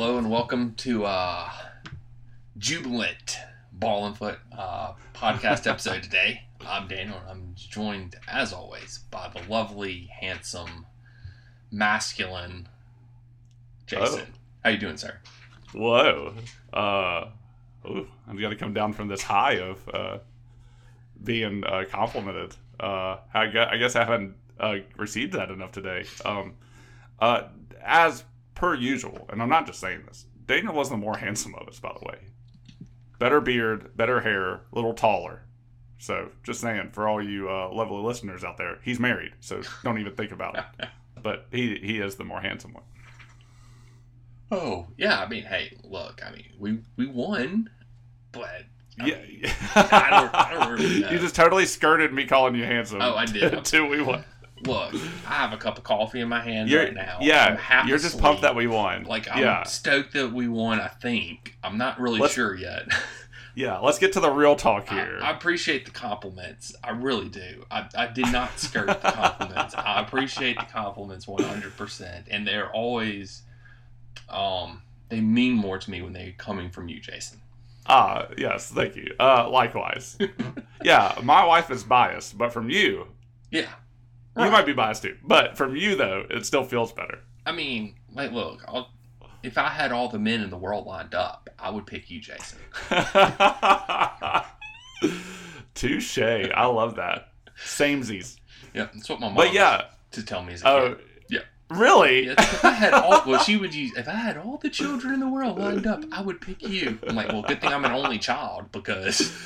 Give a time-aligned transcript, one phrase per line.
[0.00, 1.50] hello and welcome to uh,
[2.56, 3.36] Jubilant
[3.72, 6.42] Ball and Foot uh, podcast episode today.
[6.64, 10.86] I'm Daniel and I'm joined, as always, by the lovely, handsome,
[11.72, 12.68] masculine
[13.88, 14.26] Jason.
[14.62, 15.18] How you doing, sir?
[15.74, 16.32] Whoa.
[16.72, 17.30] Uh,
[17.84, 20.18] ooh, I'm going to come down from this high of uh,
[21.24, 22.54] being uh, complimented.
[22.78, 26.04] Uh, I, guess, I guess I haven't uh, received that enough today.
[26.24, 26.54] Um,
[27.18, 27.48] uh,
[27.84, 28.22] as
[28.58, 31.78] per usual, and I'm not just saying this, Daniel was the more handsome of us,
[31.80, 32.18] by the way.
[33.18, 35.42] Better beard, better hair, a little taller.
[35.98, 39.98] So, just saying, for all you uh, lovely listeners out there, he's married, so don't
[39.98, 40.88] even think about it.
[41.20, 42.84] But he he is the more handsome one.
[44.52, 47.68] Oh yeah, I mean, hey, look, I mean, we we won,
[48.30, 48.62] but
[49.00, 49.42] I Yeah, mean,
[49.74, 53.02] I don't, I don't really you just totally skirted me calling you handsome.
[53.02, 53.52] Oh, I did.
[53.52, 54.24] Until we won.
[54.66, 54.94] Look.
[55.26, 57.18] I have a cup of coffee in my hand You're, right now.
[57.20, 58.22] Yeah, you're just asleep.
[58.22, 59.04] pumped that we won.
[59.04, 60.80] Like I'm yeah, stoked that we won.
[60.80, 62.88] I think I'm not really Let's- sure yet.
[63.54, 63.78] yeah.
[63.78, 65.18] Let's get to the real talk here.
[65.22, 66.74] I appreciate the compliments.
[66.82, 67.64] I really do.
[67.70, 69.74] I, I did not skirt the compliments.
[69.74, 73.42] I appreciate the compliments 100, percent and they're always,
[74.28, 77.40] um, they mean more to me when they're coming from you, Jason.
[77.86, 79.14] Ah, yes, thank you.
[79.18, 80.18] Uh, likewise.
[80.84, 83.06] yeah, my wife is biased, but from you,
[83.50, 83.70] Yeah,
[84.38, 85.16] you might be biased too.
[85.24, 87.20] But from you though, it still feels better.
[87.46, 88.90] I mean, like, look, I'll,
[89.42, 92.20] if I had all the men in the world lined up, I would pick you,
[92.20, 92.58] Jason.
[95.74, 96.18] Touche.
[96.18, 97.28] I love that.
[97.64, 98.36] Samesies.
[98.74, 99.36] Yeah, that's what my mom.
[99.36, 99.84] But yeah.
[100.12, 100.94] to tell me as a Oh.
[100.94, 101.04] kid.
[101.30, 101.40] Yeah.
[101.70, 102.26] Really?
[102.26, 103.92] Yeah, if I had all, well, she would use.
[103.96, 106.98] If I had all the children in the world lined up, I would pick you.
[107.06, 109.36] I'm like, well, good thing I'm an only child because,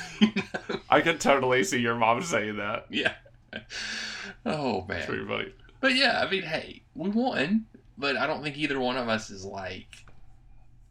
[0.89, 2.85] I could totally see your mom saying that.
[2.89, 3.13] yeah.
[4.45, 5.53] Oh man, pretty funny.
[5.81, 7.65] but yeah, I mean, hey, we won,
[7.97, 9.87] but I don't think either one of us is like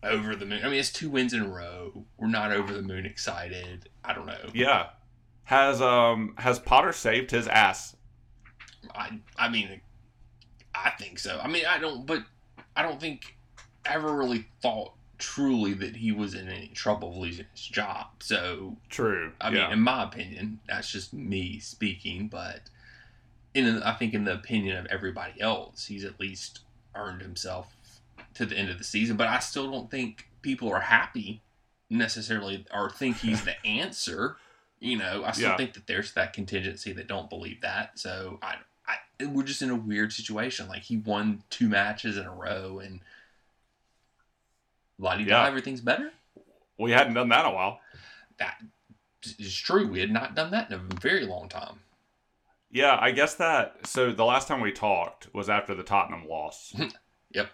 [0.02, 0.60] over the moon.
[0.64, 2.04] I mean, it's two wins in a row.
[2.18, 3.88] We're not over the moon excited.
[4.04, 4.50] I don't know.
[4.54, 4.88] Yeah.
[5.44, 7.96] Has um has Potter saved his ass?
[8.94, 9.80] I, I mean,
[10.74, 11.38] I think so.
[11.42, 12.22] I mean, I don't, but
[12.76, 13.36] I don't think
[13.84, 18.06] ever really thought truly that he was in any trouble of losing his job.
[18.18, 19.30] So True.
[19.40, 19.64] I yeah.
[19.66, 22.62] mean, in my opinion, that's just me speaking, but
[23.54, 26.60] in I think in the opinion of everybody else, he's at least
[26.96, 27.72] earned himself
[28.34, 29.16] to the end of the season.
[29.16, 31.40] But I still don't think people are happy
[31.88, 34.36] necessarily or think he's the answer.
[34.80, 35.56] You know, I still Yeah.
[35.56, 37.96] think that there's that contingency that don't believe that.
[38.00, 38.56] So I,
[38.88, 40.66] I, we're just in a weird situation.
[40.66, 42.98] Like he won two matches in a row, and
[45.02, 45.46] di Yeah.
[45.46, 46.12] everything's better
[46.78, 47.80] we hadn't done that in a while.
[48.38, 48.56] that
[49.38, 49.86] is true.
[49.86, 51.78] We had not done that in a very long time.
[52.70, 53.86] Yeah, I guess that.
[53.86, 56.74] So the last time we talked was after the Tottenham loss.
[57.34, 57.50] Yep.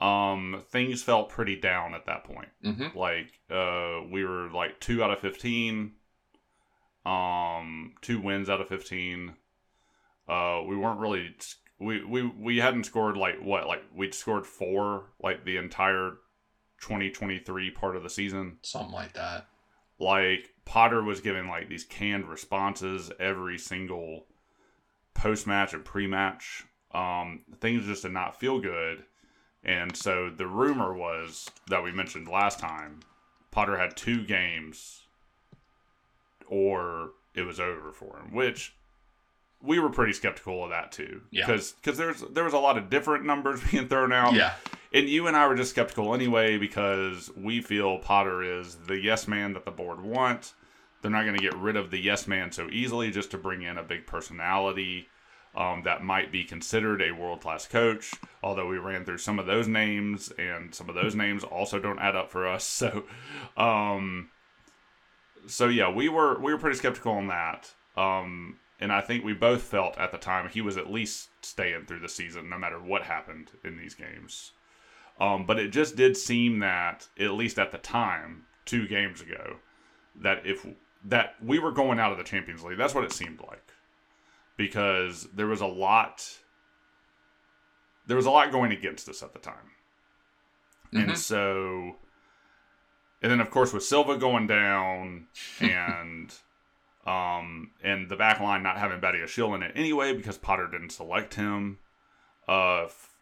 [0.00, 2.48] Um, things felt pretty down at that point.
[2.64, 2.96] Mm-hmm.
[2.96, 5.92] Like, uh, we were like two out of fifteen.
[7.04, 9.34] Um, two wins out of fifteen.
[10.28, 11.34] Uh, we weren't really.
[11.78, 16.12] We we we hadn't scored like what like we'd scored four like the entire
[16.80, 19.46] 2023 part of the season Something like that.
[19.98, 24.26] like Potter was giving like these canned responses every single
[25.14, 26.64] post match and pre match.
[26.92, 29.04] Um, things just did not feel good.
[29.62, 33.00] And so the rumor was that we mentioned last time
[33.50, 35.02] Potter had two games
[36.46, 38.74] or it was over for him, which
[39.62, 41.22] we were pretty skeptical of that too.
[41.30, 41.46] Yeah.
[41.46, 44.34] Because there's there was a lot of different numbers being thrown out.
[44.34, 44.54] yeah.
[44.92, 49.28] And you and I were just skeptical anyway because we feel Potter is the yes
[49.28, 50.54] man that the board wants.
[51.00, 53.62] They're not going to get rid of the yes man so easily just to bring
[53.62, 55.08] in a big personality
[55.54, 58.12] um, that might be considered a world class coach.
[58.42, 61.98] Although we ran through some of those names, and some of those names also don't
[61.98, 62.64] add up for us.
[62.80, 63.04] So,
[63.56, 64.30] um,
[65.46, 67.72] so yeah, we were we were pretty skeptical on that.
[67.96, 71.84] Um, and I think we both felt at the time he was at least staying
[71.86, 74.52] through the season, no matter what happened in these games.
[75.20, 79.56] Um, but it just did seem that, at least at the time, two games ago,
[80.16, 80.66] that if
[81.04, 83.72] that we were going out of the Champions League, that's what it seemed like,
[84.56, 86.26] because there was a lot,
[88.06, 89.72] there was a lot going against us at the time,
[90.92, 91.08] Mhm.
[91.08, 91.96] and so,
[93.22, 95.26] and then of course with Silva going down
[95.60, 96.34] and.
[97.06, 101.34] Um, and the back line not having Badiashile in it anyway because Potter didn't select
[101.34, 101.78] him.
[102.46, 103.14] Uh, f-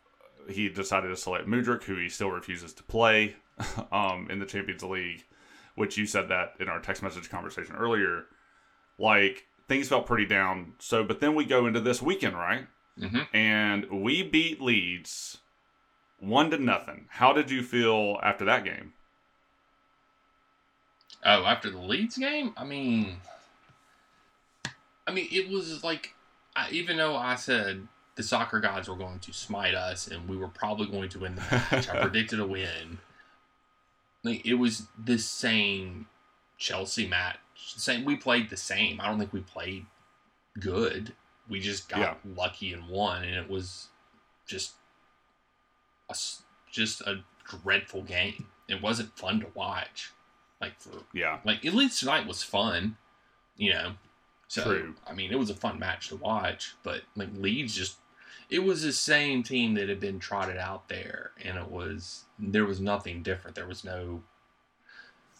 [0.48, 3.36] he decided to select Mudryk, who he still refuses to play
[3.92, 5.24] um, in the Champions League,
[5.76, 8.24] which you said that in our text message conversation earlier.
[8.98, 10.72] Like, things felt pretty down.
[10.80, 12.66] So, but then we go into this weekend, right?
[12.98, 13.28] Mhm.
[13.32, 15.38] And we beat Leeds
[16.18, 17.06] one to nothing.
[17.10, 18.94] How did you feel after that game?
[21.24, 23.20] Oh, after the Leeds game, I mean,
[25.08, 26.14] I mean, it was like,
[26.54, 30.36] I, even though I said the soccer gods were going to smite us and we
[30.36, 32.98] were probably going to win the match, I predicted a win.
[34.22, 36.06] Like it was the same
[36.58, 37.38] Chelsea match.
[37.56, 39.00] Same, we played the same.
[39.00, 39.86] I don't think we played
[40.60, 41.14] good.
[41.48, 42.14] We just got Yeah.
[42.36, 43.88] lucky and won, and it was
[44.46, 44.72] just
[46.10, 46.16] a
[46.70, 48.48] just a dreadful game.
[48.68, 50.10] It wasn't fun to watch.
[50.60, 51.38] Like for Yeah.
[51.44, 52.96] like at least tonight was fun,
[53.56, 53.92] you know.
[54.48, 54.94] So True.
[55.06, 57.98] I mean, it was a fun match to watch, but like Leeds just
[58.50, 62.64] it was the same team that had been trotted out there, and it was there
[62.64, 63.54] was nothing different.
[63.54, 64.22] There was no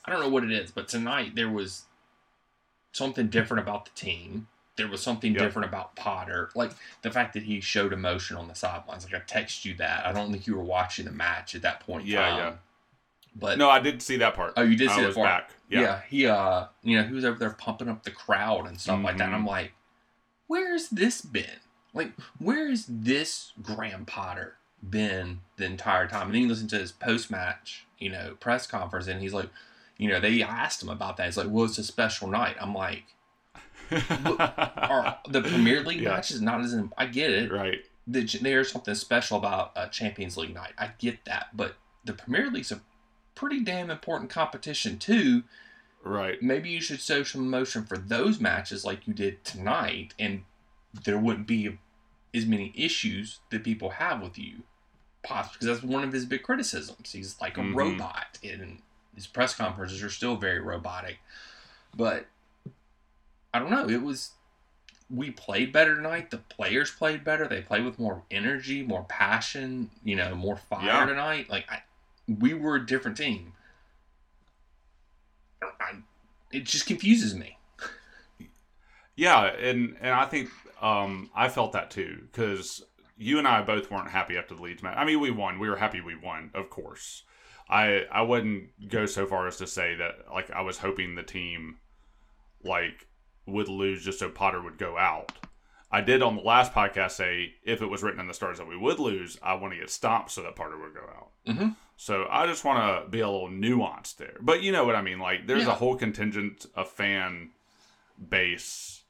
[0.04, 1.84] I don't know what it is, but tonight there was
[2.92, 4.48] something different about the team.
[4.76, 5.42] There was something Yep.
[5.42, 6.70] different about Potter, like
[7.02, 9.04] the fact that he showed emotion on the sidelines.
[9.04, 10.06] Like I text you that.
[10.06, 12.06] I don't think you were watching the match at that point.
[12.06, 12.38] Yeah, time.
[12.38, 12.52] yeah.
[13.38, 14.54] But No, I did see that part.
[14.56, 15.48] Oh, you did I see was that part.
[15.48, 15.50] back.
[15.70, 15.80] Yeah.
[15.80, 16.00] Yeah.
[16.08, 19.18] he uh, you know, he was over there pumping up the crowd and stuff like
[19.18, 19.26] that.
[19.26, 19.48] And I'm Mhm.
[19.48, 19.72] like,
[20.46, 21.60] where's this been?
[21.94, 24.56] Like, where's this Graham Potter
[24.88, 26.26] been the entire time?
[26.26, 29.48] And then you listen to his post match, you know, press conference, and he's like,
[29.98, 31.26] you know, they asked him about that.
[31.26, 32.56] He's like, well, it's a special night.
[32.60, 33.04] I'm like,
[33.90, 36.10] are the Premier League Yeah.
[36.10, 37.50] matches not as I get it.
[37.52, 37.84] right.
[38.10, 40.72] that there's something special about a Champions League night.
[40.78, 41.74] I get that, but
[42.06, 42.80] the Premier League's a
[43.38, 45.44] pretty damn important competition too.
[46.02, 46.42] Right.
[46.42, 50.42] Maybe you should show some emotion for those matches like you did tonight, and
[51.04, 51.78] there wouldn't be
[52.34, 54.62] as many issues that people have with you.
[55.22, 57.12] Possibly because that's one of his big criticisms.
[57.12, 57.74] He's like a Mhm.
[57.74, 58.82] robot, and
[59.14, 61.18] his press conferences are still very robotic.
[61.94, 62.26] But
[63.54, 63.88] I don't know.
[63.88, 64.32] It was
[65.10, 66.30] we played better tonight.
[66.30, 67.48] The players played better.
[67.48, 69.90] They played with more energy, more passion.
[70.04, 71.06] You know, more fire Yeah.
[71.06, 71.48] tonight.
[71.48, 71.82] Like I,
[72.28, 73.54] we were a different team.
[75.62, 76.02] I,
[76.52, 77.58] it just confuses me.
[79.16, 82.84] Yeah, and and I think um, I felt that too because
[83.16, 84.96] you and I both weren't happy after the Leeds match.
[84.96, 85.58] I mean, we won.
[85.58, 87.24] We were happy we won, of course.
[87.68, 91.24] I I wouldn't go so far as to say that like I was hoping the
[91.24, 91.78] team
[92.62, 93.08] like
[93.46, 95.32] would lose just so Potter would go out.
[95.90, 98.68] I did on the last podcast say if it was written in the stars that
[98.68, 101.30] we would lose, I want to get stopped so that Potter would go out.
[101.46, 101.76] Mhm.
[102.00, 104.36] So I just want to be a little nuanced there.
[104.40, 105.18] But you know what I mean?
[105.18, 105.72] Like there's Yeah.
[105.72, 107.50] a whole contingent of fan
[108.30, 109.02] base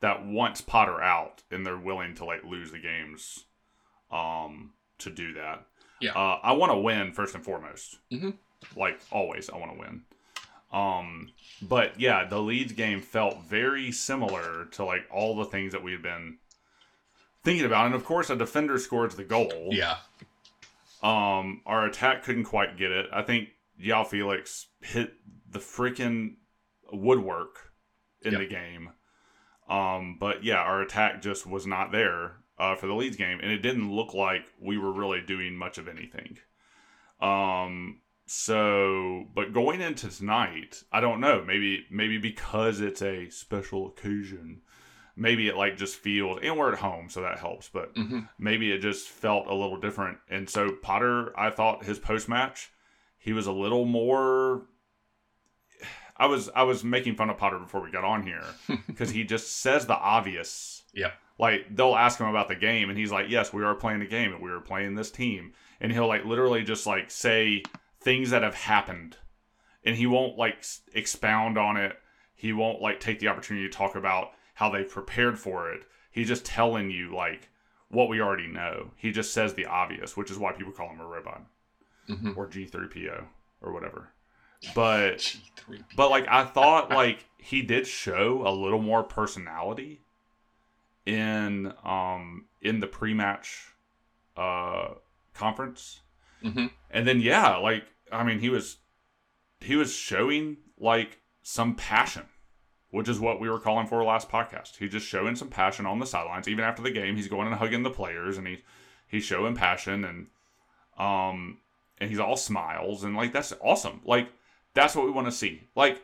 [0.00, 3.44] that wants Potter out and they're willing to like lose the games
[4.10, 5.66] um to do that.
[6.00, 6.12] Yeah.
[6.12, 7.98] Uh, I want to win first and foremost.
[8.10, 8.38] Mhm.
[8.74, 10.02] Like always I want to win.
[10.72, 15.82] Um but yeah, the Leeds game felt very similar to like all the things that
[15.82, 16.38] we've been
[17.44, 17.84] thinking about.
[17.86, 19.68] And of course a defender scores the goal.
[19.72, 19.98] Yeah.
[21.02, 23.06] Um, our attack couldn't quite get it.
[23.12, 23.48] I think
[23.82, 25.14] João Felix hit
[25.48, 26.34] the freaking
[26.92, 27.72] woodwork
[28.22, 28.40] in Yep.
[28.40, 28.90] the game.
[29.68, 33.50] Um, but yeah, our attack just was not there uh, for the Leeds game, and
[33.50, 36.36] it didn't look like we were really doing much of anything.
[37.20, 41.42] Um, so, but going into tonight, I don't know.
[41.44, 44.62] Maybe maybe because it's a special occasion,
[45.16, 47.68] maybe it like just feels, and we're at home, so that helps.
[47.68, 50.18] But hmm maybe it just felt a little different.
[50.28, 52.70] And so Potter, I thought his post match,
[53.18, 54.62] he was a little more.
[56.16, 58.44] I was I was making fun of Potter before we got on here
[58.86, 60.82] because he just says the obvious.
[60.92, 64.02] yeah Like they'll ask him about the game, and he's like, "Yes, we are playing
[64.02, 67.62] a game, and we were playing this team." And he'll like literally just like say
[68.02, 69.16] things that have happened,
[69.84, 71.96] and he won't like s- expound on it.
[72.34, 75.84] He won't like take the opportunity to talk about how they prepared for it.
[76.10, 77.48] He's just telling you like
[77.88, 78.90] what we already know.
[78.96, 81.42] He just says the obvious, which is why people call him a robot
[82.06, 83.24] hmm or G3PO
[83.62, 84.10] or whatever.
[84.74, 85.84] But G3.
[85.96, 90.02] but like I thought like he did show a little more personality
[91.06, 93.68] in um in the pre-match
[94.36, 94.90] uh
[95.34, 96.00] conference.
[96.42, 98.78] hmm And then yeah, like I mean he was
[99.60, 102.24] he was showing like some passion,
[102.90, 104.76] which is what we were calling for last podcast.
[104.76, 106.48] He's just showing some passion on the sidelines.
[106.48, 108.62] Even after the game, he's going and hugging the players and he
[109.06, 110.26] he's showing passion and
[110.98, 111.58] um
[111.98, 114.00] and he's all smiles and like that's awesome.
[114.04, 114.28] Like
[114.74, 115.68] that's what we want to see.
[115.74, 116.02] Like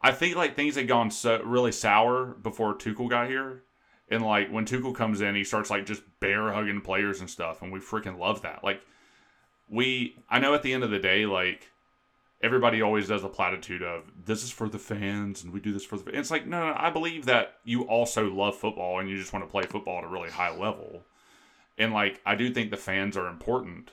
[0.00, 3.64] I think like things had gone so really sour before Tuchel got here.
[4.10, 7.60] And like when Tuchel comes in, he starts like just bear hugging players and stuff,
[7.60, 8.64] and we freaking love that.
[8.64, 8.80] Like
[9.68, 11.70] we I know at the end of the day, like
[12.42, 15.84] everybody always does the platitude of this is for the fans and we do this
[15.84, 16.16] for the fans.
[16.16, 19.44] it's like no, no, I believe that you also love football and you just want
[19.44, 21.02] to play football at a really high level.
[21.76, 23.90] And like I do think the fans are important.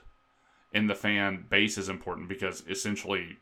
[0.74, 3.38] and the fan base is important because essentially,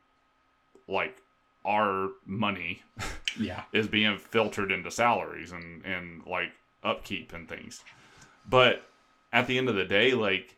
[0.88, 1.18] like
[1.66, 2.82] our money
[3.40, 3.64] Yeah.
[3.74, 6.52] is being filtered into salaries and and like
[6.84, 7.84] upkeep and things.
[8.48, 8.84] But
[9.32, 10.56] at the end of the day, like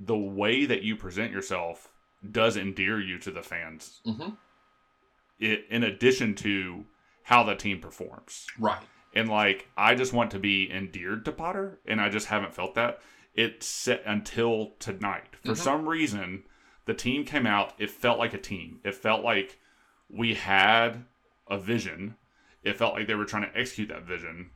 [0.00, 1.88] the way that you present yourself
[2.30, 4.00] does endear you to the fans.
[4.06, 4.30] Mm-hmm.
[5.38, 6.84] It, in addition to
[7.22, 8.46] how the team performs.
[8.58, 8.82] Right.
[9.14, 12.74] And like I just want to be endeared to Potter and I just haven't felt
[12.74, 13.00] that.
[13.34, 15.36] It set until tonight.
[15.44, 15.56] For Mhm.
[15.56, 16.44] some reason,
[16.86, 18.80] the team came out, it felt like a team.
[18.82, 19.58] It felt like
[20.08, 21.04] we had
[21.48, 22.16] a vision.
[22.64, 24.50] It felt like they were trying to execute that vision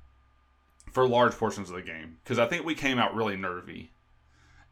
[0.91, 2.19] for large portions of the game.
[2.25, 3.93] Because I think we came out really nervy.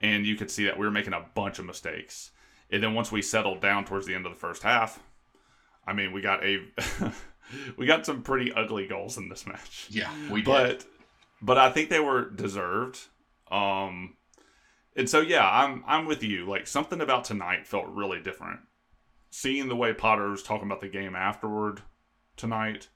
[0.00, 2.32] And you could see that we were making a bunch of mistakes.
[2.72, 5.00] And then once we settled down towards the end of the first half,
[5.86, 6.60] I mean, we got a
[7.76, 9.86] we got some pretty ugly goals in this match.
[9.90, 10.10] Yeah.
[10.30, 10.46] We did.
[10.46, 10.84] But
[11.42, 12.98] but I think they were deserved.
[13.50, 14.16] Um
[14.96, 16.46] and so yeah, I'm I'm with you.
[16.46, 18.60] Like something about tonight felt really different.
[19.30, 21.82] Seeing the way Potter was talking about the game afterward
[22.36, 22.88] tonight,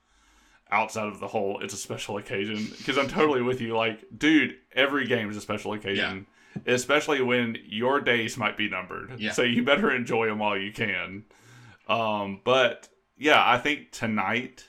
[0.71, 3.77] outside of the whole it's a special occasion, because I'm totally with you.
[3.77, 6.27] Like, dude, every game is a special occasion,
[6.67, 9.19] especially when your days might be numbered.
[9.19, 9.33] Yeah.
[9.33, 11.25] So you better enjoy them while you can.
[11.89, 14.69] Um, but yeah, I think tonight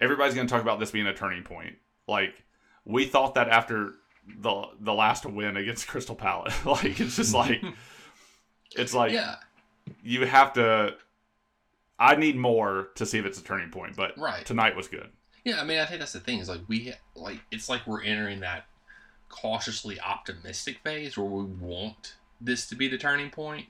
[0.00, 1.76] everybody's going to talk about this being a turning point.
[2.06, 2.44] Like
[2.84, 3.94] we thought that after
[4.38, 7.62] the the last win against Crystal Palace, like it's just like
[8.76, 9.36] it's like yeah.
[10.02, 10.94] you have to.
[11.98, 14.44] I need more to see if it's a turning point, but Right.
[14.44, 15.08] tonight was good.
[15.44, 18.02] Yeah, I mean, I think that's the thing is like we like it's like we're
[18.02, 18.66] entering that
[19.28, 23.66] cautiously optimistic phase where we want this to be the turning point,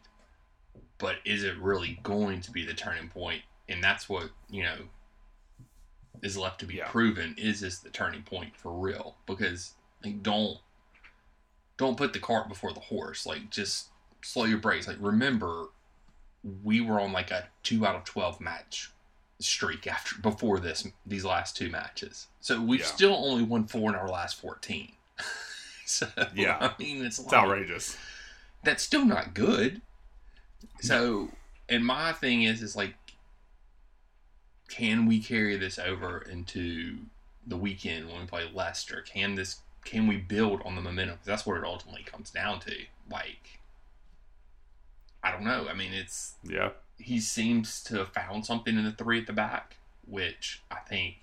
[0.98, 3.42] but is it really going to be the turning point?
[3.68, 4.76] And that's what you know
[6.22, 6.88] is left to be Yeah.
[6.88, 7.34] proven.
[7.36, 9.16] Is this the turning point for real?
[9.26, 10.58] Because like, don't
[11.76, 13.26] don't put the cart before the horse.
[13.26, 13.88] Like just
[14.22, 14.86] slow your brakes.
[14.88, 15.66] Like remember,
[16.62, 18.90] we were on like a two out of twelve match
[19.38, 22.28] streak after before this these last two matches.
[22.40, 22.86] So we've Yeah.
[22.86, 24.95] still only won four in our last fourteen.
[25.86, 26.58] so Yeah.
[26.60, 27.96] I mean it's, It's like, outrageous.
[28.64, 29.80] that's still not good.
[30.80, 31.30] So
[31.68, 32.94] and my thing is is like
[34.68, 36.96] can we carry this over into
[37.46, 39.00] the weekend when we play Leicester?
[39.02, 41.16] Can this can we build on the momentum?
[41.18, 42.74] 'Cause that's what it ultimately comes down to.
[43.10, 43.60] Like
[45.22, 45.68] I don't know.
[45.68, 49.32] I mean it's Yeah, he seems to have found something in the three at the
[49.32, 51.16] back, which I think,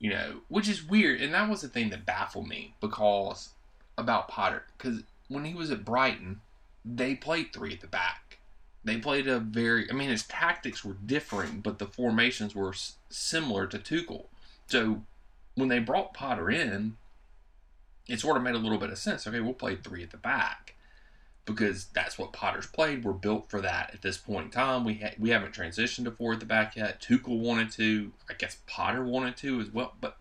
[0.00, 1.20] you know, which is weird.
[1.20, 3.50] And that was the thing that baffled me because
[3.96, 6.40] about Potter, because when he was at Brighton,
[6.84, 8.38] they played three at the back.
[8.82, 12.94] They played a very, I mean, his tactics were different, but the formations were s-
[13.10, 14.24] similar to Tuchel.
[14.68, 15.02] So
[15.54, 16.96] when they brought Potter in,
[18.08, 19.26] it sort of made a little bit of sense.
[19.26, 20.76] Okay, we'll play three at the back
[21.44, 23.04] because that's what Potter's played.
[23.04, 24.84] We're built for that at this point in time.
[24.84, 27.00] We ha- we haven't transitioned to four at the back yet.
[27.00, 28.12] Tuchel wanted to.
[28.28, 30.16] I guess Potter wanted to as well, but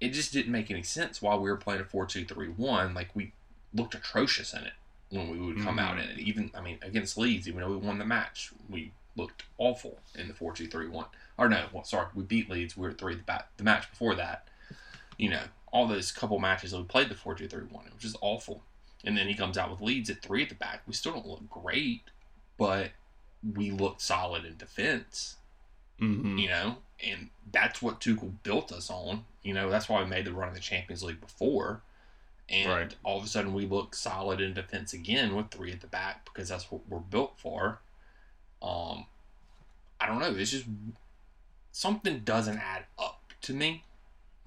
[0.00, 2.94] it just didn't make any sense while we were playing a four-two-three-one.
[2.94, 3.32] Like we
[3.74, 4.72] looked atrocious in it
[5.10, 5.80] when we would come Mhm.
[5.82, 6.18] out in it.
[6.18, 10.28] Even I mean against Leeds, even though we won the match, we looked awful in
[10.28, 11.06] the four-two-three-one.
[11.36, 12.76] Or no, well, sorry, we beat Leeds.
[12.76, 13.48] We were three at the back.
[13.56, 14.46] The match before that,
[15.16, 18.62] you know, all those couple matches that we played the four-two-three-one, it was just awful.
[19.04, 20.82] And then he comes out with Leeds at three at the back.
[20.86, 22.02] We still don't look great,
[22.56, 22.90] but
[23.54, 25.36] we look solid in defense,
[25.98, 29.24] hmm you know, and that's what Tuchel built us on.
[29.42, 31.82] You know, that's why we made the run of the Champions League before.
[32.48, 32.94] And Right.
[33.04, 36.24] all of a sudden we look solid in defense again with three at the back
[36.24, 37.80] because that's what we're built for.
[38.62, 39.06] Um,
[40.00, 40.34] I don't know.
[40.34, 40.66] It's just
[41.72, 43.84] something doesn't add up to me.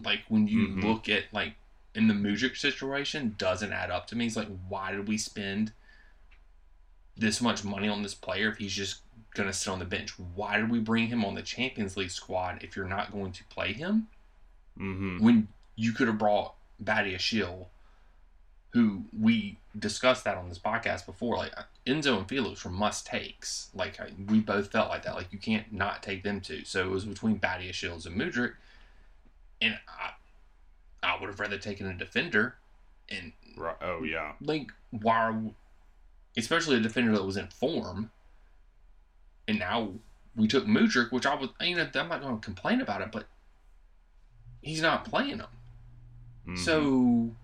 [0.03, 0.83] Like when you Mhm.
[0.83, 1.55] look at like
[1.93, 4.25] in the Mudryk situation, doesn't add up to me.
[4.27, 5.73] It's like why did we spend
[7.17, 9.01] this much money on this player if he's just
[9.33, 10.11] gonna sit on the bench?
[10.17, 13.43] Why did we bring him on the Champions League squad if you're not going to
[13.45, 14.07] play him?
[14.77, 17.67] hmm when you could have brought Badiashile,
[18.71, 21.37] who we discussed that on this podcast before.
[21.37, 21.53] Like
[21.85, 23.69] Enzo and Felix were must takes.
[23.73, 25.15] Like we both felt like that.
[25.15, 26.63] Like you can't not take them two.
[26.65, 28.53] So it was between Badia Shields and Mudryk,
[29.61, 30.11] and I,
[31.03, 32.55] I would have rather taken a defender.
[33.09, 33.75] And Right.
[33.81, 34.33] Oh yeah.
[34.41, 35.51] like why,
[36.37, 38.11] especially a defender that was in form.
[39.47, 39.93] And now
[40.35, 43.11] we took Mudryk, which I was, you know, I'm not going to complain about it,
[43.11, 43.25] but
[44.61, 45.47] he's not playing him.
[46.47, 46.57] Mhm.
[46.57, 47.35] So,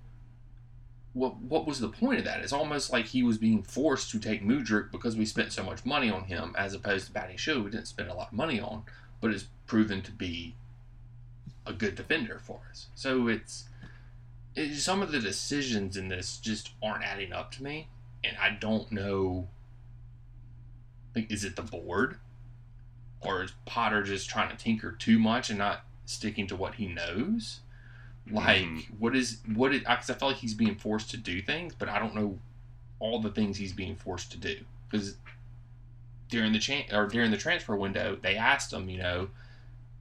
[1.13, 2.41] what what was the point of that?
[2.41, 5.83] It's almost like he was being forced to take Mudryk because we spent so much
[5.85, 8.59] money on him, as opposed to Batty Show, we didn't spend a lot of money
[8.59, 8.83] on,
[9.19, 10.55] but is proven to be
[11.67, 12.87] a good defender for us.
[12.95, 13.65] So it's,
[14.55, 17.87] it's some of the decisions in this just aren't adding up to me,
[18.23, 19.49] and I don't know
[21.15, 22.17] Like, is it the board?
[23.21, 26.85] Or is Potter just trying to tinker too much and not sticking to what he
[26.87, 27.61] knows?
[28.29, 28.99] Like, Mhm.
[28.99, 29.73] what is what?
[29.73, 32.37] Is, Because I feel like he's being forced to do things, but I don't know
[32.99, 34.63] all the things he's being forced to do.
[34.89, 35.17] Because
[36.29, 39.29] during the chan- or during the transfer window, they asked him, you know,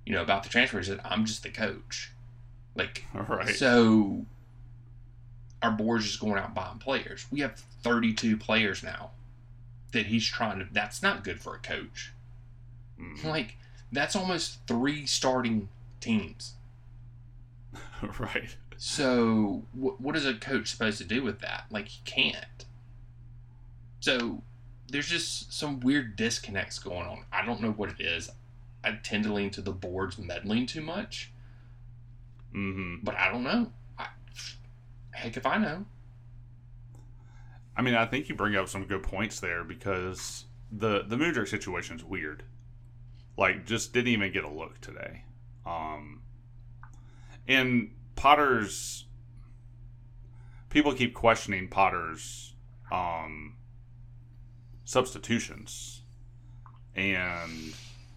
[0.06, 0.78] you know about the transfer.
[0.78, 2.12] He said, "I'm just the coach."
[2.74, 3.54] Like, Right.
[3.54, 4.24] so
[5.62, 7.26] our board's just going out buying players.
[7.30, 9.10] We have 32 players now
[9.92, 10.66] that he's trying to.
[10.72, 12.12] That's not good for a coach.
[13.00, 13.24] Mhm.
[13.36, 13.56] Like,
[13.92, 15.68] that's almost three starting
[16.00, 16.54] teams.
[18.18, 18.54] right.
[18.76, 21.64] So, wh- what is a coach supposed to do with that?
[21.70, 22.64] Like, he can't.
[24.00, 24.42] So,
[24.88, 27.24] there's just some weird disconnects going on.
[27.32, 28.30] I don't know what it is.
[28.86, 31.32] I tend to lean to the board's meddling too much,
[32.52, 33.72] hmm but I don't know.
[33.98, 34.06] I,
[35.10, 35.84] heck if I know.
[37.76, 41.48] I mean, I think you bring up some good points there because the the Mudryk
[41.48, 42.44] situation's weird.
[43.36, 45.24] Like, just didn't even get a look today.
[45.66, 46.22] Um,
[47.46, 49.04] and Potter's
[50.70, 52.54] people keep questioning Potter's
[52.90, 53.56] um,
[54.84, 56.02] substitutions,
[56.94, 57.74] and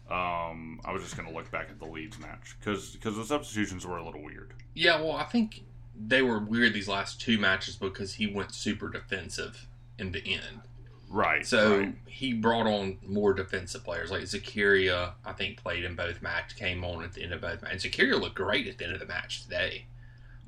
[0.09, 3.85] um, I was just gonna look back at the Leeds match because because the substitutions
[3.85, 4.53] were a little weird.
[4.73, 5.63] Yeah, well, I think
[5.95, 10.61] they were weird these last two matches because he went super defensive in the end.
[11.09, 11.45] Right.
[11.45, 11.95] So right.
[12.05, 14.11] he brought on more defensive players.
[14.11, 17.61] Like Zakaria, I think played in both matches, came on at the end of both
[17.61, 17.83] matches.
[17.83, 19.85] And Zakaria looked great at the end of the match today.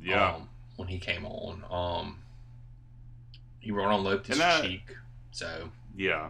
[0.02, 0.36] yeah.
[0.36, 1.64] Um, when he came on.
[1.70, 2.20] Um,
[3.60, 4.96] he brought on Loftus that- Cheek.
[5.32, 6.30] So Yeah.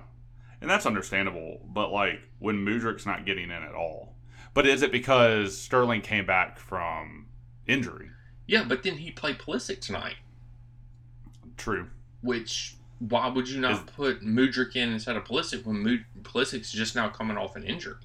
[0.62, 4.16] And that's understandable, but like when Mudryk's not getting in at all.
[4.54, 7.28] But is it because Sterling came back from
[7.68, 8.10] injury?
[8.48, 10.16] yeah, but then he played Pulisic tonight,
[11.58, 11.88] True.
[12.22, 16.72] which why would you not Is- put Mudryk in instead of Pulisic when Mud- Pulisic's
[16.72, 17.96] just now coming off an injury?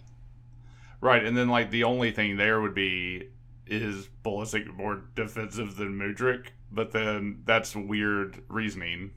[1.00, 3.28] Right, and then like the only thing there would be
[3.66, 9.10] is Pulisic more defensive than Mudryk, but then that's weird reasoning.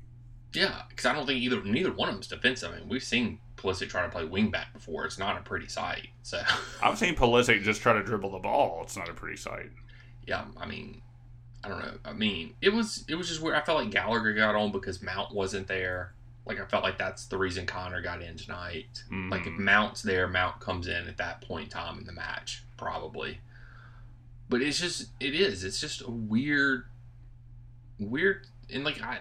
[0.54, 2.72] Yeah, because I don't think either neither one of them's defensive.
[2.74, 5.06] I mean, we've seen Pulisic try to play wingback before.
[5.06, 6.08] It's not a pretty sight.
[6.24, 6.42] So
[6.84, 8.82] I've seen Pulisic just try to dribble the ball.
[8.84, 9.70] It's not a pretty sight.
[10.26, 11.02] yeah, I mean,
[11.64, 11.94] I don't know.
[12.06, 13.56] I mean, it was it was just weird.
[13.58, 16.14] I felt like Gallagher got on because Mount wasn't there.
[16.46, 19.04] Like I felt like that's the reason Connor got in tonight.
[19.12, 19.60] Like if Mhm.
[19.60, 23.40] Mount's there, Mount comes in at that point in time in the match, probably.
[24.48, 25.64] But it's just it is.
[25.64, 26.86] It's just a weird
[28.00, 29.20] weird and like I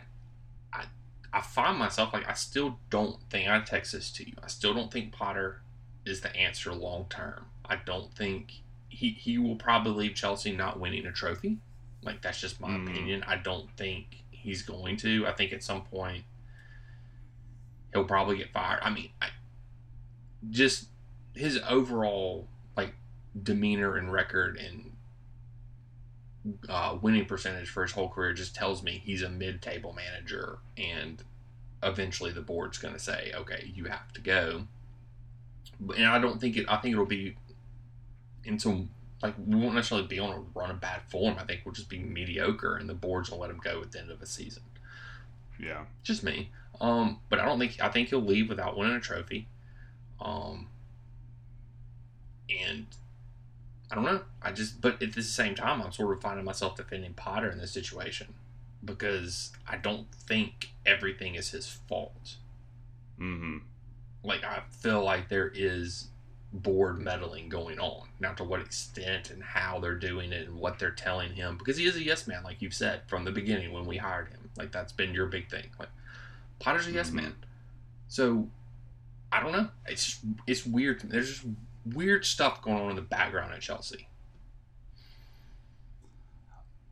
[1.33, 4.35] I find myself like I still don't think I text this to you.
[4.43, 5.61] I still don't think Potter
[6.07, 7.47] is the answer long term.
[7.67, 8.55] I don't think
[8.89, 11.59] he he will probably leave Chelsea not winning a trophy.
[12.03, 12.89] Like that's just my Mhm.
[12.91, 13.23] opinion.
[13.25, 15.27] I don't think he's going to.
[15.27, 16.25] I think at some point
[17.93, 18.81] he'll probably get fired.
[18.83, 19.29] I mean, I,
[20.51, 20.89] just
[21.35, 22.95] his overall like
[23.43, 24.93] demeanor and record and
[26.69, 31.23] uh, winning percentage for his whole career just tells me he's a mid-table manager, and
[31.83, 34.67] eventually the board's going to say, "Okay, you have to go."
[35.97, 36.67] And I don't think it.
[36.69, 37.37] I think it'll be
[38.45, 38.89] into
[39.23, 41.37] like we won't necessarily be on a run of bad form.
[41.39, 44.01] I think we'll just be mediocre, and the boards will let him go at the
[44.01, 44.63] end of the season
[45.59, 45.85] Yeah.
[46.03, 46.51] just me.
[46.81, 49.49] Um, but I don't think I think he'll leave without winning a trophy.
[50.21, 50.69] Um,
[52.49, 52.87] and
[53.91, 54.21] I don't know.
[54.43, 57.59] I just, but at the same time, I'm sort of finding myself defending Potter in
[57.59, 58.35] this situation
[58.85, 62.37] because I don't think everything is his fault.
[63.17, 63.59] hmm
[64.23, 66.09] Like I feel like there is
[66.53, 68.09] board meddling going on.
[68.21, 71.77] Now, to what extent and how they're doing it and what they're telling him, because
[71.77, 74.51] he is a yes man, like you've said from the beginning when we hired him.
[74.57, 75.67] Like that's been your big thing.
[75.79, 75.91] Like
[76.59, 77.15] Potter's a yes Mhm.
[77.15, 77.35] man.
[78.09, 78.49] So
[79.33, 79.69] I don't know.
[79.87, 81.01] It's it's weird.
[81.03, 81.47] There's just
[81.95, 84.09] weird stuff going on in the background at Chelsea.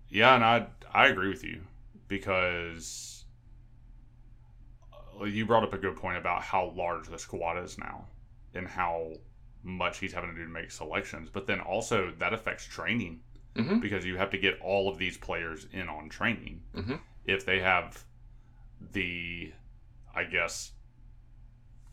[0.08, 1.62] Yeah, and I I agree with you
[2.08, 3.24] because
[5.20, 8.06] uh, you brought up a good point about how large the squad is now
[8.54, 9.12] and how
[9.62, 11.28] much he's having to do to make selections.
[11.32, 13.20] But then also that affects training
[13.56, 13.80] Mhm.
[13.80, 17.00] because you have to get all of these players in on training Mhm.
[17.24, 18.04] if they have
[18.92, 19.52] the,
[20.14, 20.72] I guess,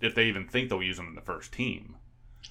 [0.02, 1.96] if they even think they'll use them in the first team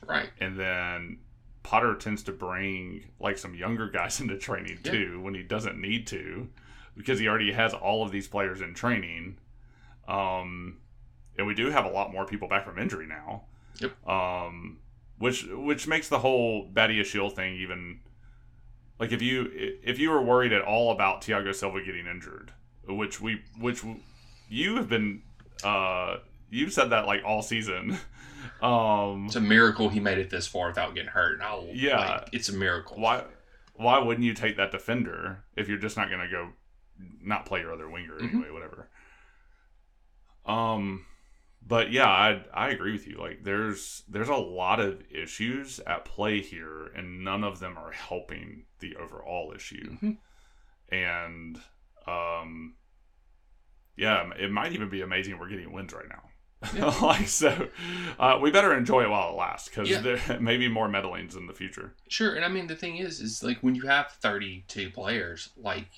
[0.07, 0.31] Right.
[0.41, 1.19] and then
[1.63, 4.93] Potter tends to bring like some younger guys into training Yeah.
[4.93, 6.49] too when he doesn't need to
[6.97, 9.39] because he already has all of these players in training.
[10.09, 10.79] Um,
[11.39, 13.45] and we do have a lot more people back from injury now.
[13.81, 14.07] Yep.
[14.09, 14.79] Um,
[15.19, 18.01] which which makes the whole Badiashile thing even
[18.99, 19.49] like if you
[19.83, 22.53] if you were worried at all about Thiago Silva getting injured,
[22.89, 23.83] which we which
[24.49, 25.23] you have been
[25.65, 26.17] uh
[26.51, 27.97] you've said that like all season
[28.63, 31.35] Um, It's a miracle he made it this far without getting hurt.
[31.35, 31.99] And I'll, Yeah.
[31.99, 32.97] like, it's a miracle.
[32.99, 33.25] why
[33.75, 36.53] why wouldn't you take that defender if you're just not going to go
[37.21, 38.35] not play your other winger Mhm.
[38.35, 38.89] anyway whatever
[40.47, 41.05] um
[41.67, 46.05] but yeah I I agree with you like there's there's a lot of issues at
[46.05, 50.19] play here and none of them are helping the overall issue Mhm.
[50.91, 51.61] and
[52.07, 52.75] um
[53.97, 56.23] yeah it might even be amazing we're getting wins right now
[56.75, 56.95] Yeah.
[57.03, 57.69] like so
[58.19, 60.01] uh, we better enjoy it while it lasts because Yeah.
[60.01, 63.21] there may be more meddlings in the future Sure, and I mean the thing is,
[63.21, 65.89] is like when you have thirty-two players, like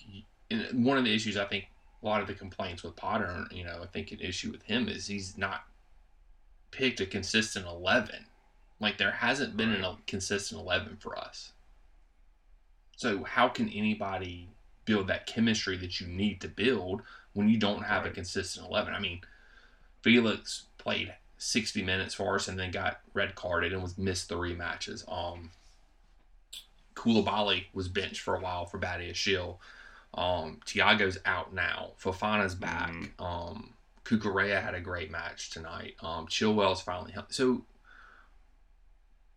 [0.51, 1.67] and one of the issues I think
[2.03, 4.89] a lot of the complaints with Potter, you know, I think an issue with him
[4.89, 5.65] is he's not
[6.71, 8.27] picked a consistent eleven.
[8.81, 11.53] Like there hasn't been a consistent eleven for us.
[12.97, 14.51] So how can anybody
[14.85, 18.95] build that chemistry that you need to build when you don't have a consistent eleven?
[18.95, 19.21] I mean,
[20.05, 24.55] Felix played sixty minutes for us and then got red carded and was missed three
[24.55, 25.03] matches.
[25.09, 25.51] Um,
[26.95, 29.57] Koulibaly was benched for a while for Badiashile.
[30.13, 31.93] Um, Thiago's out now.
[31.99, 32.91] Fofana's back.
[32.93, 33.19] Mhm.
[33.21, 33.73] Um,
[34.05, 35.97] Cucurella had a great match tonight.
[36.01, 37.65] Um, Chilwell's finally hel- so.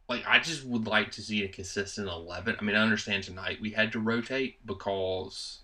[0.09, 2.57] Like I just would like to see a consistent eleven.
[2.59, 5.59] I mean, I understand tonight we had to rotate because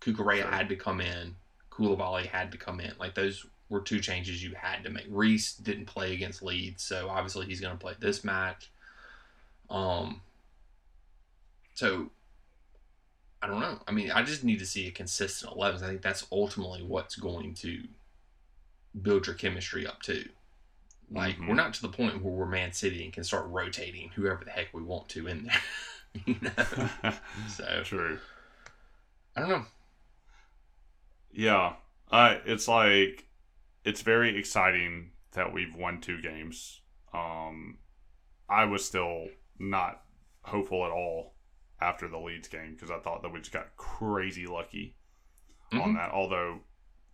[0.00, 0.50] Cucurella Sure.
[0.50, 1.36] had to come in,
[1.70, 2.92] Koulibaly had to come in.
[2.98, 5.06] Like those were two changes you had to make.
[5.08, 8.70] Reece didn't play against Leeds, so obviously he's going to play this match.
[9.70, 10.20] Um,
[11.74, 12.10] so
[13.42, 13.80] I don't know.
[13.88, 15.82] I mean, I just need to see a consistent 11.
[15.82, 17.82] I think that's ultimately what's going to
[19.00, 20.28] build your chemistry up to.
[21.10, 21.48] Like Mhm.
[21.48, 24.50] we're not to the point where we're Man City and can start rotating whoever the
[24.50, 25.62] heck we want to in there.
[26.26, 27.12] you know.
[27.48, 28.18] So True.
[29.34, 29.66] I don't know.
[31.32, 31.76] Yeah.
[32.10, 33.24] Uh, it's like
[33.84, 36.80] it's very exciting that we've won two games.
[37.12, 37.78] Um,
[38.48, 39.26] I was still
[39.58, 40.02] not
[40.42, 41.34] hopeful at all
[41.80, 44.96] after the Leeds game because I thought that we just got crazy lucky
[45.72, 45.94] on Mhm.
[45.96, 46.10] that.
[46.10, 46.60] Although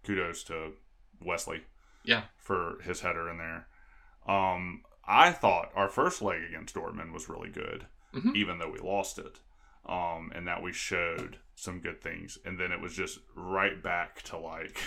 [0.04, 0.74] kudos to
[1.20, 1.64] Wesley,
[2.04, 2.24] Yeah.
[2.38, 3.68] for his header in there.
[4.26, 8.34] Um, I thought our first leg against Dortmund was really good, Mhm.
[8.36, 9.40] even though we lost it,
[9.86, 12.36] um, and that we showed some good things.
[12.44, 14.78] And then it was just right back to like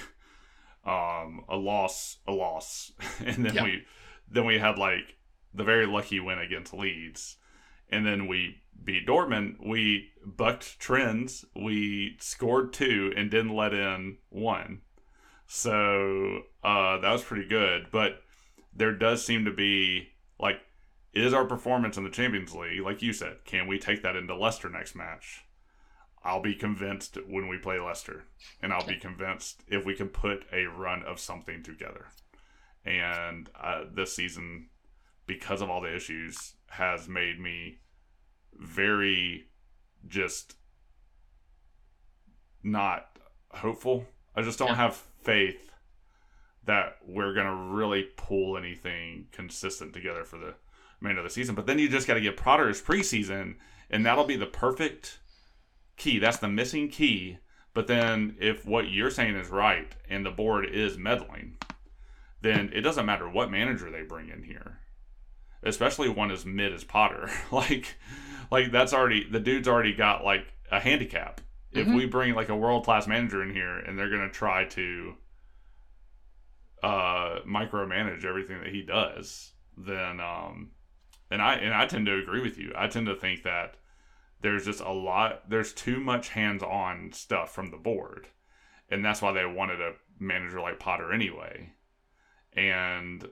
[0.86, 2.92] um, a loss, a loss,
[3.26, 3.86] and then we
[4.30, 5.18] then we had like
[5.54, 7.38] the very lucky win against Leeds,
[7.90, 9.56] and then we beat Dortmund.
[9.66, 11.46] We bucked trends.
[11.56, 14.82] We scored two and didn't let in one.
[15.48, 17.88] So uh, that was pretty good.
[17.92, 18.22] But
[18.74, 20.62] there does seem to be like,
[21.14, 24.36] is our performance in the Champions League, like you said, can we take that into
[24.36, 25.44] Leicester next match?
[26.24, 28.26] I'll be convinced when we play Leicester,
[28.62, 32.08] and I'll be convinced if we can put a run of something together.
[32.86, 34.70] And uh, this season,
[35.26, 37.80] because of all the issues, has made me
[38.54, 39.48] very
[40.08, 40.56] just
[42.64, 43.18] not
[43.50, 44.06] hopeful.
[44.36, 44.76] I just don't Yeah.
[44.76, 45.72] have faith
[46.66, 50.54] that we're going to really pull anything consistent together for the
[51.00, 51.56] remainder of the season.
[51.56, 53.56] But then you just got to get Potter's preseason,
[53.90, 55.20] and that'll be the perfect
[56.02, 56.20] key.
[56.20, 57.38] That's the missing key.
[57.74, 61.58] But then if what you're saying is right and the board is meddling,
[62.42, 64.80] then it doesn't matter what manager they bring in here.
[65.64, 67.30] Especially one as mid as Potter.
[67.52, 67.96] like
[68.50, 71.40] like that's already the dude's already got like a handicap.
[71.72, 71.96] If Mhm.
[71.96, 75.16] we bring like a world class manager in here and they're gonna try to
[76.84, 80.72] uh micromanage everything that he does, then um
[81.30, 82.74] and I and I tend to agree with you.
[82.76, 83.76] I tend to think that
[84.42, 88.28] there's just a lot there's too much hands-on stuff from the board.
[88.90, 91.74] And that's why they wanted a manager like Potter anyway.
[92.54, 93.28] And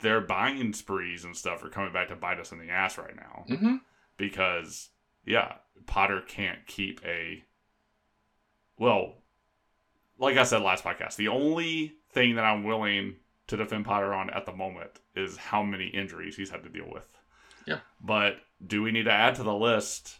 [0.00, 3.16] their buying sprees and stuff are coming back to bite us in the ass right
[3.16, 3.76] now Mm-hmm.
[4.18, 4.90] because
[5.24, 5.54] yeah,
[5.86, 7.42] Potter can't keep a
[8.78, 9.14] well,
[10.18, 14.28] like I said last podcast, the only thing that I'm willing to defend Potter on
[14.30, 17.04] at the moment is how many injuries he's had to deal with.
[17.66, 17.80] Yeah.
[18.00, 20.18] But do we need to add to the list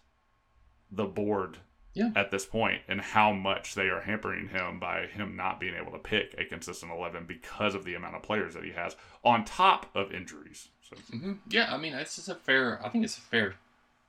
[0.90, 1.58] the board
[1.94, 2.10] Yeah.
[2.14, 5.92] at this point and how much they are hampering him by him not being able
[5.92, 9.44] to pick a consistent 11 because of the amount of players that he has on
[9.44, 10.68] top of injuries.
[10.82, 12.84] So hmm Yeah, I mean, that's just a fair.
[12.84, 13.54] I think it's a fair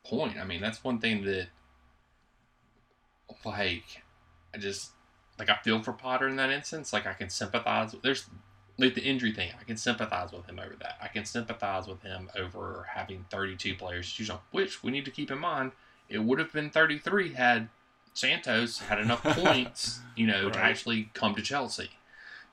[0.05, 0.37] point.
[0.37, 1.47] I mean, that's one thing that,
[3.45, 3.83] like,
[4.53, 4.91] I just
[5.39, 6.91] like I feel for Potter in that instance.
[6.93, 7.95] Like, I can sympathize.
[8.03, 8.27] There's
[8.77, 9.51] like the injury thing.
[9.59, 10.97] I can sympathize with him over that.
[11.01, 14.39] I can sympathize with him over having 32 players to choose on.
[14.51, 15.71] Which we need to keep in mind.
[16.09, 17.69] It would have been 33 had
[18.13, 21.89] Santos had enough points, you know, to actually come to Chelsea.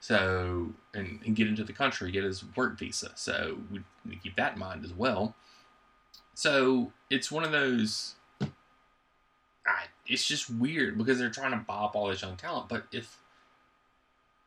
[0.01, 3.13] So and, and get into the country, get his work visa.
[3.15, 5.35] So we need to keep that in mind as well.
[6.35, 8.15] So it's one of those.
[9.67, 13.19] I, it's just weird because they're trying to bop all this young talent, but if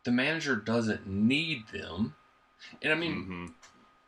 [0.08, 2.16] the manager doesn't need them,
[2.82, 3.54] and I mean, Mhm.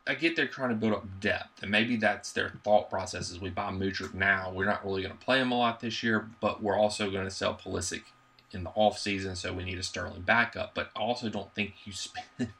[0.06, 3.28] I get they're trying to build up depth, and maybe that's their thought process.
[3.28, 6.02] Is we buy Mudryk now, we're not really going to play him a lot this
[6.02, 8.04] year, but we're also going to sell Pulisic
[8.50, 10.74] in the off season, so we need a Sterling backup.
[10.74, 12.50] But I also don't think you spend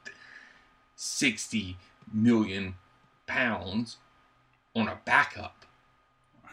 [0.95, 1.77] sixty
[2.13, 2.75] million
[3.25, 3.97] pounds
[4.75, 5.65] on a backup.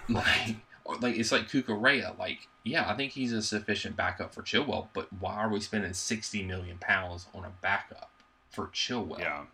[0.09, 0.57] Like,
[1.03, 2.19] like it's like Cucurella.
[2.19, 5.93] Like, yeah, I think he's a sufficient backup for Chilwell, but why are we spending
[5.93, 8.11] sixty million pounds on a backup
[8.51, 9.21] for Chilwell?
[9.21, 9.45] Yeah.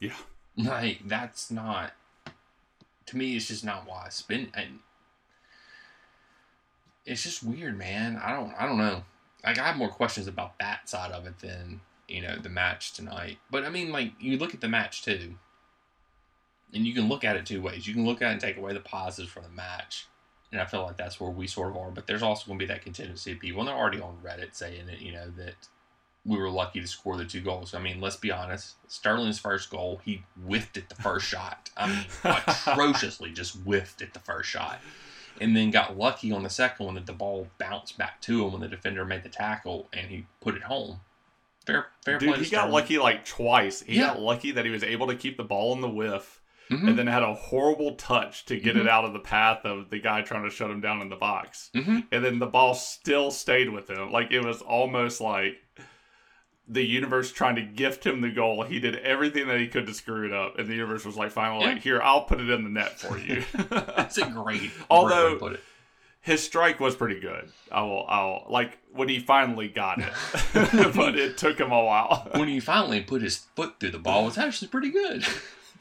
[0.00, 0.14] Yeah.
[0.54, 1.94] Like that's not
[3.06, 3.36] to me.
[3.36, 4.50] It's just not why I spend.
[4.52, 4.80] And
[7.06, 8.20] it's just weird, man.
[8.22, 8.52] I don't.
[8.58, 9.02] I don't know.
[9.42, 12.92] Like I have more questions about that side of it than you know the match
[12.92, 13.38] tonight.
[13.50, 15.36] But I mean, like you look at the match too,
[16.74, 17.86] and you can look at it two ways.
[17.86, 20.06] You can look at it and take away the positives from the match.
[20.52, 21.90] And I feel like that's where we sort of are.
[21.90, 24.54] But there's also going to be that contingency of people, and they're already on Reddit
[24.54, 25.54] saying it, you know, that
[26.24, 27.74] we were lucky to score the two goals.
[27.74, 28.74] I mean, let's be honest.
[28.86, 31.70] Sterling's first goal, he whiffed at the first shot.
[31.76, 34.78] I mean, atrociously just whiffed at the first shot.
[35.40, 38.52] And then got lucky on the second one that the ball bounced back to him
[38.52, 41.00] when the defender made the tackle and he put it home.
[41.64, 43.82] Fair, fair Dude, play to he got lucky like twice.
[43.82, 44.08] He Yeah.
[44.08, 46.41] got lucky that he was able to keep the ball in the whiff
[46.72, 46.88] Mhm.
[46.88, 48.80] and then had a horrible touch to get Mhm.
[48.82, 51.16] it out of the path of the guy trying to shut him down in the
[51.16, 51.70] box.
[51.74, 52.06] Mhm.
[52.10, 54.10] And then the ball still stayed with him.
[54.10, 55.56] Like it was almost like
[56.68, 58.62] the universe trying to gift him the goal.
[58.62, 60.58] He did everything that he could to screw it up.
[60.58, 61.72] And the universe was like, finally, Yeah.
[61.72, 63.42] like, here, I'll put it in the net for you.
[63.68, 65.64] That's a great, Although- great way to put it.
[66.24, 67.50] His strike was pretty good.
[67.72, 70.12] I will, I'll, like, when he finally got it.
[70.94, 72.28] but it took him a while.
[72.36, 75.26] When he finally put his foot through the ball, was actually pretty good.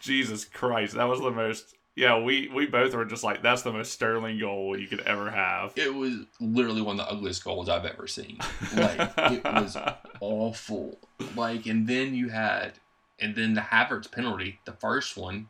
[0.01, 1.75] Jesus Christ, that was the most.
[1.95, 5.29] Yeah, we we both were just like, that's the most sterling goal you could ever
[5.29, 5.73] have.
[5.75, 8.37] It was literally one of the ugliest goals I've ever seen.
[8.75, 9.77] Like it was
[10.21, 10.97] awful.
[11.35, 12.73] Like, and then you had,
[13.19, 15.49] and then the Havertz penalty, the first one,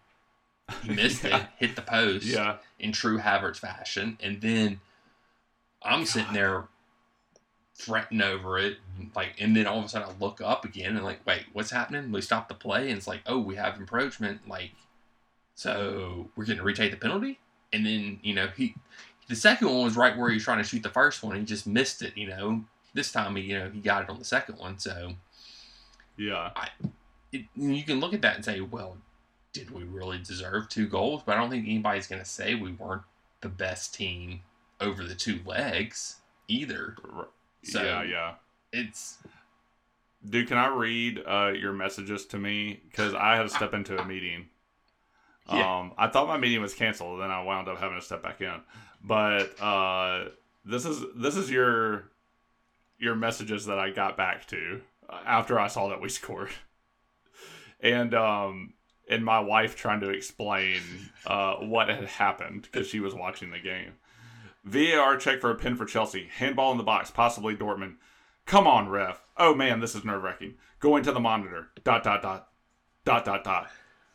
[0.84, 1.38] he missed Yeah.
[1.44, 4.82] it, hit the post yeah, in true Havertz fashion, and then
[5.84, 6.66] I'm sitting there
[7.86, 8.78] fretting over it,
[9.16, 11.72] like, and then all of a sudden I look up again and like, wait, what's
[11.72, 12.12] happening?
[12.12, 14.72] We stop the play, and it's like, oh, we have encroachment, like,
[15.56, 17.40] so we're going to retake the penalty,
[17.74, 18.76] and then you know he,
[19.28, 21.44] the second one was right where he was trying to shoot the first one, he
[21.44, 22.64] just missed it, you know.
[22.94, 25.14] This time he, you know, he got it on the second one, so
[26.18, 26.52] yeah,
[27.32, 28.98] it, you can look at that and say, well,
[29.54, 31.24] did we really deserve two goals?
[31.26, 33.04] But I don't think anybody's going to say we weren't
[33.42, 34.42] the best team
[34.80, 36.18] over the two legs
[36.48, 36.96] either.
[37.64, 38.34] So- yeah, yeah.
[38.74, 39.18] It's
[40.28, 42.80] Dude, can I read uh, your messages to me?
[42.90, 44.48] Because I had to step into a meeting.
[45.52, 45.80] Yeah.
[45.80, 48.40] Um, I thought my meeting was canceled, then I wound up having to step back
[48.42, 48.54] in.
[49.04, 50.26] But uh,
[50.64, 52.06] this is this is your
[53.00, 56.52] your messages that I got back to uh, after I saw that we scored,
[57.82, 58.74] and um,
[59.10, 60.80] and my wife trying to explain
[61.26, 63.94] uh, what had happened because she was watching the game.
[64.64, 66.28] VAR check for a pin for Chelsea.
[66.38, 67.96] Handball in the box, possibly Dortmund.
[68.46, 69.24] Come on, ref.
[69.38, 70.56] Oh man, this is nerve wracking.
[70.80, 71.70] Going to the monitor.
[71.84, 72.50] Dot dot dot.
[73.06, 73.70] Dot dot dot.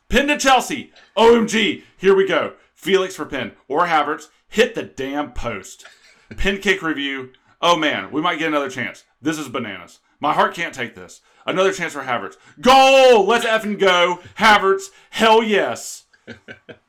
[0.09, 0.93] Pin to Chelsea.
[1.17, 1.83] OMG.
[1.97, 2.55] Here we go.
[2.75, 3.53] Felix for pin.
[3.69, 4.29] Or Havertz.
[4.49, 5.85] Hit the damn post.
[6.37, 7.31] Pin kick review.
[7.61, 9.05] Oh man, we might get another chance.
[9.21, 10.01] This is bananas.
[10.21, 11.21] My heart can't take this.
[11.47, 12.37] Another chance for Havertz.
[12.61, 13.25] Goal!
[13.27, 14.21] Let's effing go.
[14.39, 14.91] Havertz.
[15.11, 16.05] Hell yes.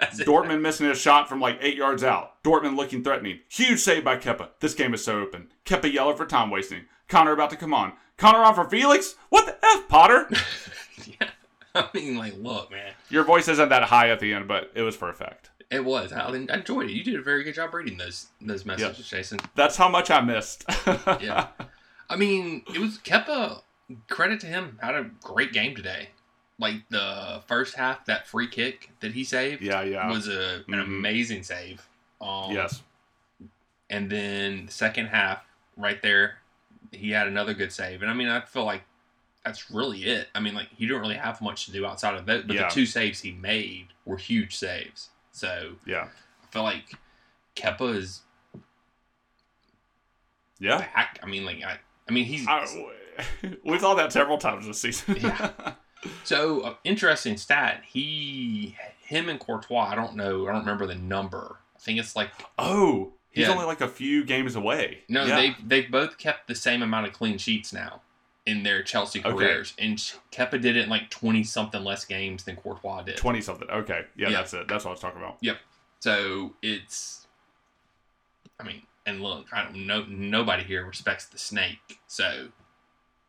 [0.00, 2.42] Dortmund missing a shot from like eight yards out.
[2.42, 3.40] Dortmund looking threatening.
[3.48, 4.50] Huge save by Kepa.
[4.60, 5.52] This game is so open.
[5.64, 6.82] Kepa yelling for time wasting.
[7.08, 7.92] Connor about to come on.
[8.16, 9.16] Connor on for Felix?
[9.28, 10.28] What the F, Potter?
[11.20, 11.28] yeah.
[11.74, 14.82] I mean, like, look, man, Your voice isn't that high at the end, but it
[14.82, 15.50] was perfect.
[15.70, 16.12] it was.
[16.12, 16.92] I, I enjoyed it.
[16.92, 19.40] You did a very good job reading those those messages, Jason.
[19.56, 20.64] That's how much I missed.
[20.86, 21.48] Yeah.
[22.10, 23.62] I mean, it was Kepa.
[24.08, 26.08] Credit to him, had a great game today.
[26.58, 30.08] Like the first half, that free kick that he saved yeah, yeah.
[30.10, 30.84] was a, an Mhm.
[30.84, 31.86] amazing save.
[32.20, 32.82] Um, yes.
[33.90, 35.44] And then the second half,
[35.76, 36.38] right there,
[36.92, 38.02] he had another good save.
[38.02, 38.82] And I mean, I feel like
[39.44, 40.28] that's really it.
[40.34, 42.68] I mean, like he didn't really have much to do outside of that, but Yeah.
[42.68, 45.10] the two saves he made were huge saves.
[45.32, 46.08] So Yeah.
[46.42, 46.94] I feel like
[47.56, 48.22] Kepa is
[50.60, 50.78] Yeah.
[50.78, 51.18] back.
[51.22, 52.64] I mean, like I, I mean, he's I,
[53.64, 55.16] we thought that several times this season.
[55.20, 55.50] Yeah.
[56.24, 57.82] so uh, interesting stat.
[57.86, 59.88] He, him, and Courtois.
[59.90, 60.46] I don't know.
[60.48, 61.56] I don't remember the number.
[61.76, 63.52] I think it's like oh, he's Yeah.
[63.52, 65.00] only like a few games away.
[65.08, 65.24] no.
[65.24, 65.36] Yeah.
[65.36, 68.00] They they've both kept the same amount of clean sheets now.
[68.46, 69.30] in their Chelsea Okay.
[69.30, 69.96] careers, and
[70.30, 73.16] Kepa did it in like twenty something less games than Courtois did.
[73.16, 73.70] Twenty something.
[73.70, 74.68] Okay, yeah, that's it.
[74.68, 75.38] That's what I was talking about.
[75.40, 75.56] Yep.
[76.00, 77.26] So it's,
[78.60, 80.04] I mean, and look, I don't know.
[80.06, 82.48] Nobody here respects the snake, so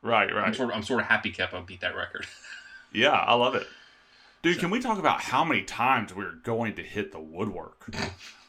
[0.01, 0.53] Right, I'm right.
[0.55, 2.27] sort of I'm sort of happy Kepa beat that record.
[2.93, 3.67] Yeah, I love it.
[4.41, 7.93] Dude, can we talk about how many times we're going to hit the woodwork?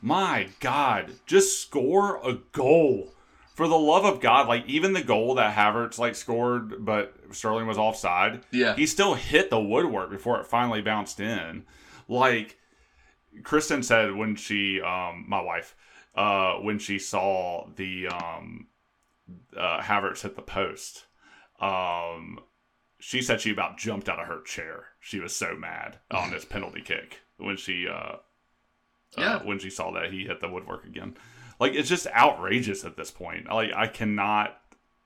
[0.03, 3.14] My God, just score a goal.
[3.55, 7.66] For the love of God, like even the goal that Havertz like scored, but Sterling
[7.66, 11.64] was offside, yeah, he still hit the woodwork before it finally bounced in.
[12.07, 12.59] Like
[13.42, 15.75] Kristen said when she, um, my wife,
[16.14, 18.66] uh, when she saw the um,
[19.57, 21.07] uh, Havertz hit the post,
[21.59, 22.38] um,
[23.07, 24.87] she said she about jumped out of her chair.
[24.99, 28.16] She was so mad on this penalty kick when she, uh,
[29.16, 29.37] Yeah.
[29.37, 31.16] uh, when she saw that he hit the woodwork again.
[31.61, 33.47] Like it's just outrageous at this point.
[33.47, 34.59] Like I cannot.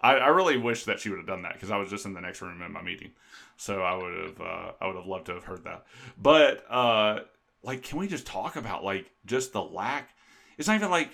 [0.02, 2.14] I, I really wish that she would have done that because I was just in
[2.14, 3.10] the next room in my meeting,
[3.58, 5.84] so I would have uh, I would have loved to have heard that.
[6.16, 7.18] But uh,
[7.62, 10.08] like, can we just talk about like just the lack?
[10.56, 11.10] It's not even like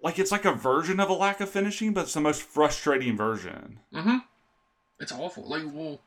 [0.00, 3.16] like it's like a version of a lack of finishing, but it's the most frustrating
[3.16, 3.80] version.
[3.92, 4.18] mm-hmm.
[5.00, 5.44] It's awful.
[5.48, 6.00] Like, well,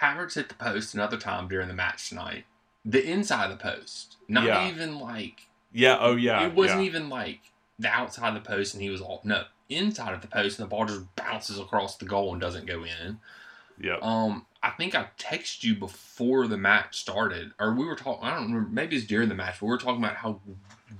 [0.00, 2.44] Havertz hit the post another time during the match tonight.
[2.84, 4.68] The inside of the post, not Yeah.
[4.68, 5.96] even like Yeah.
[6.00, 6.46] Oh yeah.
[6.46, 6.86] it wasn't yeah.
[6.86, 7.40] even like
[7.78, 10.66] the outside of the post and he was all no inside of the post and
[10.66, 13.18] the ball just bounces across the goal and doesn't go in.
[13.78, 13.96] Yeah.
[14.00, 18.24] Um, I think I texted you before the match started, or we were talking.
[18.26, 18.70] I don't remember.
[18.70, 20.40] Maybe it's during the match, but we were talking about how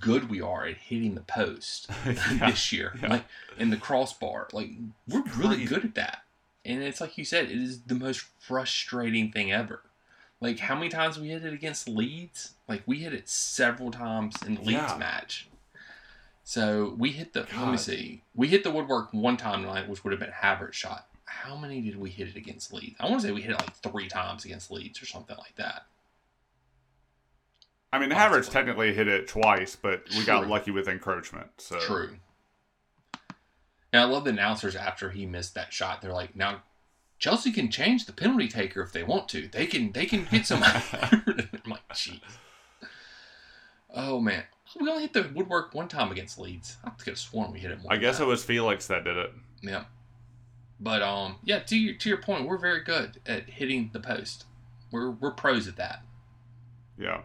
[0.01, 2.51] good we are at hitting the post Yeah.
[2.51, 3.09] this year, yeah.
[3.09, 3.25] like
[3.59, 4.49] in the crossbar.
[4.53, 4.71] Like
[5.09, 6.19] we're really good at that,
[6.67, 9.83] and it's like you said, it is the most frustrating thing ever.
[10.41, 12.53] Like how many times we hit it against Leeds?
[12.69, 14.97] Like we hit it several times in the Leeds Yeah.
[14.99, 15.49] match.
[16.45, 17.47] So we hit the.
[17.57, 18.23] Let me see.
[18.35, 21.09] We hit the woodwork one time tonight, which would have been Havertz shot.
[21.25, 22.95] How many did we hit it against Leeds?
[23.01, 25.57] I want to say we hit it like three times against Leeds or something like
[25.57, 25.87] that.
[27.93, 28.41] I mean, Possibly.
[28.41, 31.49] Havertz technically hit it twice, but we got lucky with encroachment.
[31.59, 32.17] So True.
[33.97, 36.03] And I love the announcers after he missed that shot.
[36.03, 36.61] They're like, now
[37.19, 39.49] Chelsea can change the penalty taker if they want to.
[39.49, 40.63] They can they can get some.
[40.63, 42.21] I'm like, jeez.
[43.95, 44.43] Oh man,
[44.79, 46.77] we only hit the woodwork one time against Leeds.
[46.85, 47.81] I could have sworn we hit it.
[47.81, 48.25] More I guess that.
[48.25, 49.33] it was Felix that did it.
[49.63, 49.85] Yeah.
[50.79, 51.61] But um, yeah.
[51.61, 54.45] To your to your point, we're very good at hitting the post.
[54.91, 56.03] We're we're pros at that.
[56.99, 57.23] Yeah.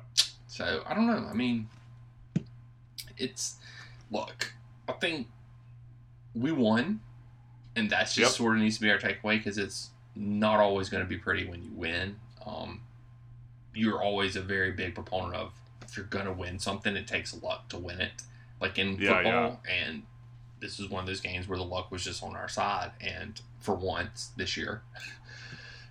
[0.48, 1.28] So I don't know.
[1.30, 1.68] I mean,
[3.18, 3.58] it's
[4.10, 4.54] look.
[4.88, 5.28] I think
[6.36, 7.02] we won,
[7.76, 8.38] and that's just Yep.
[8.38, 11.46] sort of needs to be our takeaway because it's not always going to be pretty
[11.46, 12.18] when you win.
[12.46, 12.82] Um,
[13.74, 17.34] you're always a very big proponent of if you're going to win something, it takes
[17.42, 18.24] luck to win it.
[18.60, 20.04] Like in Yeah, football, and
[20.60, 23.40] this is one of those games where the luck was just on our side, and
[23.60, 24.82] for once this year.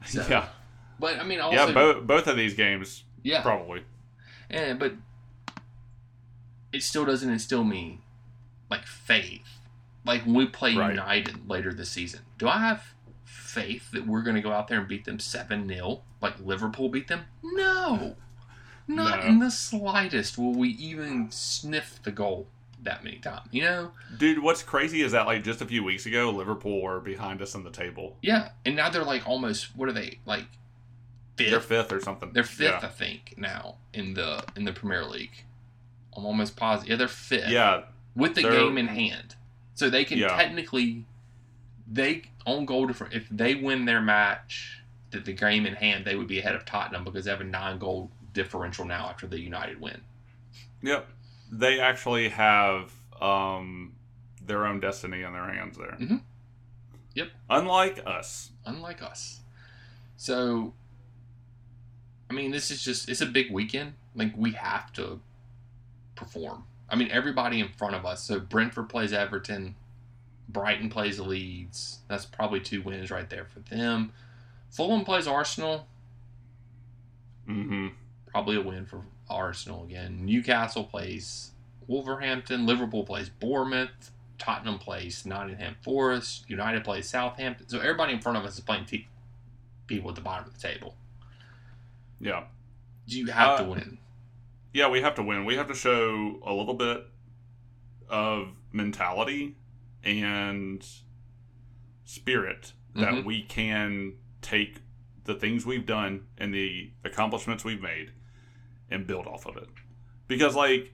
[0.07, 0.49] So, yeah.
[0.99, 1.73] But I mean, also, yeah.
[1.73, 3.83] Both both of these games yeah, probably.
[4.49, 4.95] and but
[6.73, 7.99] it still doesn't instill me
[8.71, 9.60] like faith.
[10.05, 10.91] Like when we play Right.
[10.91, 14.79] United later this season, do I have faith that we're going to go out there
[14.79, 17.23] and beat them seven 0 like Liverpool beat them?
[17.43, 18.17] No,
[18.89, 19.27] not No.
[19.27, 20.39] in the slightest.
[20.39, 22.47] Will we even sniff the goal
[22.83, 23.49] that many times?
[23.51, 23.93] You know?
[24.17, 27.55] Dude, what's crazy is that like just a few weeks ago, Liverpool were behind us
[27.55, 28.17] on the table.
[28.23, 30.47] Yeah, and now they're like almost what are they like?
[31.37, 31.51] Fifth.
[31.51, 32.33] They're fifth or something.
[32.33, 35.45] They're fifth, I think, now in the in the Premier League.
[36.17, 36.91] I'm almost positive.
[36.91, 37.49] Yeah, they're fifth.
[37.49, 37.83] Yeah.
[38.17, 39.37] with the game in hand.
[39.81, 40.37] So they can Yeah.
[40.37, 41.07] technically
[41.91, 46.17] they on goal different if they win their match that the game in hand they
[46.17, 49.41] would be ahead of Tottenham because they have a nine goal differential now after the
[49.41, 50.03] United win.
[50.83, 51.09] Yep.
[51.51, 53.95] They actually have um
[54.45, 55.97] their own destiny in their hands there.
[55.99, 56.21] Mhm.
[57.15, 57.31] Yep.
[57.49, 58.51] Unlike us.
[58.67, 59.41] Unlike us.
[60.19, 60.75] So
[62.29, 63.95] I mean this is just it's a big weekend.
[64.15, 65.23] Like we have to
[66.17, 66.67] perform.
[66.93, 68.23] I mean everybody in front of us.
[68.25, 69.77] So Brentford plays Everton,
[70.53, 71.99] Brighton plays Leeds.
[72.09, 74.13] That's probably two wins right there for them.
[74.71, 75.87] Fulham plays Arsenal.
[77.49, 77.89] Mm-hmm.
[78.29, 80.25] probably a win for Arsenal again.
[80.25, 81.51] Newcastle plays
[81.89, 82.65] Wolverhampton.
[82.67, 84.13] Liverpool plays Bournemouth.
[84.39, 86.45] Tottenham plays Nottingham Forest.
[86.49, 87.69] United plays Southampton.
[87.69, 89.09] So everybody in front of us is playing te-
[89.89, 90.95] people at the bottom of the table.
[92.21, 92.45] Yeah.
[93.07, 93.99] You have to Uh, win.
[94.73, 95.45] Yeah, we have to win.
[95.45, 97.05] We have to show a little bit
[98.09, 99.57] of mentality
[100.05, 100.87] and
[102.05, 103.25] spirit that Mhm.
[103.25, 104.79] we can take
[105.25, 108.13] the things we've done and the accomplishments we've made
[108.91, 109.69] and build off of it.
[110.27, 110.93] Because, like,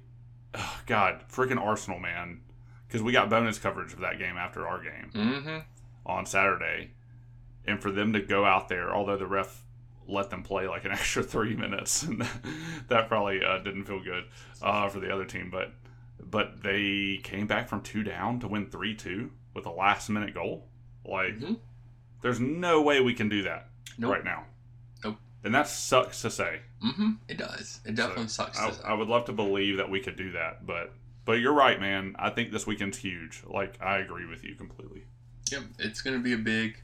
[0.55, 2.43] oh, God, freaking Arsenal, man.
[2.87, 5.59] Because we got bonus coverage of that game after our game Mm-hmm.
[6.05, 6.93] on Saturday.
[7.69, 9.65] and for them to go out there, although the ref
[10.07, 12.21] let them play like an extra three minutes, and
[12.89, 14.23] that probably uh, didn't feel good
[14.63, 15.51] uh, for the other team.
[15.51, 15.73] But
[16.23, 20.35] but they came back from two down to win three two with a last minute
[20.35, 20.69] goal.
[21.05, 21.59] Like, Mhm.
[22.23, 24.12] there's no way we can do that Nope.
[24.12, 24.45] right now.
[25.05, 25.19] Nope.
[25.45, 26.61] And that sucks to say.
[26.85, 27.12] Mm-hmm.
[27.29, 27.81] It does.
[27.85, 28.59] It definitely So, sucks.
[28.59, 30.93] I, I would love to believe that we could do that, but
[31.25, 32.14] but you're right, man.
[32.21, 33.43] I think this weekend's huge.
[33.47, 35.05] Like I agree with you completely.
[35.51, 36.79] Yep, it's going to be a big,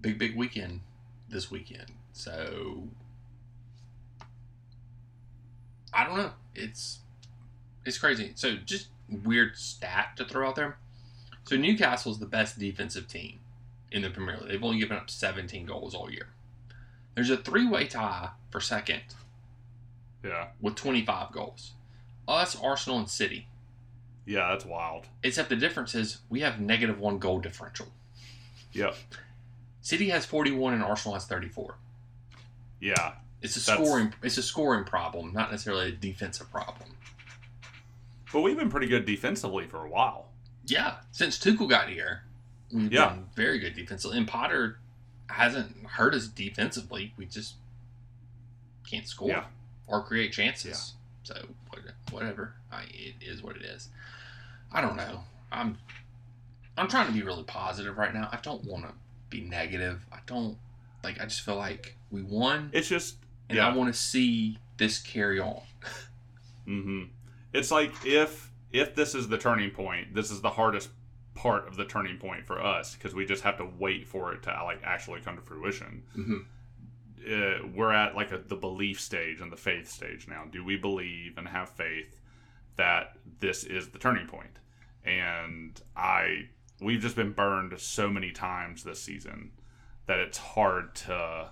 [0.00, 0.80] big, big weekend
[1.28, 1.92] this weekend.
[2.12, 2.88] So
[5.92, 6.32] I don't know.
[6.54, 7.00] It's
[7.84, 8.32] it's crazy.
[8.34, 10.78] So just weird stat to throw out there.
[11.44, 13.40] So Newcastle's the best defensive team
[13.90, 14.48] in the Premier League.
[14.50, 16.28] They've only given up 17 goals all year.
[17.14, 19.02] There's a three-way tie for second
[20.24, 21.72] Yeah, with 25 goals.
[22.28, 23.48] Us, Arsenal, and City.
[24.24, 25.06] yeah, that's wild.
[25.22, 27.88] Except the difference is we have negative one goal differential.
[28.72, 28.94] Yep.
[29.82, 31.74] City has 41 and Arsenal has 34.
[32.80, 33.12] Yeah,
[33.42, 36.90] It's a scoring it's a scoring problem, not necessarily a defensive problem.
[38.32, 40.28] But we've been pretty good defensively for a while.
[40.66, 42.24] Yeah, since Tuchel got here,
[42.72, 43.06] we've Yeah.
[43.06, 44.18] done very good defensively.
[44.18, 44.78] And Potter
[45.28, 47.14] hasn't hurt us defensively.
[47.16, 47.54] We just
[48.88, 49.44] can't score Yeah.
[49.86, 50.94] or create chances.
[51.24, 51.46] So
[52.10, 53.88] whatever, I, it is what it is.
[54.70, 55.24] I don't know.
[55.50, 55.78] I'm
[56.76, 58.28] I'm trying to be really positive right now.
[58.32, 58.94] I don't want to
[59.28, 60.06] be negative.
[60.10, 60.56] I don't
[61.04, 61.20] like.
[61.20, 63.16] I just feel like we won, It's just
[63.48, 63.68] and yeah.
[63.68, 65.60] I want to see this carry on.
[66.64, 67.02] hmm
[67.52, 70.90] It's like if if this is the turning point, this is the hardest
[71.34, 74.42] part of the turning point for us because we just have to wait for it
[74.42, 76.02] to like actually come to fruition.
[76.16, 76.38] Mm-hmm.
[77.24, 80.44] Uh, we're at like a, the belief stage and the faith stage now.
[80.50, 82.20] Do we believe and have faith
[82.76, 84.58] that this is the turning point?
[85.04, 86.48] And I
[86.80, 89.52] we've just been burned so many times this season
[90.06, 91.50] that it's hard to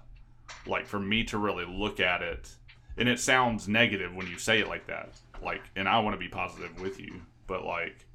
[0.66, 2.56] like for me to really look at it
[2.96, 5.12] and it sounds negative when you say it like that
[5.42, 8.06] like and i want to be positive with you but like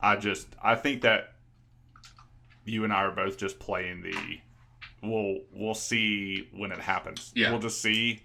[0.00, 1.32] i just i think that
[2.64, 4.38] you and i are both just playing the
[5.02, 7.32] we'll we'll see when it happens.
[7.34, 7.50] Yeah.
[7.50, 8.22] we'll just see.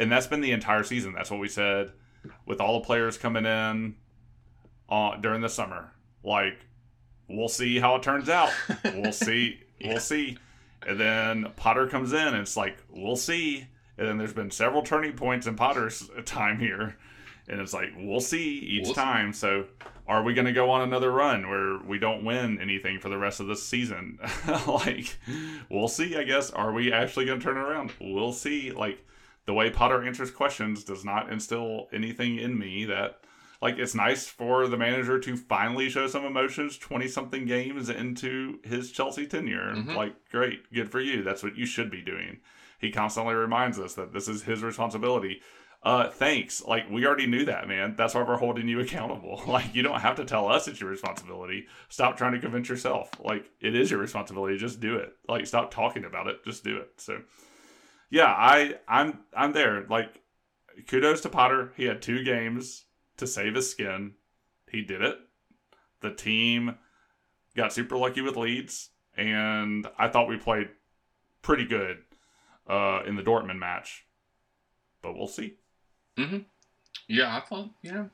[0.00, 1.12] And that's been the entire season.
[1.12, 1.92] That's what we said
[2.46, 3.94] with all the players coming in
[4.88, 5.92] uh, during the summer.
[6.24, 6.58] Like
[7.28, 8.50] we'll see how it turns out.
[8.84, 9.88] We'll see Yeah.
[9.88, 10.38] we'll see.
[10.86, 13.66] And then potter comes in and it's like we'll see.
[13.96, 16.96] And then there's been several turning points in potter's time here
[17.48, 19.00] and it's like we'll see each We'll see.
[19.00, 19.32] time.
[19.32, 19.66] So
[20.06, 23.18] are we going to go on another run where we don't win anything for the
[23.18, 24.18] rest of this season?
[24.66, 25.16] Like
[25.70, 26.50] we'll see i guess.
[26.50, 27.92] Are we actually going to turn it around?
[28.00, 28.70] We'll see.
[28.72, 29.04] Like
[29.46, 33.20] the way potter answers questions does not instill anything in me that
[33.60, 38.58] like it's nice for the manager to finally show some emotions 20 something games into
[38.64, 39.72] his chelsea tenure.
[39.76, 39.94] Mhm.
[39.96, 41.22] like great good for you.
[41.22, 42.38] That's what you should be doing.
[42.78, 45.40] He constantly reminds us that this is his responsibility
[45.82, 46.64] uh thanks.
[46.64, 47.94] Like we already knew that man.
[47.96, 49.42] That's why we're holding you accountable.
[49.46, 51.66] Like you don't have to tell us it's your responsibility.
[51.88, 53.10] Stop trying to convince yourself.
[53.20, 54.56] Like it is your responsibility.
[54.56, 55.12] Just do it.
[55.28, 56.44] Like stop talking about it.
[56.44, 56.90] Just do it.
[56.96, 57.22] So
[58.10, 59.86] yeah i i'm i'm there.
[59.88, 60.20] Like
[60.88, 61.72] kudos to potter.
[61.76, 62.84] He had two games
[63.16, 64.14] to save his skin.
[64.70, 65.18] He did it.
[66.00, 66.76] The team
[67.56, 70.68] got super lucky with Leeds and i thought we played
[71.42, 71.98] pretty good
[72.68, 74.06] uh in the dortmund match
[75.02, 75.56] but we'll see
[77.08, 78.10] Yeah, I thought, you know,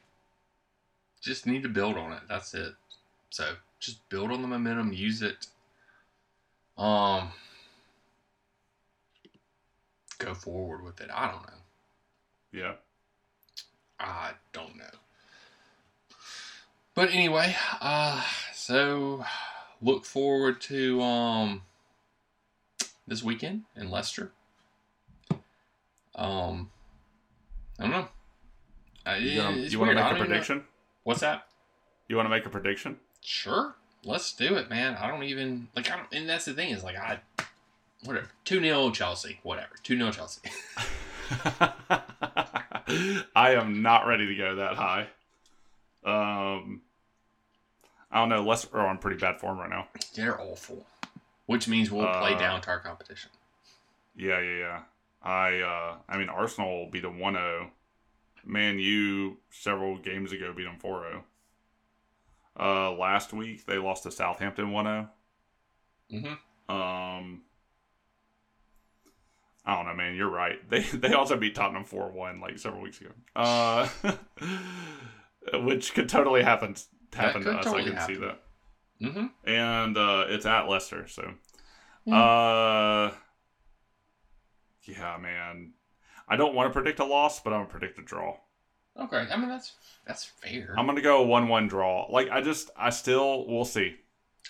[1.21, 2.23] just need to build on it.
[2.29, 2.75] That's it.
[3.31, 5.47] So just build on the momentum, use it.
[6.77, 7.31] Um,
[10.19, 11.11] go forward with it.
[11.13, 11.59] I don't know.
[12.53, 12.73] yeah
[14.01, 14.85] I don't know.
[16.95, 18.25] But anyway, uh,
[18.55, 19.25] so
[19.81, 21.63] look forward to um
[23.07, 24.33] this weekend in Leicester.
[26.15, 26.71] Um,
[27.79, 28.09] I don't know.
[29.07, 30.65] Uh, you, gonna- you want to make a don't know- prediction
[31.05, 31.47] What's that?
[32.09, 33.75] you want to make a prediction Sure,
[34.05, 34.97] let's do it, man.
[34.97, 35.91] I don't even like.
[35.91, 37.19] I don't, and that's the thing is like I,
[38.05, 38.29] whatever.
[38.45, 39.71] Two 0 Chelsea, whatever.
[39.83, 40.41] Two 0 Chelsea.
[43.35, 45.09] I am not ready to go that high.
[46.05, 46.81] Um,
[48.11, 48.43] I don't know.
[48.43, 49.89] Leicester are on pretty bad form right now.
[50.15, 50.87] They're awful,
[51.47, 53.31] which means we'll play Uh, down to our competition.
[54.17, 54.81] Yeah, yeah, yeah.
[55.23, 57.71] I, uh, I mean, Arsenal beat them 1-0.
[58.45, 61.23] Man, you several games ago beat them 4-0.
[62.59, 65.09] Uh, last week they lost to Southampton 1-0.
[66.13, 66.75] Mm-hmm.
[66.75, 67.43] Um,
[69.65, 70.15] I don't know, man.
[70.15, 70.59] You're right.
[70.71, 73.11] They they also beat Tottenham four one like several weeks ago.
[73.37, 73.89] Uh,
[75.63, 76.75] which could totally happen
[77.13, 77.65] happen to us.
[77.65, 78.41] totally I can see that.
[79.03, 79.27] Mm-hmm.
[79.49, 81.35] And uh, it's at Leicester, so
[82.11, 83.11] Uh,
[84.89, 85.73] yeah, man.
[86.29, 88.37] I don't want to predict a loss, but I'm gonna predict a draw.
[88.99, 89.75] Okay, I mean that's
[90.07, 90.75] that's fair.
[90.77, 92.07] I'm gonna go one-one draw.
[92.11, 93.97] Like I just, I still, we'll see.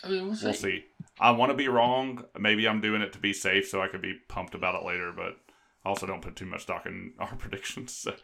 [0.02, 0.44] I mean, we'll see.
[0.46, 0.84] We'll see.
[1.20, 2.24] I want to be wrong.
[2.38, 5.12] Maybe I'm doing it to be safe, so I could be pumped about it later.
[5.14, 5.36] But
[5.84, 7.92] I also don't put too much stock in our predictions.
[7.92, 8.14] So,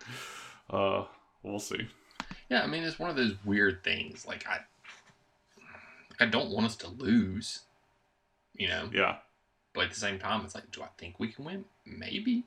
[0.71, 1.05] uh,
[1.43, 1.89] we'll see.
[2.49, 4.27] Yeah, I mean it's one of those weird things.
[4.27, 4.61] Like I,
[6.21, 7.61] I don't want us to lose,
[8.55, 8.89] you know.
[8.93, 9.17] Yeah,
[9.75, 11.65] But at the same time, it's like, do I think we can win?
[11.87, 12.45] Maybe.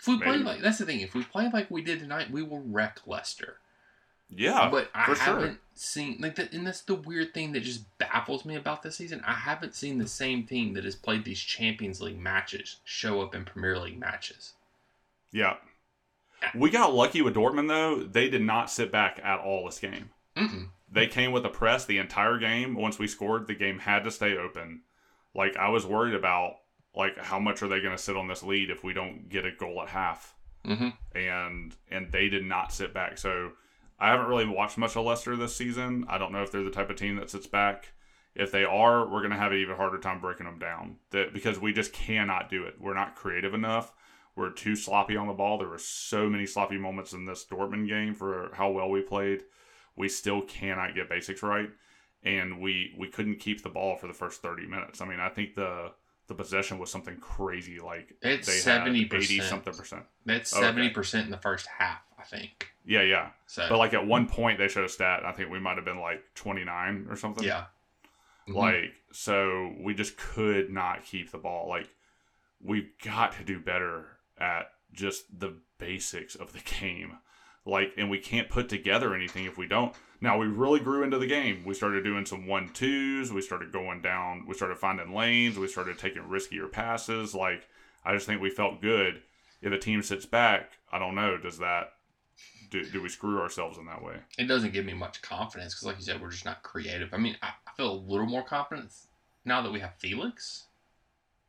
[0.00, 0.44] If we play Maybe.
[0.44, 1.00] like that's the thing.
[1.00, 3.58] If we play like we did tonight, we will wreck Leicester.
[4.28, 5.24] yeah, but I for sure.
[5.24, 8.96] haven't seen like that, and that's the weird thing that just baffles me about this
[8.96, 9.22] season.
[9.26, 13.34] I haven't seen the same team that has played these Champions League matches show up
[13.34, 14.54] in Premier League matches.
[15.32, 15.54] Yeah.
[16.54, 18.02] We got lucky with Dortmund though.
[18.04, 20.10] They did not sit back at all this game.
[20.36, 20.68] Mm-mm.
[20.92, 22.74] They came with a press the entire game.
[22.74, 24.82] Once we scored, the game had to stay open.
[25.34, 26.56] Like I was worried about
[26.96, 29.44] like how much are they going to sit on this lead if we don't get
[29.44, 30.34] a goal at half?
[30.66, 31.18] Mm-hmm.
[31.18, 33.18] And and they did not sit back.
[33.18, 33.52] So
[33.98, 36.06] I haven't really watched much of Leicester this season.
[36.08, 37.92] I don't know if they're the type of team that sits back.
[38.34, 40.96] If they are, we're going to have an even harder time breaking them down.
[41.10, 42.74] That because we just cannot do it.
[42.80, 43.92] We're not creative enough.
[44.36, 45.58] We're too sloppy on the ball.
[45.58, 49.44] There were so many sloppy moments in this Dortmund game for how well we played.
[49.96, 51.70] We still cannot get basics right,
[52.24, 55.00] and we we couldn't keep the ball for the first thirty minutes.
[55.00, 55.92] I mean, I think the
[56.26, 57.78] the possession was something crazy.
[57.80, 59.14] Like It's they 70%.
[59.14, 60.04] eighty something percent.
[60.24, 60.62] That's Okay.
[60.62, 62.70] seventy percent in the first half, I think.
[62.84, 63.30] Yeah, yeah.
[63.46, 65.24] So, But like at one point they showed a stat.
[65.24, 67.44] I think we might have been like twenty nine or something.
[67.44, 67.66] yeah,
[68.48, 68.54] Mhm.
[68.54, 71.68] Like so, we just could not keep the ball.
[71.68, 71.88] Like
[72.62, 74.06] we've got to do better
[74.38, 77.18] at just the basics of the game.
[77.66, 79.94] Like, and we can't put together anything if we don't.
[80.24, 81.64] Now we really grew into the game.
[81.66, 83.30] We started doing some one twos.
[83.30, 84.46] We started going down.
[84.48, 85.58] We started finding lanes.
[85.58, 87.34] We started taking riskier passes.
[87.34, 87.68] Like,
[88.06, 89.20] I just think we felt good.
[89.60, 91.36] If a team sits back, I don't know.
[91.36, 91.92] Does that
[92.70, 94.16] do, do we screw ourselves in that way?
[94.38, 97.12] it doesn't give me much confidence because, like you said, we're just not creative.
[97.12, 99.08] I mean, I, I feel a little more confidence
[99.44, 100.64] now that we have Felix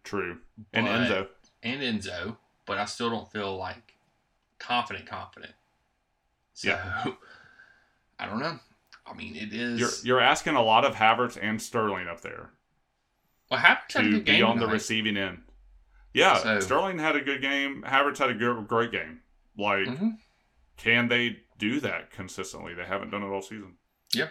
[0.04, 0.40] True.
[0.74, 1.28] And Enzo.
[1.64, 3.94] and Enzo, but I still don't feel like
[4.60, 5.54] confident, confident.
[6.54, 7.06] So, Yeah.
[8.20, 8.60] I don't know.
[9.06, 9.80] I mean, it is.
[9.80, 12.50] You're you're asking a lot of Havertz and Sterling up there
[13.52, 15.44] well, Havertz had a to good game be on the receiving end.
[16.14, 17.84] Yeah, So- Sterling had a good game.
[17.86, 19.22] Havertz had a good, great game.
[19.58, 20.18] Like, Mhm.
[20.78, 22.74] can they do that consistently?
[22.74, 23.78] They haven't done it all season.
[24.14, 24.30] Yeah,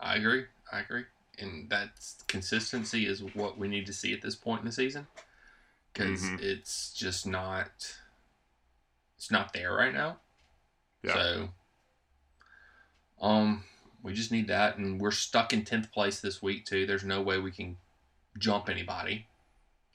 [0.00, 0.46] I agree.
[0.70, 1.04] I agree.
[1.38, 1.90] And that
[2.28, 5.06] consistency is what we need to see at this point in the season
[5.92, 6.40] because Mhm.
[6.40, 7.98] it's just not.
[9.16, 10.20] It's not there right now.
[11.02, 11.14] Yeah.
[11.14, 11.54] So,
[13.20, 13.64] um,
[14.02, 16.86] we just need that, and we're stuck in tenth place this week too.
[16.86, 17.76] There's no way we can
[18.38, 19.26] jump anybody,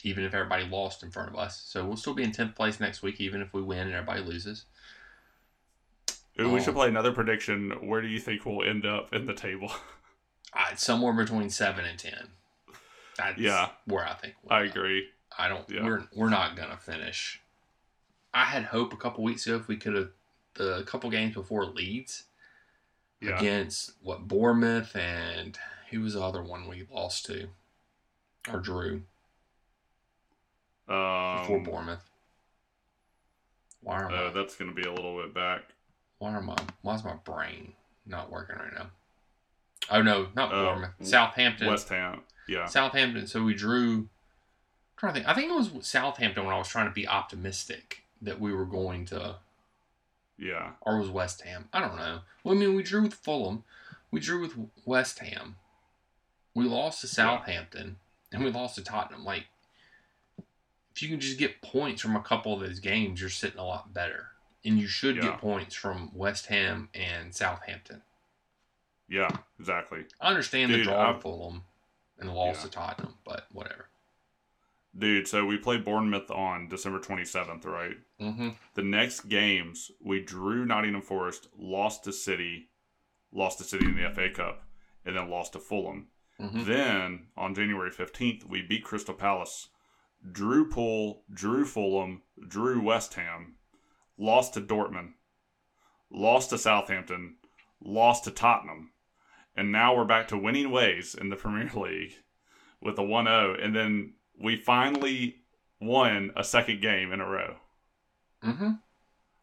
[0.04, 1.62] even if everybody lost in front of us.
[1.62, 4.22] So we'll still be in tenth place next week, even if we win and everybody
[4.22, 4.66] loses.
[6.40, 6.64] Ooh, we Oh.
[6.64, 7.72] should play another prediction.
[7.88, 9.72] Where do you think we'll end up in the table?
[10.54, 12.28] Uh, somewhere between seven and ten.
[13.16, 13.70] That's Yeah.
[13.86, 14.36] where I think.
[14.44, 14.72] we'll I go.
[14.72, 15.08] agree.
[15.38, 15.70] I don't.
[15.70, 15.86] Yeah.
[15.86, 17.40] We're we're not gonna finish.
[18.34, 20.10] I had hope a couple weeks ago if we could have
[20.56, 22.26] the couple games before Leeds
[23.22, 23.38] Yeah.
[23.38, 25.58] against what Bournemouth and
[25.92, 27.50] who was the other one we lost to
[28.52, 29.04] or drew
[30.88, 32.10] before Um, Bournemouth.
[33.82, 34.30] Why am uh, I?
[34.32, 35.62] that's going to be a little bit back.
[36.20, 36.58] Why am I?
[36.82, 37.74] Why is my brain
[38.06, 38.88] not working right now?
[39.90, 40.92] Oh no, not Uh, Bournemouth.
[41.02, 41.68] Southampton.
[41.68, 42.22] West Ham.
[42.48, 42.66] Yeah.
[42.66, 43.28] Southampton.
[43.28, 43.92] So we drew.
[43.94, 44.10] I'm
[44.98, 45.30] trying to think.
[45.30, 48.66] I think it was Southampton when I was trying to be optimistic that we were
[48.66, 49.38] going to,
[50.42, 50.72] Yeah.
[50.82, 51.70] or was West Ham.
[51.72, 52.22] I don't know.
[52.44, 53.64] Well, I mean, we drew with Fulham,
[54.10, 55.56] we drew with West Ham,
[56.56, 57.98] we lost to Southampton,
[58.32, 59.24] and we lost to Tottenham.
[59.24, 59.46] Like,
[60.94, 63.64] if you can just get points from a couple of those games, you're sitting a
[63.66, 64.28] lot better.
[64.66, 65.24] And you should Yeah.
[65.24, 68.02] get points from West Ham and Southampton.
[69.08, 69.30] Yeah.
[69.60, 70.06] Exactly.
[70.20, 71.64] I understand the draw to Fulham
[72.18, 72.64] and the loss Yeah.
[72.64, 73.90] to Tottenham, but whatever.
[74.98, 77.98] Dude, so we played Bournemouth on December 27th, right?
[78.20, 78.50] Mm-hmm.
[78.74, 82.70] The next games, we drew Nottingham Forest, lost to City,
[83.32, 84.64] lost to City in the FA Cup,
[85.06, 86.08] and then lost to Fulham.
[86.40, 86.64] Mm-hmm.
[86.66, 89.70] Then on January 15th, we beat Crystal Palace,
[90.30, 93.56] drew Pool, drew Fulham, drew West Ham,
[94.18, 95.14] lost to Dortmund,
[96.10, 97.38] lost to Southampton,
[97.82, 98.92] lost to Tottenham,
[99.56, 102.14] and now we're back to winning ways in the Premier League
[102.82, 103.56] with a 1 0.
[103.62, 105.38] And then we finally
[105.80, 107.56] won a second game in a row.
[108.44, 108.72] Mm-hmm.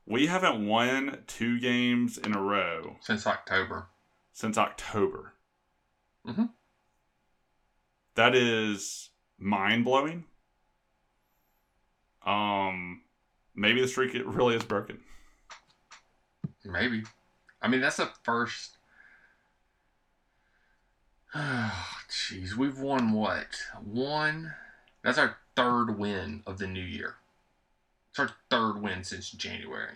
[0.07, 3.89] We haven't won two games in a row Since October.
[4.33, 5.35] since October.
[6.27, 6.51] Mhm.
[8.15, 10.25] That is mind blowing.
[12.25, 13.03] Um,
[13.55, 15.01] maybe the streak it really is broken.
[16.65, 17.05] Maybe.
[17.63, 18.77] I mean, that's the first.
[21.37, 23.47] Jeez, we've won what?
[23.83, 24.55] One.
[25.09, 27.15] That's our third win of the new year.
[28.11, 29.95] It's our third win since January.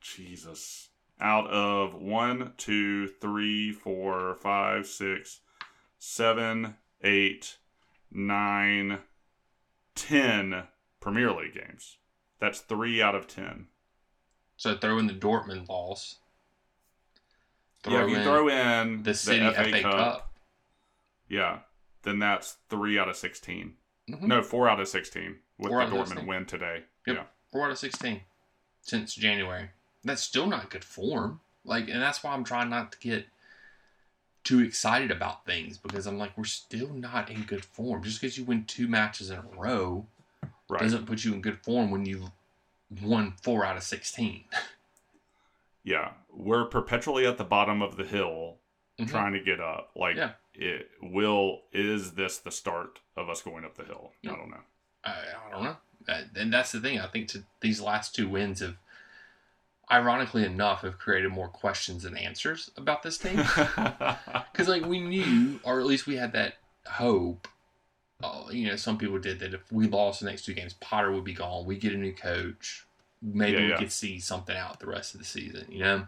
[0.00, 0.90] Jesus.
[1.20, 5.40] Out of one, two, three, four, five, six,
[5.98, 7.56] seven, eight,
[8.12, 9.00] nine,
[9.96, 10.62] ten
[11.00, 11.96] Premier League games.
[12.38, 13.66] That's three out of ten.
[14.56, 16.18] So throw in the Dortmund loss.
[17.84, 20.32] yeah, if you throw in the City FA, Cup.
[21.28, 21.58] yeah,
[22.02, 23.76] then that's three out of 16.
[24.10, 24.22] Mhm.
[24.22, 26.26] No, four out of 16 with Four the Dortmund 16.
[26.26, 26.84] win today.
[27.06, 27.16] Yep.
[27.16, 27.24] Yeah.
[27.52, 28.22] Four out of sixteen
[28.80, 29.70] since January.
[30.04, 31.40] That's still not good form.
[31.64, 33.26] Like, and that's why I'm trying not to get
[34.42, 38.02] too excited about things because I'm like, we're still not in good form.
[38.02, 40.06] Just because you win two matches in a row
[40.68, 40.80] Right.
[40.80, 42.32] doesn't put you in good form when you
[43.02, 44.44] won four out of sixteen.
[45.84, 46.12] Yeah.
[46.30, 48.58] We're perpetually at the bottom of the hill
[48.98, 49.08] Mhm.
[49.08, 49.90] trying to get up.
[49.94, 50.32] Like, Yeah.
[50.54, 54.12] It will, is this the start of us going up the hill?
[54.24, 54.60] I don't know.
[55.04, 55.10] I,
[55.48, 55.76] I don't know.
[56.08, 57.00] Uh, and that's the thing.
[57.00, 58.76] I think to these last two wins have,
[59.90, 63.36] ironically enough, have created more questions than answers about this team.
[64.52, 66.54] Because like we knew, or at least we had that
[66.86, 67.48] hope.
[68.22, 71.10] Uh, you know, some people did that if we lost the next two games, Potter
[71.10, 71.64] would be gone.
[71.66, 72.86] We get a new coach.
[73.22, 73.78] Maybe Yeah, we yeah.
[73.78, 75.66] could see something out the rest of the season.
[75.70, 76.06] You know,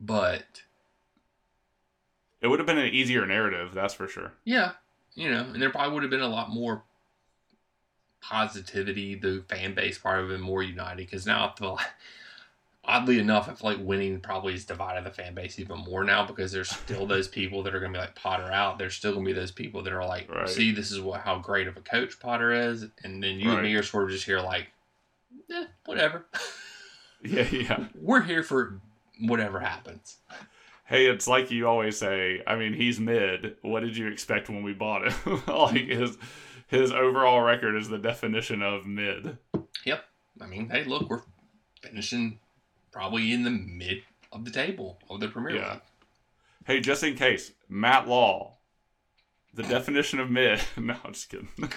[0.00, 0.62] but
[2.42, 4.32] it would have been an easier narrative, that's for sure.
[4.44, 4.72] yeah,
[5.14, 6.82] you know, and there probably would have been a lot more
[8.20, 9.14] positivity.
[9.14, 11.86] The fan base probably would have been more united because now I feel like,
[12.84, 16.24] oddly enough, I feel like winning probably has divided the fan base even more now
[16.26, 18.78] because there's still those people that are going to be like Potter out.
[18.78, 20.48] There's still going to be those people that are like, Right.
[20.48, 23.62] see, this is what how great of a coach Potter is, and then you and
[23.62, 24.68] me are sort of just here like,
[25.50, 26.26] eh, whatever.
[27.24, 27.84] Yeah, yeah.
[27.94, 28.80] We're here for
[29.20, 30.16] whatever happens.
[30.92, 32.42] Hey, it's like you always say.
[32.46, 33.56] I mean, he's mid.
[33.62, 35.42] What did you expect when we bought him?
[35.46, 36.18] like his
[36.66, 39.38] his overall record is the definition of mid.
[39.86, 40.04] Yep.
[40.40, 41.22] I mean, hey, look, we're
[41.82, 42.40] finishing
[42.92, 45.72] probably in the mid of the table of the Premier Yeah.
[45.72, 45.80] League.
[46.66, 48.58] Hey, just in case, Matt Law,
[49.54, 50.60] the definition of mid.
[50.76, 51.48] no, I'm just kidding.
[51.58, 51.68] I'm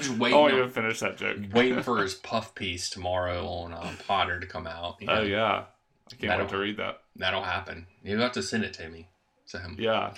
[0.00, 0.38] just I waiting.
[0.38, 1.36] won't on- even finish that joke.
[1.52, 4.96] waiting for his puff piece tomorrow on um, Potter to come out.
[5.00, 5.64] You know, Oh yeah,
[6.10, 7.02] I can't That'll- wait to read that.
[7.16, 7.86] That'll happen.
[8.02, 9.08] You'll have to send it to me.
[9.46, 10.14] So, Yeah,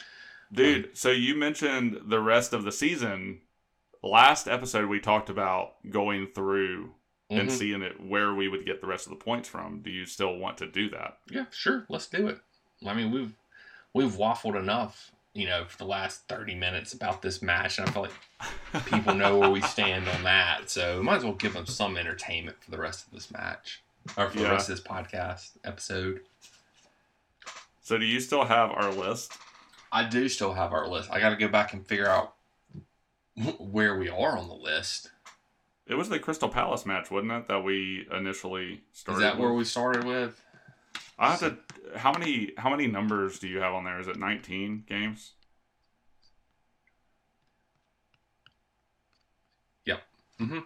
[0.53, 0.97] dude.
[0.97, 3.41] So you mentioned the rest of the season.
[4.03, 6.95] Last episode we talked about going through
[7.29, 7.53] and Mhm.
[7.53, 9.83] seeing it where we would get the rest of the points from.
[9.83, 11.19] Do you still want to do that?
[11.31, 12.41] yeah, sure, let's do it.
[12.87, 13.33] I mean, we've
[13.93, 17.93] we've waffled enough, you know, for the last thirty minutes about this match, and I
[17.93, 20.71] feel like people know where we stand on that.
[20.71, 23.81] So, we might as well give them some entertainment for the rest of this match
[24.17, 24.57] or for Yeah.
[24.57, 26.21] this podcast episode.
[27.83, 29.33] So do you still have our list?
[29.93, 31.11] I do still have our list.
[31.11, 32.35] I got to go back and figure out
[33.59, 35.11] where we are on the list.
[35.87, 37.49] It was the Crystal Palace match, wasn't it?
[37.49, 39.23] That we initially Is started.
[39.25, 39.59] that where with?
[39.59, 40.41] we started with?
[41.19, 41.59] I have to.
[41.99, 42.53] How many?
[42.57, 43.99] How many numbers do you have on there?
[43.99, 45.33] Is it nineteen games?
[50.41, 50.61] Mm-hmm.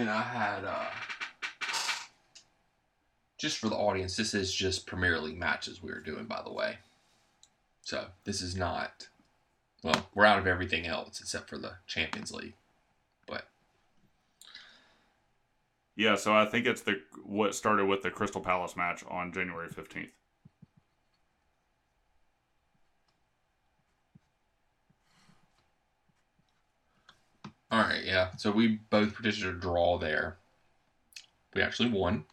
[0.00, 0.86] And I had, uh,
[3.36, 6.50] just for the audience, this is just Premier League matches we were doing, by the
[6.50, 6.78] way.
[7.82, 9.08] So this is not,
[9.82, 12.54] well, we're out of everything else except for the Champions League.
[13.26, 13.46] But
[15.96, 16.14] Yeah.
[16.14, 20.12] So I think it's the what started with the Crystal Palace match on January fifteenth.
[27.70, 28.30] All right, yeah.
[28.36, 30.38] So we both predicted a draw there.
[31.54, 32.24] We actually won.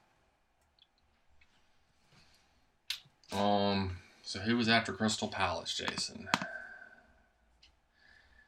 [3.31, 3.97] Um.
[4.23, 6.27] So who was after Crystal Palace, Jason?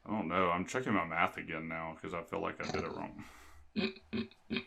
[0.06, 0.50] I don't know.
[0.50, 3.24] I'm checking my math again now because I feel like I did it wrong.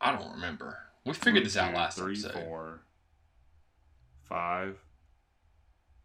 [0.00, 0.78] I don't remember.
[1.04, 2.32] We figured this out last three, episode.
[2.32, 2.80] four,
[4.22, 4.78] five,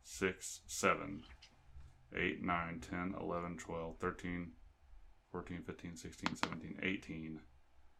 [0.03, 1.23] six, seven,
[2.15, 4.51] eight, nine, 10, 11, 12, 13,
[5.33, 7.39] 14, 15, 16, 17, 18,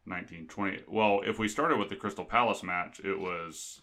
[0.06, 0.80] 19, 20.
[0.88, 3.82] Well, if we started with the Crystal Palace match, it was.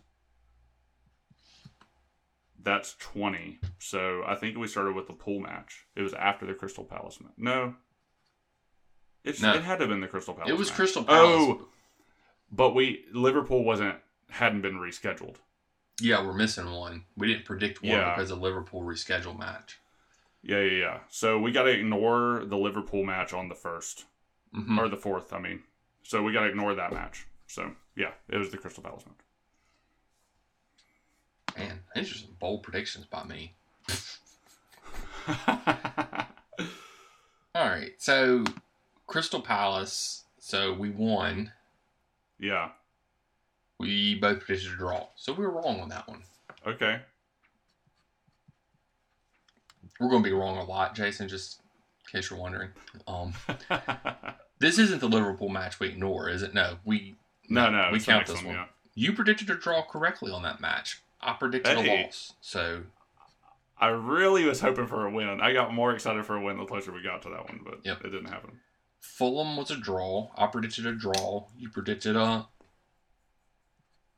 [2.62, 3.58] That's 20.
[3.80, 5.86] So I think we started with the pool match.
[5.96, 7.32] It was after the Crystal Palace match.
[7.36, 7.74] No.
[9.24, 9.52] It, No.
[9.54, 10.76] it had to have been the Crystal Palace It was match.
[10.76, 11.36] Crystal Palace.
[11.40, 11.68] Oh,
[12.52, 13.96] but we Liverpool wasn't
[14.28, 15.36] hadn't been rescheduled.
[16.00, 17.04] Yeah, we're missing one.
[17.16, 18.14] We didn't predict one Yeah.
[18.14, 19.80] because of Liverpool rescheduled match.
[20.42, 20.98] Yeah, yeah, yeah.
[21.08, 24.04] So we got to ignore the Liverpool match on the 1st
[24.52, 25.32] hmm or the fourth.
[25.32, 25.62] I mean,
[26.02, 27.26] so we got to ignore that match.
[27.46, 29.16] So yeah, it was the Crystal Palace match.
[31.58, 32.30] Man, interesting.
[32.40, 33.54] Bold predictions by me.
[37.54, 38.44] All right, so
[39.06, 40.24] Crystal Palace.
[40.38, 41.52] So we won.
[42.38, 42.70] yeah.
[43.78, 46.22] We both predicted a draw, so we were wrong on that one.
[46.66, 47.00] Okay.
[49.98, 51.28] We're going to be wrong a lot, Jason.
[51.28, 51.60] Just
[52.12, 52.70] in case you're wondering.
[53.06, 53.34] Um,
[54.58, 56.54] this isn't the Liverpool match we ignore, is it?
[56.54, 57.16] No, we
[57.48, 57.90] no, no.
[57.92, 58.54] we count this one.
[58.54, 58.64] Yeah.
[58.94, 61.00] You predicted a draw correctly on that match.
[61.20, 62.34] I predicted a loss.
[62.40, 62.82] So
[63.78, 65.40] I really was hoping for a win.
[65.40, 67.80] I got more excited for a win the closer we got to that one, but
[67.84, 68.04] Yep.
[68.04, 68.60] it didn't happen.
[69.00, 70.30] Fulham was a draw.
[70.36, 71.46] I predicted a draw.
[71.56, 72.46] You predicted a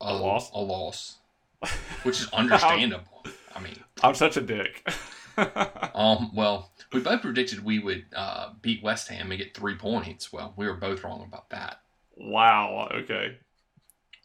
[0.01, 0.51] A loss?
[0.51, 1.17] A loss,
[2.03, 3.23] which is understandable.
[3.55, 4.85] I mean, I'm such a dick.
[5.95, 10.31] um, well, we both predicted we would uh, beat West Ham and get three points.
[10.31, 11.81] Well, we were both wrong about that.
[12.17, 12.89] wow.
[12.93, 13.37] Okay.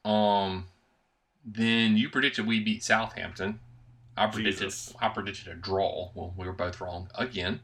[0.05, 0.67] Um,
[1.45, 3.61] then you predicted we beat Southampton.
[4.17, 4.95] I predicted Jesus.
[5.01, 6.11] I predicted a draw.
[6.15, 7.61] Well, we were both wrong again.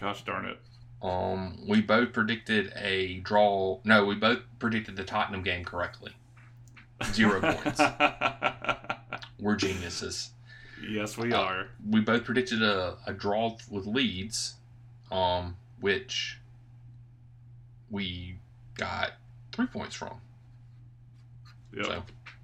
[0.00, 0.58] Gosh darn it.
[1.02, 3.80] Um, we both predicted a draw.
[3.84, 6.12] No, we both predicted the Tottenham game correctly.
[7.12, 7.80] Zero points.
[9.38, 10.30] We're geniuses.
[10.86, 11.68] Yes, we Uh, are.
[11.88, 14.54] We both predicted a, a draw with Leeds,
[15.10, 16.38] um, which
[17.90, 18.38] we
[18.76, 19.12] got
[19.52, 20.20] three points from.
[21.74, 21.86] Yep.
[21.86, 22.02] So,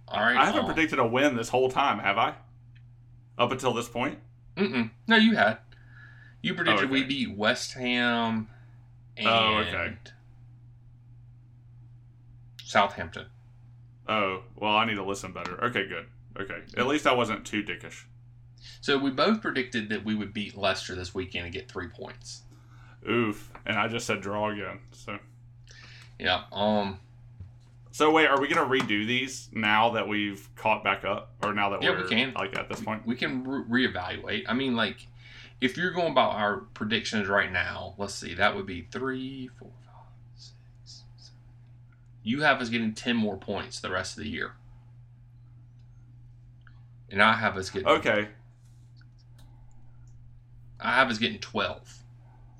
[0.09, 0.37] all right.
[0.37, 2.35] I haven't um, predicted a win this whole time, have I?
[3.39, 4.19] Up until this point?
[4.57, 4.91] Mm-mm.
[5.07, 5.59] No, you had.
[6.43, 7.09] You predicted we okay.
[7.09, 8.49] beat West Ham
[9.17, 9.95] and Oh, okay.
[12.63, 13.27] Southampton.
[14.09, 15.63] Oh, well, I need to listen better.
[15.65, 16.07] Okay, good.
[16.39, 16.59] Okay.
[16.77, 18.05] At least I wasn't too dickish.
[18.85, 22.43] So we both predicted that we would beat Leicester this weekend and get three points.
[23.09, 23.51] Oof.
[23.65, 24.79] And I just said draw again.
[24.93, 25.19] So
[26.19, 26.43] Yeah.
[26.53, 27.01] Um.
[27.93, 31.33] So wait, are we gonna redo these now that we've caught back up?
[31.43, 32.35] Or now that Yeah, we we're can.
[32.35, 33.07] like at this point?
[33.07, 34.45] We can re- reevaluate.
[34.49, 35.07] I mean, like,
[35.63, 39.71] if you're going about our predictions right now, let's see, that would be three, four,
[39.87, 41.39] five, six, seven.
[42.23, 44.57] You have us getting ten more points the rest of the year,
[47.09, 47.89] and I have us getting.
[47.89, 48.29] Okay.
[50.85, 51.99] I have us getting twelve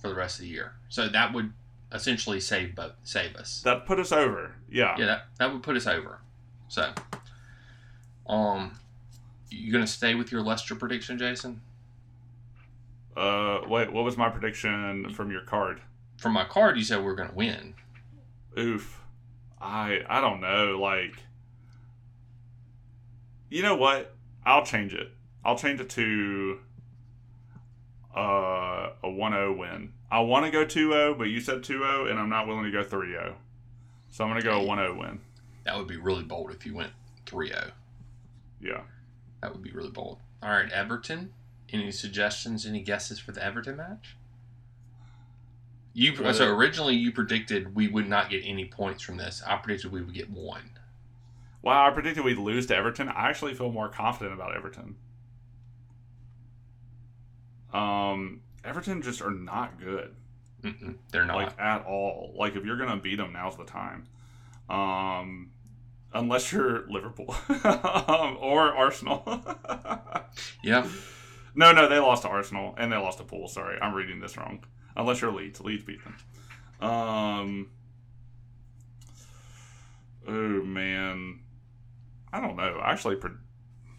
[0.01, 0.73] for the rest of the year.
[0.89, 1.53] So that would
[1.93, 3.63] essentially save both save us.
[3.63, 4.55] That put us over.
[4.71, 4.97] Yeah.
[4.99, 6.21] yeah, that, that would put us over.
[6.69, 6.93] So,
[8.27, 8.73] um,
[9.51, 11.61] you gonna stay with your Leicester prediction, Jason?
[13.17, 15.81] Uh wait, what was my prediction from your card?
[16.19, 17.75] From my card, you said we are gonna win.
[18.59, 19.01] Oof.
[19.61, 21.17] I I don't know, like
[23.51, 24.15] You know what?
[24.45, 25.13] I'll change it.
[25.45, 26.59] I'll change it to
[28.17, 29.93] uh, a 1-0 win.
[30.11, 32.85] I want to go 2-0, but you said 2-0 and I'm not willing to go
[32.85, 33.35] 3-0.
[34.11, 35.21] So I'm going to go a 1-0 win.
[35.65, 36.93] That would be really bold if you went
[37.27, 37.73] 3-0.
[38.61, 38.83] Yeah.
[39.41, 40.19] That would be really bold.
[40.43, 41.33] All right, Everton.
[41.73, 42.67] Any suggestions?
[42.67, 44.17] Any guesses for the Everton match?
[45.93, 49.43] You Uh, so originally you predicted we would not get any points from this.
[49.47, 50.71] I predicted we would get one.
[51.63, 53.09] Wow, I predicted we'd lose to Everton.
[53.09, 54.97] I actually feel more confident about Everton.
[57.75, 60.15] Um, Everton just are not good,
[60.63, 61.37] Mm-mm, they're not.
[61.37, 62.33] like at all.
[62.39, 64.07] Like if you're gonna beat them, now's the time.
[64.71, 65.51] Um,
[66.13, 69.25] unless you're Liverpool um, or Arsenal.
[70.63, 70.87] yeah,
[71.55, 73.49] no, no, they lost to Arsenal and they lost to Pool.
[73.49, 74.65] Sorry, I'm reading this wrong.
[74.97, 76.17] Unless you're Leeds, Leeds beat them.
[76.89, 77.71] Um.
[80.27, 81.41] Oh man,
[82.33, 82.81] I don't know.
[82.83, 83.33] Actually, pre-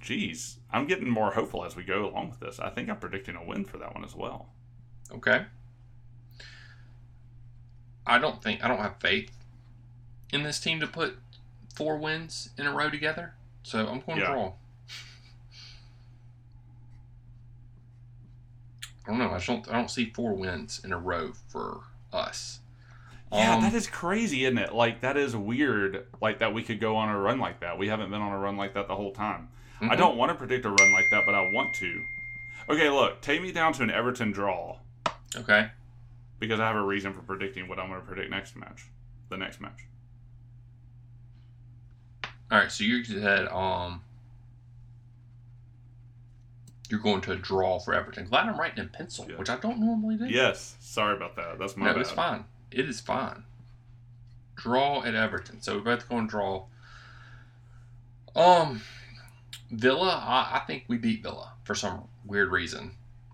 [0.05, 2.59] geez, I'm getting more hopeful as we go along with this.
[2.59, 4.49] I think I'm predicting a win for that one as well.
[5.11, 5.45] okay.
[8.07, 9.31] I don't think I don't have faith
[10.31, 11.17] in this team to put
[11.75, 13.33] four wins in a row together.
[13.63, 14.31] So I'm going to Yeah.
[14.31, 14.53] draw.
[19.07, 19.31] I don't know.
[19.31, 19.67] I don't.
[19.69, 21.81] I don't see four wins in a row for
[22.13, 22.59] us.
[23.31, 24.71] Yeah, Um, that is crazy, isn't it?
[24.73, 26.05] Like that is weird.
[26.21, 27.79] Like that we could go on a run like that.
[27.79, 29.49] We haven't been on a run like that the whole time.
[29.81, 29.97] I mhm.
[29.97, 32.01] don't want to predict a run like that, but I want to.
[32.69, 34.77] Okay, look, take me down to an Everton draw
[35.35, 35.69] Okay.
[36.39, 38.85] because I have a reason for predicting what I'm going to predict next match,
[39.29, 39.85] the next match.
[42.51, 42.71] All right.
[42.71, 44.01] So you said um.
[46.87, 48.27] You're going to draw for Everton.
[48.27, 49.37] Glad I'm writing in pencil, Yeah.
[49.37, 50.27] which I don't normally do.
[50.27, 51.57] Yes, sorry about that.
[51.57, 52.01] That's my no, bad.
[52.01, 52.45] it's fine.
[52.71, 53.43] It is fine.
[54.55, 55.61] Draw at Everton.
[55.63, 56.65] So we're both going to draw.
[58.35, 58.81] Um,
[59.71, 62.91] Villa, I, I think we beat Villa for some weird reason.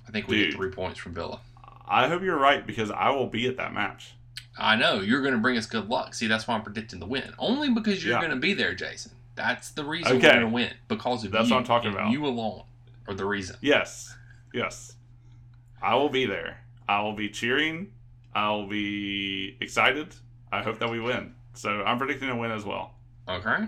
[0.08, 1.40] I think we get three points from Villa.
[1.88, 4.14] I hope you're right because I will be at that match.
[4.58, 6.14] I know you're going to bring us good luck.
[6.14, 7.34] See, that's why I'm predicting the win.
[7.40, 8.20] Only because you're Yeah.
[8.20, 9.12] going to be there, Jason.
[9.36, 10.28] That's the reason Okay.
[10.28, 11.56] we're going to win because of That's you.
[11.56, 12.12] what I'm talking about.
[12.12, 12.64] You alone
[13.08, 13.56] are the reason.
[13.62, 14.14] Yes,
[14.54, 14.96] yes,
[15.82, 16.60] I will be there.
[16.88, 17.92] I will be cheering.
[18.36, 20.16] I will be excited.
[20.52, 21.34] I hope that we win.
[21.54, 22.94] So I'm predicting a win as well.
[23.28, 23.68] Okay.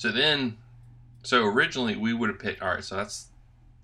[0.00, 0.56] So then,
[1.22, 2.62] so originally we would have picked.
[2.62, 3.26] All right, so that's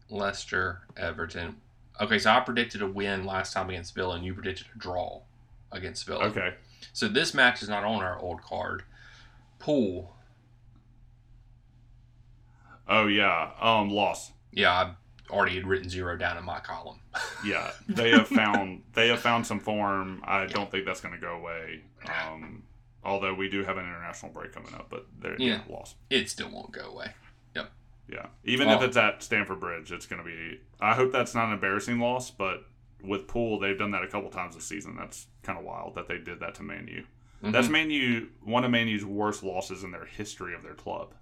[0.08, 1.56] Leicester, Everton.
[2.00, 5.20] Okay, so I predicted a win last time against Villa, and you predicted a draw
[5.70, 6.24] against Villa.
[6.24, 6.54] Okay.
[6.94, 8.84] So this match is not on our old card.
[9.58, 10.16] Pool.
[12.88, 13.50] Oh yeah.
[13.60, 14.32] Um, loss.
[14.52, 14.94] Yeah, I
[15.30, 17.00] already had written zero down in my column.
[17.44, 20.22] Yeah, they have found they have found some form.
[20.24, 21.82] I don't think that's going to go away.
[22.06, 22.62] Um,
[23.07, 25.61] although we do have an international break coming up, but they're Yeah.
[25.68, 25.74] yeah.
[25.74, 25.94] loss.
[26.11, 27.12] It still won't go away.
[27.54, 27.72] Yep.
[28.09, 28.74] Yeah, even Oh.
[28.76, 30.61] if it's at Stamford Bridge, it's going to be.
[30.80, 32.64] I hope that's not an embarrassing loss, but
[33.02, 34.96] with Pool, they've done that a couple times this season.
[34.96, 37.04] That's kind of wild that they did that to Man U.
[37.44, 37.52] Mhm.
[37.52, 41.14] That's Man U, one of Man U's worst losses in their history of their club.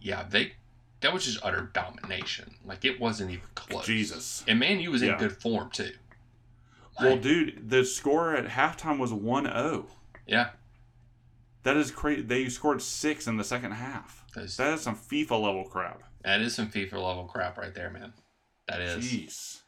[0.00, 0.52] yeah, they
[1.00, 2.56] that was just utter domination.
[2.64, 3.86] Like it wasn't even close.
[3.86, 4.44] Jesus.
[4.48, 5.18] And Man U was in Yeah.
[5.18, 5.92] good form too.
[7.00, 9.86] Well, dude, the score at halftime was 1-0.
[10.26, 10.50] yeah,
[11.64, 12.22] That is crazy.
[12.22, 14.24] They scored six in the second half.
[14.34, 16.02] those, That is some FIFA level crap.
[16.22, 18.12] that is some FIFA level crap right there, man.
[18.68, 19.04] That is.
[19.04, 19.60] Jeez,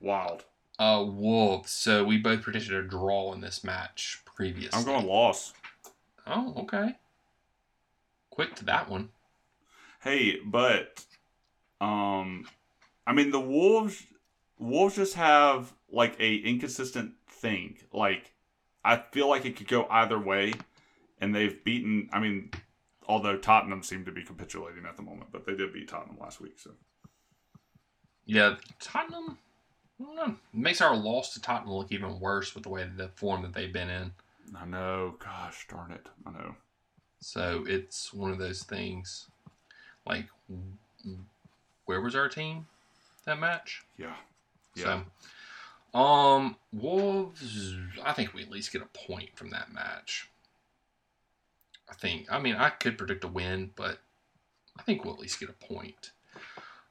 [0.00, 0.44] wild.
[0.78, 1.70] Uh, Wolves.
[1.70, 4.70] So we both predicted a draw in this match previously.
[4.78, 5.52] I'm going loss.
[6.26, 6.96] Oh, okay.
[8.30, 9.10] Quick to that one.
[10.02, 11.04] Hey, but
[11.80, 12.46] um,
[13.06, 14.02] I mean the Wolves.
[14.58, 17.76] Wolves just have like a inconsistent thing.
[17.92, 18.32] Like
[18.84, 20.54] I feel like it could go either way,
[21.22, 22.10] and they've beaten.
[22.12, 22.50] I mean,
[23.06, 26.40] although Tottenham seem to be capitulating at the moment, but they did beat Tottenham last
[26.40, 26.58] week.
[26.58, 26.72] So
[28.26, 29.38] Yeah, Tottenham.
[30.00, 30.36] I don't know.
[30.52, 33.72] Makes our loss to Tottenham look even worse with the way the form that they've
[33.72, 34.12] been in.
[34.56, 35.14] I know.
[35.20, 36.08] Gosh darn it.
[36.26, 36.56] I know.
[37.20, 39.28] So it's one of those things.
[40.04, 40.26] Like,
[41.84, 42.66] where was our team
[43.26, 43.84] that match?
[43.96, 44.16] Yeah.
[44.74, 45.02] Yeah.
[45.92, 47.76] So, um, Wolves.
[48.02, 50.28] I think we at least get a point from that match.
[51.92, 52.26] I think.
[52.32, 53.98] I mean, I could predict a win, but
[54.78, 56.12] I think we'll at least get a point.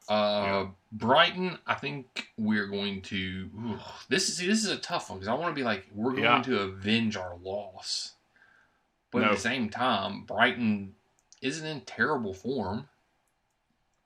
[0.08, 0.68] Uh, Yeah.
[0.92, 1.58] Brighton.
[1.66, 3.50] I think we're going to.
[3.58, 3.80] ooh,
[4.10, 6.24] this is this is a tough one because I want to be like we're going
[6.24, 6.42] Yeah.
[6.44, 8.14] to avenge our loss,
[9.10, 10.94] but at the same time, Brighton
[11.42, 12.88] isn't in terrible form.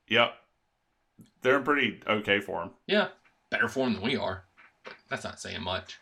[0.08, 0.32] Yep.
[1.42, 2.70] They're in pretty okay form.
[2.86, 3.08] Yeah,
[3.50, 4.44] better form than we are.
[5.10, 5.98] That's not saying much.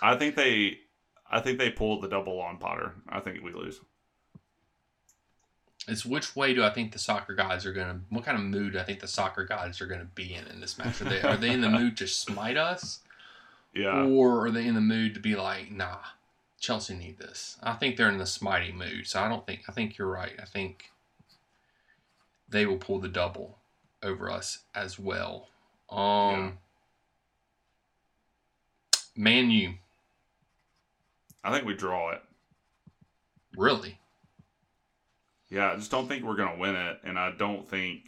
[0.00, 0.78] I think they.
[1.30, 2.94] I think they pulled the double on Potter.
[3.08, 3.80] I think we lose.
[5.88, 8.00] It's which way do I think the soccer guys are gonna?
[8.08, 10.60] What kind of mood do I think the soccer guys are gonna be in in
[10.60, 11.00] this match?
[11.00, 13.00] Are they are they in the mood to smite us,
[13.74, 14.04] Yeah.
[14.04, 15.98] or are they in the mood to be like, nah,
[16.60, 17.56] Chelsea need this?
[17.62, 19.08] I think they're in the smiting mood.
[19.08, 20.34] So I don't think I think you're right.
[20.40, 20.90] I think
[22.48, 23.58] they will pull the double
[24.04, 25.48] over us as well.
[25.90, 26.58] Um,
[29.16, 29.74] Man U,
[31.44, 32.22] I think we draw it.
[33.56, 33.98] really?
[35.52, 38.04] Yeah, I just don't think we're gonna win it, and I don't think.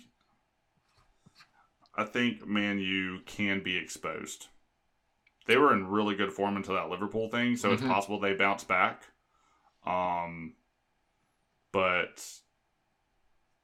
[1.95, 4.49] I think Man U can be exposed.
[5.47, 7.75] They were in really good form until that Liverpool thing, so Mhm.
[7.75, 9.03] it's possible they bounce back.
[9.85, 10.57] Um,
[11.71, 12.27] but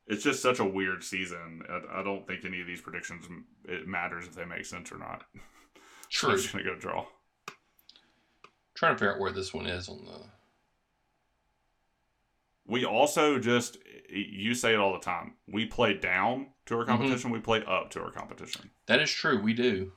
[0.07, 1.63] it's just such a weird season.
[1.69, 3.27] I, I don't think any of these predictions
[3.65, 5.25] it matters if they make sense or not.
[6.11, 6.33] True.
[6.33, 7.07] I'm just gonna go draw.
[8.75, 10.40] Trying to figure out where this one is on the.
[12.71, 15.35] We also just you say it all the time.
[15.47, 17.31] We play down to our competition.
[17.31, 18.71] We play up to our competition.
[18.87, 19.41] That is true.
[19.41, 19.93] We do.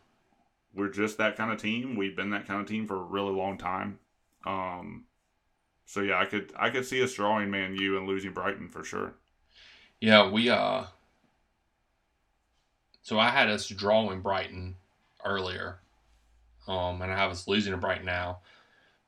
[0.75, 1.95] We're just that kind of team.
[1.95, 3.99] We've been that kind of team for a really long time.
[4.45, 5.05] Um,
[5.85, 8.83] so yeah, I could I could see us drawing Man U and losing Brighton for
[8.83, 9.15] sure.
[10.01, 10.85] Yeah, we uh
[13.01, 14.75] so I had us drawing Brighton
[15.23, 15.79] earlier.
[16.67, 18.39] Um and I have us losing to Brighton now.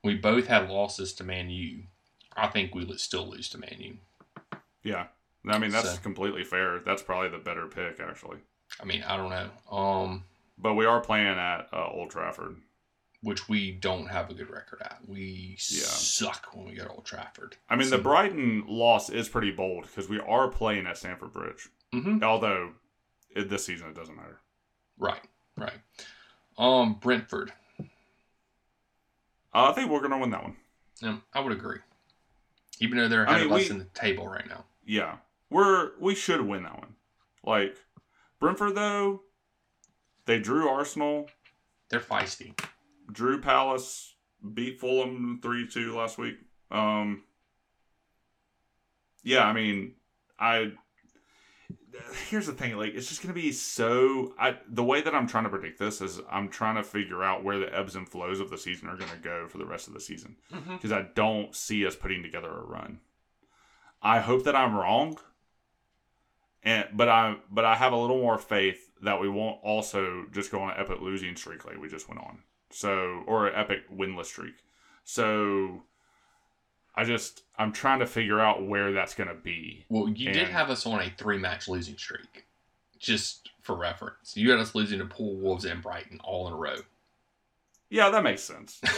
[0.03, 1.83] We both had losses to Man U.
[2.35, 3.97] I think we would still lose to Man U.
[4.83, 5.07] Yeah,
[5.47, 6.79] I mean that's So- completely fair.
[6.79, 8.39] That's probably the better pick actually.
[8.79, 9.75] I mean, I don't know.
[9.75, 10.25] Um
[10.57, 12.61] But we are playing at uh, Old Trafford.
[13.21, 14.99] which we don't have a good record at.
[15.07, 15.85] We Yeah.
[15.87, 17.57] suck when we go to Old Trafford.
[17.67, 21.33] I mean, So- the Brighton loss is pretty bold because we are playing at Stamford
[21.33, 21.69] Bridge.
[21.91, 22.21] Mhm.
[22.23, 22.75] Although
[23.31, 24.41] it, this season it doesn't matter.
[24.99, 25.23] Right,
[25.57, 25.79] right.
[26.57, 27.51] Um Brentford.
[29.53, 30.57] Uh, I think we're gonna win that one.
[31.01, 31.79] Um, I would agree.
[32.79, 34.65] Even though they're I ahead mean, of us we- in the table right now.
[34.85, 35.17] yeah,
[35.49, 36.95] we're we should win that one.
[37.43, 37.77] Like
[38.39, 39.21] Brentford though,
[40.25, 41.29] they drew Arsenal,
[41.89, 42.59] They're feisty.
[43.11, 44.15] drew Palace,
[44.53, 46.35] beat Fulham three two last week.
[46.71, 47.23] Um,
[49.23, 49.93] yeah, I mean,
[50.39, 50.71] I.
[52.29, 54.33] Here's the thing, like it's just gonna be so.
[54.39, 57.43] I the way that I'm trying to predict this is I'm trying to figure out
[57.43, 59.93] where the ebbs and flows of the season are gonna go for the rest of
[59.93, 60.75] the season Mm-hmm.
[60.75, 62.99] because I don't see us putting together a run.
[64.01, 65.17] I hope that I'm wrong,
[66.63, 70.51] and but I but I have a little more faith that we won't also just
[70.51, 72.39] go on an epic losing streak like we just went on.
[72.71, 74.55] So or an epic winless streak.
[75.03, 75.83] So
[76.95, 79.85] I just I'm trying to figure out where that's gonna be.
[79.89, 82.45] Well, you did have us on a three match losing streak,
[82.99, 84.37] just for reference.
[84.37, 86.77] You had us losing to Pool Wolves and Brighton all in a row.
[87.89, 88.79] Yeah, that makes sense.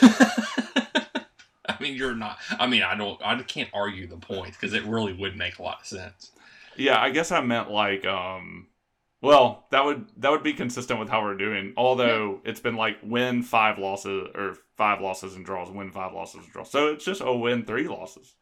[1.69, 2.37] I mean, you're not.
[2.59, 3.19] I mean, I don't.
[3.23, 6.31] I can't argue the point because it really would make a lot of sense.
[6.75, 8.67] Yeah, I guess I meant like um
[9.21, 11.73] well, that would that would be consistent with how we're doing.
[11.77, 16.43] Although it's been like win five losses or five losses and draws, win five losses
[16.43, 16.69] and draws.
[16.69, 18.35] So it's just a win three losses.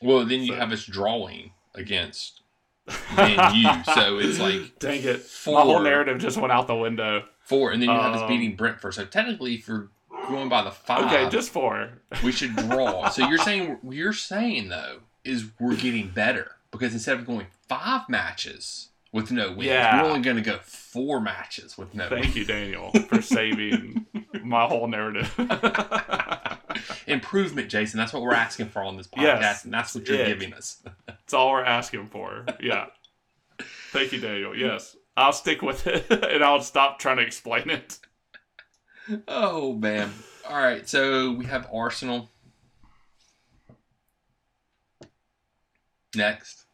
[0.00, 2.42] Well, then you So- have us drawing against
[3.16, 5.20] Man U, so it's like dang it.
[5.20, 7.24] four, My whole narrative just went out the window.
[7.40, 8.94] four, and then you have us Um, beating Brentford.
[8.94, 9.90] So technically, if you're
[10.28, 12.00] going by the five, Okay, just four.
[12.24, 13.08] we should draw.
[13.10, 18.08] so you're saying you're saying though is we're getting better because instead of going five
[18.08, 18.88] matches
[19.22, 20.02] with no wins, Yeah.
[20.02, 22.22] we're only going to go four matches with no wins.
[22.24, 24.06] Thank you, Daniel, for saving
[24.42, 25.32] my whole narrative.
[27.06, 27.98] Improvement, Jason.
[27.98, 29.64] That's what we're asking for on this podcast, Yes.
[29.64, 30.26] and that's what you're Yeah.
[30.26, 30.82] giving us.
[31.08, 32.46] it's all we're asking for.
[32.60, 32.86] Yeah.
[33.92, 34.56] Thank you, Daniel.
[34.56, 34.96] Yes.
[35.16, 37.98] I'll stick with it and I'll stop trying to explain it.
[39.26, 40.12] Oh man!
[40.48, 42.28] All right, so we have Arsenal
[46.14, 46.64] next.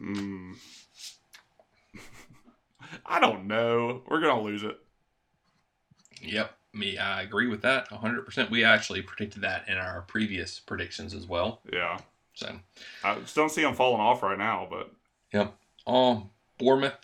[0.00, 0.54] Mm.
[3.06, 4.02] I don't know.
[4.08, 4.78] We're gonna lose it.
[6.22, 6.98] Yep, me.
[6.98, 8.24] I agree with that 100.
[8.24, 11.60] percent We actually predicted that in our previous predictions as well.
[11.72, 11.98] Yeah.
[12.34, 12.54] So,
[13.02, 14.92] I just don't see them falling off right now, but
[15.32, 15.54] yep.
[15.86, 16.94] Um, Bournemouth.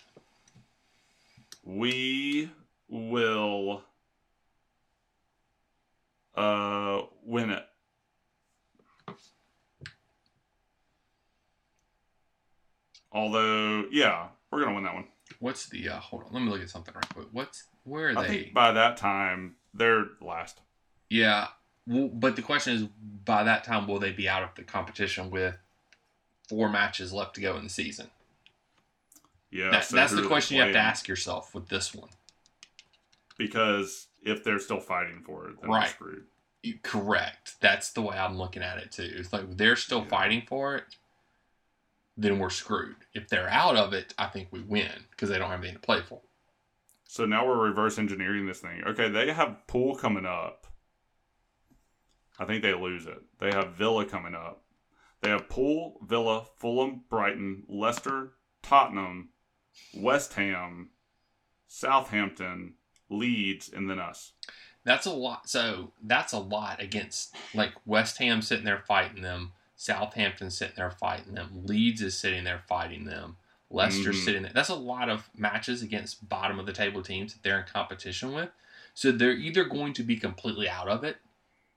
[1.63, 2.49] we
[2.87, 3.83] will
[6.35, 7.65] uh win it.
[13.11, 15.05] Although, yeah, we're gonna win that one.
[15.39, 15.89] What's the?
[15.89, 17.27] Uh, hold on, let me look at something right quick.
[17.31, 18.27] What's where are I they?
[18.43, 20.59] think by that time they're last.
[21.09, 21.47] Yeah,
[21.87, 25.29] well, but the question is, by that time, will they be out of the competition
[25.29, 25.55] with
[26.49, 28.09] four matches left to go in the season?
[29.51, 32.09] Yeah, That- so that's the question you have to ask yourself with this one.
[33.37, 35.89] Because if they're still fighting for it, then Right.
[35.89, 36.25] screwed.
[36.81, 37.55] Correct.
[37.59, 39.03] That's the way I'm looking at it too.
[39.15, 40.07] It's like they're still Yeah.
[40.09, 40.95] fighting for it,
[42.17, 42.95] then we're screwed.
[43.13, 45.85] If they're out of it, I think we win because they don't have anything to
[45.85, 46.21] play for.
[47.07, 48.83] So now we're reverse engineering this thing.
[48.87, 50.67] Okay, they have Pool coming up.
[52.37, 53.21] I think they lose it.
[53.39, 54.63] They have Villa coming up.
[55.21, 59.29] They have Pool, Villa, Fulham, Brighton, Leicester, Tottenham,
[59.95, 60.89] West Ham,
[61.67, 62.75] Southampton,
[63.09, 64.33] Leeds, and then us.
[64.83, 65.49] That's a lot.
[65.49, 70.91] So that's a lot against like West Ham sitting there fighting them, Southampton sitting there
[70.91, 73.37] fighting them, Leeds is sitting there fighting them,
[73.69, 74.25] Leicester's Mhm.
[74.25, 74.53] sitting there.
[74.53, 78.33] That's a lot of matches against bottom of the table teams that they're in competition
[78.33, 78.49] with.
[78.93, 81.17] So they're either going to be completely out of it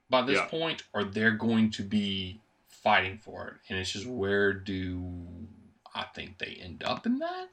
[0.09, 0.46] by this Yeah.
[0.46, 3.55] point, or they're going to be fighting for it.
[3.68, 5.49] And it's just where do
[5.94, 7.49] I think they end up in that?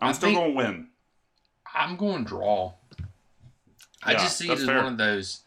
[0.00, 0.90] I'm I still going to win.
[1.72, 2.74] I'm going draw.
[4.02, 4.76] I just see it as fair.
[4.82, 5.42] one of those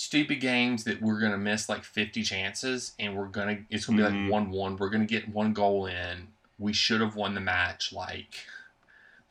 [0.00, 4.08] stupid games that we're gonna miss like 50 chances, and we're gonna it's gonna be
[4.08, 4.22] Mhm.
[4.24, 4.76] like one one.
[4.76, 6.28] We're gonna get one goal in.
[6.58, 8.46] We should have won the match like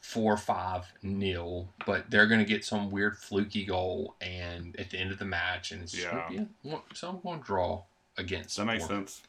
[0.02, 5.12] four five nil, but they're gonna get some weird fluky goal, and at the end
[5.12, 6.30] of the match, and it's just Yeah.
[6.30, 6.46] yeah.
[6.64, 7.84] well, So I'm going to draw
[8.18, 8.58] against.
[8.58, 9.22] That makes sense.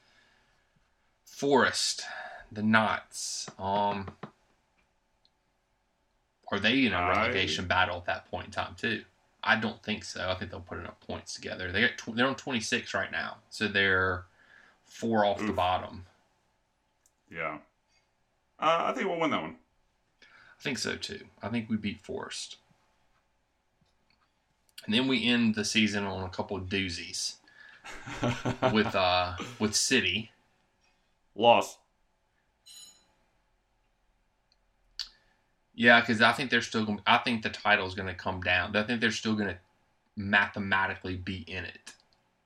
[1.24, 2.05] Forest,
[2.51, 3.49] the Knots.
[3.59, 4.16] Um,
[6.51, 9.05] are they in a I- relegation battle at that point in time too?
[9.43, 10.28] I don't think so.
[10.28, 11.70] I think they'll put enough points together.
[11.70, 14.24] They got tw- they're on twenty six right now, so they're
[14.84, 16.07] four off the bottom.
[17.30, 17.59] Yeah.
[18.59, 19.57] Uh, I think we'll win that one.
[20.22, 21.26] I think so too.
[21.43, 22.57] I think we beat Forest,
[24.84, 27.34] and then we end the season on a couple of doozies
[28.72, 30.32] with uh with City.
[31.36, 31.78] Loss.
[35.78, 38.40] Yeah, because I think they're still Gonna, I think the title is going to come
[38.40, 38.74] down.
[38.74, 39.58] I think they're still going to
[40.16, 41.92] mathematically be in it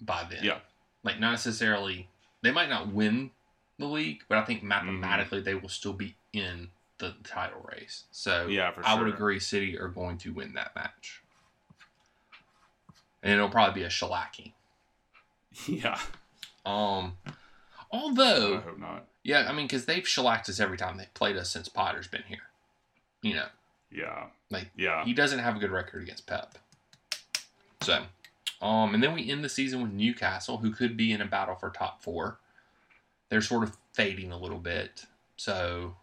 [0.02, 0.44] by then.
[0.44, 0.58] Yeah.
[1.02, 2.08] like not necessarily.
[2.42, 3.30] They might not win
[3.78, 6.68] the league, but I think mathematically they will still be in
[6.98, 8.04] the title race.
[8.10, 11.22] So Yeah, I would agree City are going to win that match.
[13.22, 14.52] And it'll probably be a shellacking.
[15.66, 15.98] Yeah.
[16.66, 17.14] Um,
[17.90, 19.06] Although I hope not.
[19.22, 22.24] yeah, I mean, because they've shellacked us every time they've played us since Potter's been
[22.28, 22.42] here.
[23.22, 23.46] You know,
[23.90, 24.28] Yeah.
[24.50, 25.04] Like, Yeah.
[25.04, 26.58] he doesn't have a good record against Pep.
[27.82, 28.06] So,
[28.60, 31.54] um, and then we end the season with Newcastle, who could be in a battle
[31.56, 32.38] for top four.
[33.28, 35.06] They're sort of fading a little bit.
[35.36, 35.96] So,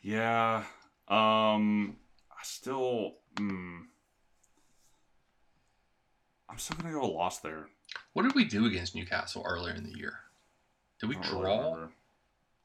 [0.00, 0.64] Yeah.
[1.08, 1.96] Um
[2.30, 3.84] I still mm,
[6.48, 7.68] I'm still gonna go lost there.
[8.12, 10.20] what did we do against Newcastle earlier in the year?
[11.00, 11.88] Did we don't really draw?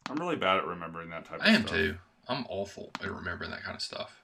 [0.09, 1.71] I'm really bad at remembering that type I of am stuff.
[1.75, 1.97] too.
[2.29, 4.23] I'm awful at remembering that kind of stuff.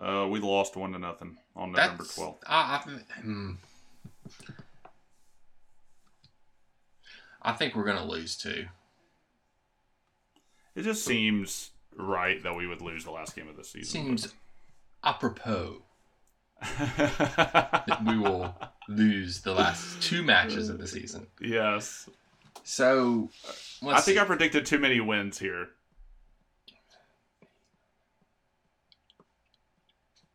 [0.00, 2.44] Uh we lost one to nothing on November twelfth.
[2.46, 3.52] I, I, hmm.
[7.40, 8.66] I think we're gonna lose too.
[10.74, 13.84] It just seems right that we would lose the last game of the season.
[13.84, 14.34] Seems
[15.02, 15.82] apropos
[16.60, 18.54] that we will
[18.88, 21.26] lose the last two matches of the season.
[21.40, 22.08] yes.
[22.64, 23.52] So, uh,
[23.82, 24.20] let's I think see.
[24.20, 25.68] I predicted too many wins here.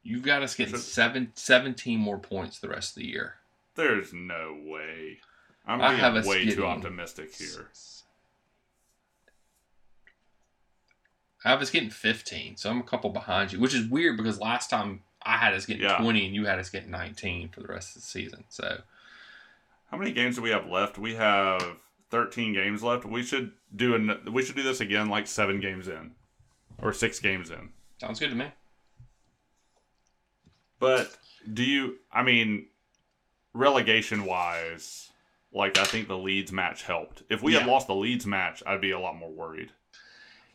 [0.04, 3.36] you've got us getting seven, 17 more points the rest of the year.
[3.76, 5.20] There's no way.
[5.66, 7.70] I'm I being have us way too optimistic here.
[11.46, 14.70] I was getting 15, so I'm a couple behind you, which is weird because last
[14.70, 15.98] time I had us getting Yeah.
[15.98, 18.44] 20 and you had us getting 19 for the rest of the season.
[18.50, 18.82] So,
[19.90, 20.98] How many games do we have left?
[20.98, 21.62] We have
[22.14, 23.06] 13 games left.
[23.06, 26.12] We should do an, we should do this again like 7 games in
[26.80, 27.70] or 6 games in.
[28.00, 28.46] sounds good to me.
[30.80, 31.18] But
[31.52, 32.68] do you I mean
[33.54, 35.10] relegation wise
[35.52, 37.24] like I think the Leeds match helped.
[37.30, 39.72] If we had lost the Leeds match, I'd be a lot more worried.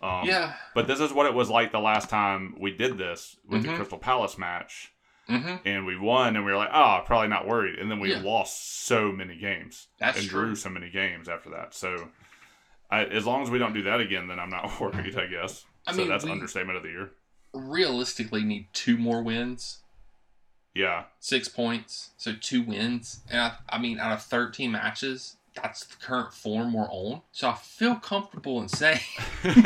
[0.01, 0.55] Um, yeah.
[0.75, 3.69] But this is what it was like the last time we did this with the
[3.69, 3.77] Mhm.
[3.77, 4.93] Crystal Palace match.
[5.29, 7.79] Hmm and we won, and we were like, oh, probably not worried.
[7.79, 8.22] And then we Yeah.
[8.22, 10.47] lost so many games That's and true.
[10.47, 11.74] drew so many games after that.
[11.74, 12.09] So,
[12.91, 15.16] I, as long as we don't do that again, then I'm not worried.
[15.18, 15.64] I guess.
[15.87, 17.11] I so mean, that's understatement of the year.
[17.55, 19.79] Realistically, need two more wins,
[20.74, 23.20] Yeah, six points, so two wins.
[23.31, 27.23] And I, I mean, out of 13 matches, that's the current form we're on.
[27.33, 29.01] So I feel comfortable in saying
[29.45, 29.53] we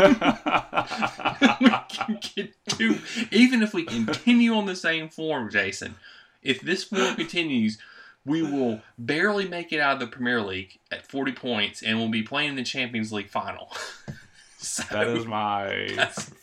[1.88, 2.99] can get two,
[3.30, 5.97] even if we continue on the same form, Jason.
[6.43, 7.78] If this form continues,
[8.24, 12.09] we will barely make it out of the Premier League at 40 points, and we'll
[12.09, 13.70] be playing in the Champions League final.
[14.59, 15.86] so that is my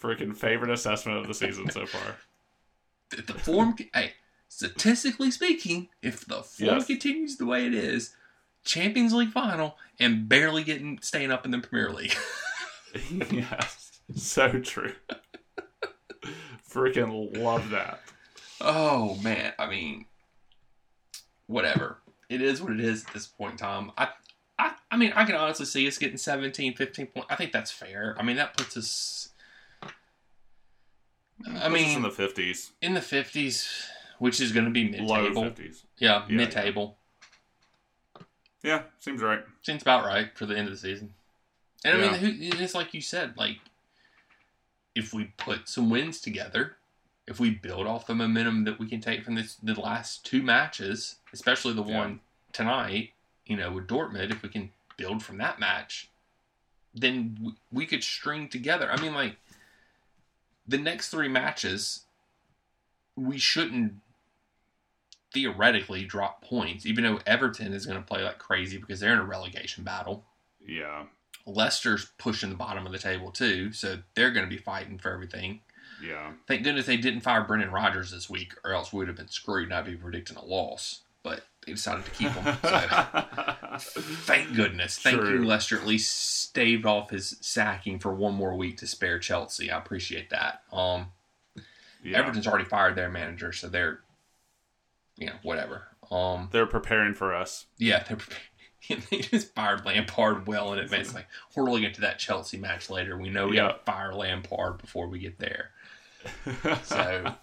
[0.02, 2.16] freaking favorite assessment of the season so far.
[3.12, 4.14] if the form, hey,
[4.48, 6.88] statistically speaking, if the form Yes.
[6.88, 8.16] continues the way it is,
[8.64, 12.16] Champions League final, and barely getting staying up in the Premier League.
[13.32, 14.94] yes, so true.
[16.70, 18.02] freaking love that.
[18.62, 20.06] Oh man, I mean,
[21.48, 21.98] whatever.
[22.30, 23.92] It is what it is at this point in time.
[23.98, 24.10] I,
[24.60, 27.28] I, I mean, I can honestly see us getting 17, 15 points.
[27.30, 28.16] I think that's fair.
[28.20, 29.30] I mean, that puts us.
[31.48, 33.70] I mean, in the fifties, in the fifties,
[34.20, 35.44] which is going to be mid-table.
[35.44, 35.86] fifties.
[35.98, 36.98] Yeah, Yeah, mid-table.
[37.00, 37.09] Yeah,
[39.00, 39.44] seems right.
[39.62, 41.14] Seems about right for the end of the season.
[41.86, 43.58] And I mean, it's like you said, like
[44.96, 46.76] if we put some wins together,
[47.26, 50.42] if we build off the momentum that we can take from this the last two
[50.42, 51.98] matches, especially the Yeah.
[51.98, 52.20] one
[52.52, 53.14] tonight,
[53.46, 56.10] you know, with Dortmund, if we can build from that match,
[56.94, 58.92] then we, we could string together.
[58.92, 59.38] I mean, like
[60.68, 62.06] the next three matches,
[63.16, 63.94] we shouldn't
[65.34, 69.20] theoretically drop points, even though Everton is going to play like crazy because they're in
[69.20, 70.26] a relegation battle.
[70.66, 71.04] Yeah,
[71.46, 75.12] Leicester's pushing the bottom of the table too, so they're going to be fighting for
[75.12, 75.62] everything.
[76.04, 76.32] yeah.
[76.48, 79.30] Thank goodness they didn't fire Brendan Rodgers this week, or else we would have been
[79.30, 81.02] screwed and I'd be predicting a loss.
[81.22, 82.58] But they decided to keep him.
[82.64, 84.98] So thank goodness.
[84.98, 85.34] Thank True.
[85.42, 85.78] you, Leicester.
[85.78, 89.70] At least staved off his sacking for one more week to spare Chelsea.
[89.70, 90.62] I appreciate that.
[90.72, 91.08] Um,
[92.04, 92.18] yeah.
[92.20, 94.00] Everton's already fired their manager, so they're,
[95.20, 95.84] you know, whatever.
[96.10, 97.68] Um, They're preparing for us.
[97.78, 98.18] Yeah, they're
[99.12, 101.14] they just fired Lampard well in advance.
[101.14, 103.16] Like we're looking into that Chelsea match later.
[103.18, 103.68] We know we Yeah.
[103.68, 105.70] got to fire Lampard before we get there.
[106.84, 107.34] So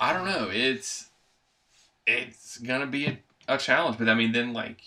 [0.00, 0.48] I don't know.
[0.52, 1.08] It's
[2.06, 3.18] it's gonna be a,
[3.48, 4.80] a challenge, but I mean, then like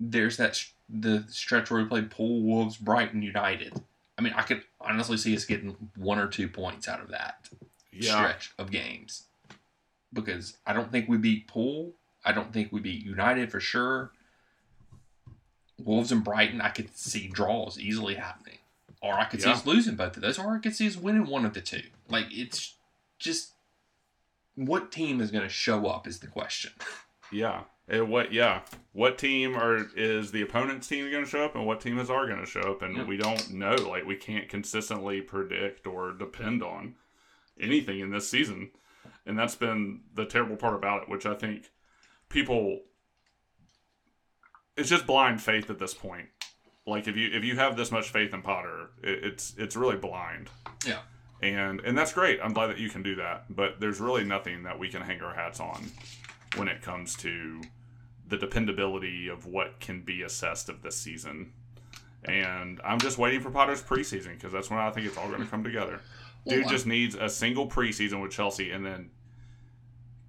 [0.00, 3.80] there's that sh- the stretch where we played Pool Wolves, Brighton United.
[4.18, 7.48] I mean, I could honestly see us getting one or two points out of that
[7.92, 9.24] yeah, stretch of games
[10.14, 11.92] because I don't think we beat Pool.
[12.24, 14.12] I don't think we beat United for sure.
[15.82, 18.58] Wolves and Brighton, I could see draws easily happening.
[19.02, 21.26] Or I could see us losing both of those, or I could see us winning
[21.26, 21.82] one of the two.
[22.08, 22.76] Like, it's
[23.18, 23.50] just
[24.54, 26.72] what team is going to show up is the question.
[27.32, 27.62] Yeah.
[27.88, 28.32] And what?
[28.32, 28.60] Yeah.
[28.92, 32.08] What team are is the opponent's team going to show up, and what team is
[32.08, 32.82] our going to show up?
[32.82, 33.04] And Yeah.
[33.04, 33.74] we don't know.
[33.74, 36.94] Like we can't consistently predict or depend on
[37.58, 38.70] anything in this season,
[39.26, 41.08] and that's been the terrible part about it.
[41.08, 41.70] Which I think
[42.28, 42.80] people,
[44.76, 46.28] it's just blind faith at this point.
[46.86, 49.96] Like if you if you have this much faith in Potter, it, it's it's really
[49.96, 50.50] blind.
[50.86, 51.00] Yeah.
[51.42, 52.40] And and that's great.
[52.42, 53.44] I'm glad that you can do that.
[53.48, 55.90] But there's really nothing that we can hang our hats on
[56.56, 57.60] when it comes to
[58.26, 61.52] the dependability of what can be assessed of this season.
[62.24, 65.42] And I'm just waiting for Potter's preseason because that's when I think it's all going
[65.42, 66.00] to come together.
[66.46, 69.10] Dude Well, just needs a single preseason with Chelsea, and then,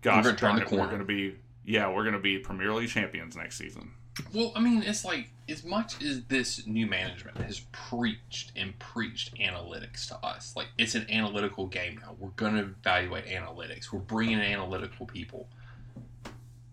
[0.06, 2.90] gosh, gonna the it, we're going to be yeah, we're going to be Premier League
[2.90, 3.92] champions next season.
[4.34, 9.36] Well, I mean, it's like as much as this new management has preached and preached
[9.36, 12.16] analytics to us, like it's an analytical game now.
[12.18, 13.92] We're going to evaluate analytics.
[13.92, 15.50] We're bringing in analytical people.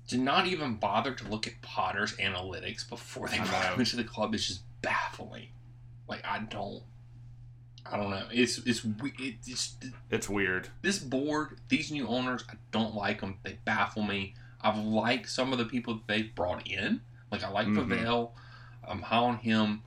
[0.08, 3.72] To not even bother to look at Potter's analytics before they I brought know.
[3.74, 5.48] him into the club is just baffling.
[6.06, 6.82] Like I don't,
[7.90, 8.26] I don't know.
[8.30, 8.84] It's it's
[9.18, 9.74] it's
[10.10, 10.68] It's weird.
[10.82, 13.38] this board, these new owners, I don't like them.
[13.42, 14.34] They baffle me.
[14.60, 17.00] I've liked some of the people that they've brought in.
[17.30, 17.88] Like I like Mhm.
[17.88, 18.30] Vivell.
[18.86, 19.82] I'm high on him.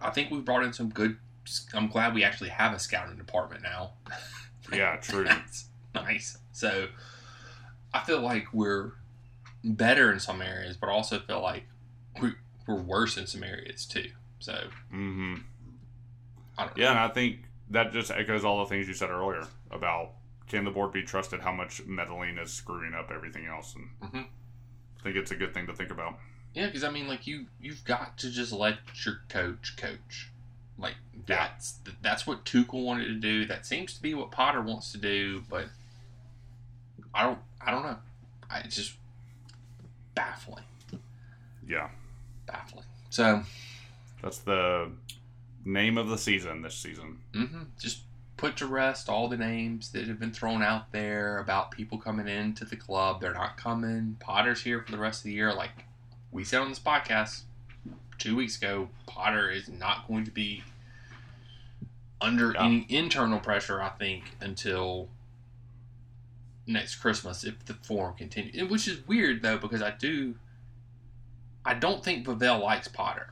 [0.00, 1.16] I think we've brought in some good.
[1.74, 3.92] I'm glad we actually have a scouting department now.
[4.72, 5.24] Yeah, true.
[5.24, 6.38] That's nice.
[6.52, 6.88] So
[7.92, 8.92] I feel like we're
[9.62, 11.64] better in some areas, but I also feel like
[12.20, 12.32] we,
[12.66, 14.10] we're worse in some areas too.
[14.38, 15.36] So hmm
[16.58, 16.82] I don't know.
[16.82, 17.40] Yeah, and I think
[17.70, 20.10] that just echoes all the things you said earlier about
[20.48, 21.40] can the board be trusted?
[21.40, 23.74] How much meddling is screwing up everything else?
[23.74, 24.26] And Mhm.
[25.00, 26.18] I think it's a good thing to think about.
[26.52, 30.30] Yeah, because I mean, like you, you've got to just let your coach coach.
[30.78, 31.22] Like Yeah.
[31.26, 33.46] that's that's what Tuchel wanted to do.
[33.46, 35.66] That seems to be what Potter wants to do, but
[37.14, 37.98] I don't, I don't know.
[38.50, 38.96] I, it's just
[40.14, 40.64] baffling,
[41.66, 41.88] Yeah,
[42.46, 42.84] baffling.
[43.10, 43.42] So,
[44.22, 44.90] that's the
[45.64, 47.18] name of the season this season.
[47.34, 48.00] hmm just
[48.36, 52.26] put to rest all the names that have been thrown out there about people coming
[52.26, 53.20] into the club.
[53.20, 54.16] They're not coming.
[54.20, 55.54] Potter's here for the rest of the year.
[55.54, 55.84] Like
[56.32, 57.42] we said on this podcast
[58.18, 60.64] two weeks ago, Potter is not going to be
[62.20, 62.64] under Yeah.
[62.64, 65.08] any internal pressure, I think, until
[66.66, 68.68] next Christmas if the form continues.
[68.70, 70.34] Which is weird though, because I do
[71.64, 73.30] I don't think Vivell likes Potter.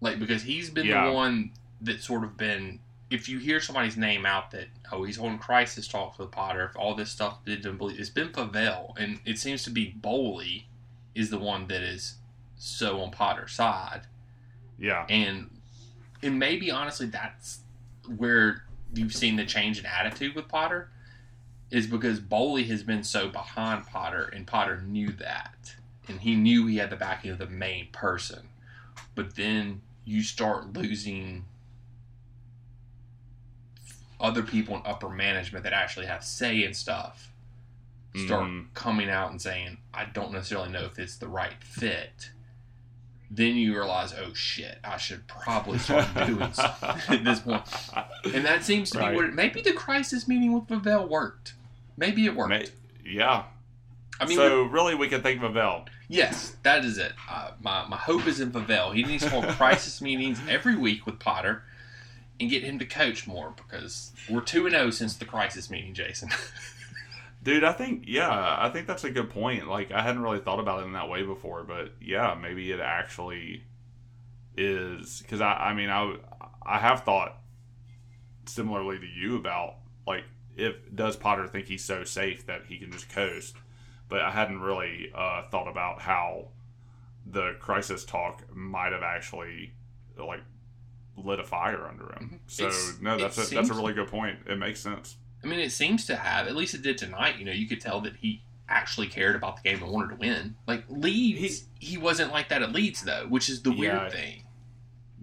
[0.00, 1.06] Like because he's been Yeah.
[1.06, 1.52] the one
[1.82, 5.88] that sort of been if you hear somebody's name out that oh he's holding crisis
[5.88, 9.62] talks with Potter, if all this stuff didn't believe it's been Vivell, and it seems
[9.64, 10.68] to be Boehly
[11.14, 12.16] is the one that is
[12.56, 14.02] so on Potter's side,
[14.78, 15.50] Yeah, and
[16.22, 17.60] and maybe honestly that's
[18.16, 18.64] where
[18.94, 20.90] you've seen the change in attitude with Potter
[21.70, 25.74] is because Boehly has been so behind Potter, and Potter knew that,
[26.08, 28.48] and he knew he had the backing of the main person,
[29.14, 31.44] but then you start losing
[34.18, 37.28] other people in upper management that actually have say in stuff
[38.16, 38.66] start Mhm.
[38.74, 42.30] coming out and saying, I don't necessarily know if it's the right fit,
[43.30, 47.62] then you realize, oh shit, I should probably start doing something at this point.
[48.34, 49.10] And that seems to Right.
[49.12, 51.54] be what it, maybe the crisis meeting with Vivell worked.
[51.96, 52.48] Maybe it worked.
[52.50, 52.66] May-
[53.04, 53.44] yeah.
[54.18, 55.86] I mean, so really, we can thank Vivell.
[56.10, 57.12] Yes, that is it.
[57.30, 58.92] Uh, my, my hope is in Vivell.
[58.92, 61.62] He needs to hold crisis meetings every week with Potter
[62.40, 65.94] and get him to coach more because we're 2 and 0 since the crisis meeting,
[65.94, 66.30] Jason.
[67.44, 69.68] Dude, I think yeah, I think that's a good point.
[69.68, 72.80] Like I hadn't really thought about it in that way before, but yeah, maybe it
[72.80, 73.62] actually
[74.56, 76.16] is because I I mean I
[76.66, 77.38] I have thought
[78.46, 79.76] similarly to you about
[80.06, 80.24] like
[80.56, 83.56] if does Potter think he's so safe that he can just coast,
[84.10, 86.48] but I hadn't really uh, thought about how
[87.26, 89.72] the crisis talk might have actually
[90.18, 90.40] like
[91.16, 92.40] lit a fire under him.
[92.46, 94.40] So It's- no, that's a, that's a really good point.
[94.46, 95.16] It makes sense.
[95.42, 96.46] I mean, it seems to have.
[96.48, 97.38] At least it did tonight.
[97.38, 100.16] You know, you could tell that he actually cared about the game and wanted to
[100.16, 100.54] win.
[100.66, 103.98] Like Leeds, he, wasn't like that at Leeds though, which is the Yeah.
[104.00, 104.42] weird thing.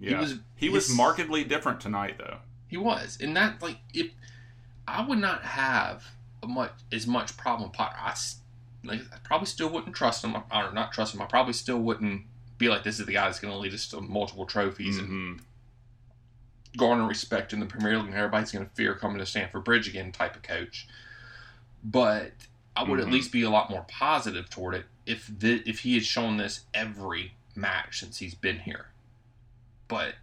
[0.00, 0.10] Yeah.
[0.10, 2.38] He was He was his- markedly different tonight, though.
[2.68, 4.10] He was, and that like if
[4.86, 6.04] I would not have
[6.42, 8.14] a much as much problem with Potter, I
[8.88, 11.22] like I probably still wouldn't trust him or not trust him.
[11.22, 12.22] I probably still wouldn't
[12.58, 15.08] be like this is the guy that's going to lead us to multiple trophies and
[15.08, 15.40] Mhm.
[16.76, 19.88] garner respect in the Premier League, and everybody's going to fear coming to Stamford Bridge
[19.88, 20.86] again type of coach.
[21.82, 22.32] But
[22.76, 23.02] I would Mhm.
[23.04, 26.36] at least be a lot more positive toward it if the, if he had shown
[26.36, 28.88] this every match since he's been here.
[29.88, 30.16] But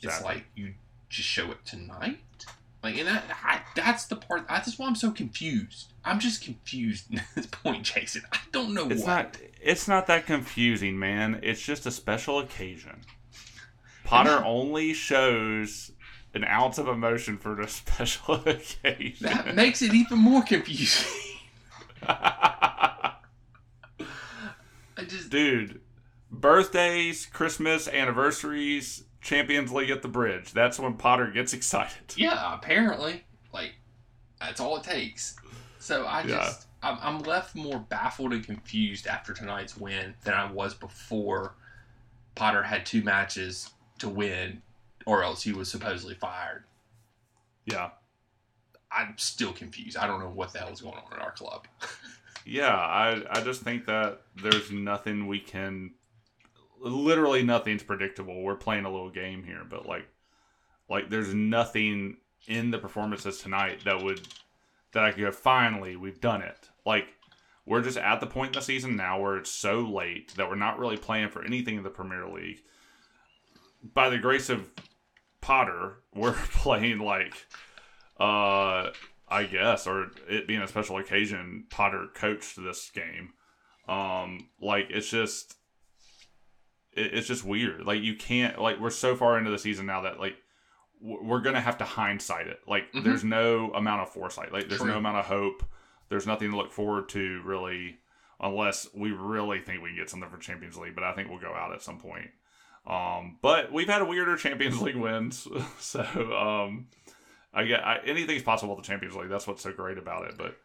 [0.00, 0.74] it's like you
[1.08, 2.46] just show it tonight.
[2.88, 4.48] Like, and that, I, that's the part.
[4.48, 5.92] That's why I'm so confused.
[6.06, 8.22] I'm just confused at this point, Jason.
[8.32, 9.06] I don't know It's what.
[9.08, 9.36] not.
[9.60, 11.40] It's not that confusing, man.
[11.42, 13.02] It's just a special occasion.
[14.04, 15.92] Potter only shows
[16.32, 19.26] an ounce of emotion for the special occasion.
[19.26, 21.06] that makes it even more confusing.
[22.02, 23.16] I
[25.06, 25.82] just Dude,
[26.30, 30.52] birthdays, Christmas, anniversaries, Champions League at the bridge.
[30.52, 32.14] That's when Potter gets excited.
[32.16, 32.54] yeah.
[32.54, 33.72] Apparently, like
[34.40, 35.36] that's all it takes.
[35.78, 36.26] So I Yeah.
[36.36, 41.54] just I'm, I'm left more baffled and confused after tonight's win than I was before.
[42.36, 44.62] Potter had two matches to win,
[45.06, 46.64] or else he was supposedly fired.
[47.66, 47.90] Yeah.
[48.90, 49.96] I'm still confused.
[49.98, 51.66] I don't know what the hell is going on in our club.
[52.50, 55.90] Yeah, I I just think that there's nothing we can
[56.80, 58.42] literally nothing's predictable.
[58.42, 60.08] We're playing a little game here, but like
[60.88, 64.26] like there's nothing in the performances tonight that would
[64.92, 66.68] that I could go, finally, we've done it.
[66.86, 67.08] Like
[67.66, 70.56] we're just at the point in the season now where it's so late that we're
[70.56, 72.62] not really playing for anything in the Premier League.
[73.94, 74.70] By the grace of
[75.40, 77.34] Potter, we're playing like
[78.18, 78.90] uh
[79.30, 83.34] I guess, or it being a special occasion, Potter coached this game.
[83.86, 85.57] Um, like it's just,
[86.98, 87.84] it's just weird.
[87.86, 90.36] Like you can't, like we're so far into the season now that like
[91.00, 92.60] we're gonna have to hindsight it.
[92.66, 93.04] Like Mhm.
[93.04, 94.52] there's no amount of foresight.
[94.52, 94.90] Like there's True.
[94.90, 95.62] no amount of hope.
[96.08, 97.98] There's nothing to look forward to really,
[98.40, 100.94] unless we really think we can get something for Champions League.
[100.94, 102.30] But I think we'll go out at some point.
[102.86, 105.46] Um, but we've had weirder Champions League wins,
[105.78, 106.00] so
[106.36, 106.86] um,
[107.52, 109.28] I get I, anything's possible with the Champions League.
[109.28, 110.38] That's what's so great about it.
[110.38, 110.56] But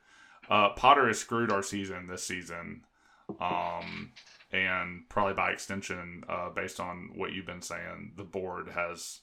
[0.49, 2.85] uh, Potter has screwed our season this season,
[3.39, 4.11] um,
[4.53, 9.21] and probably by extension, uh, based on what you've been saying, the board has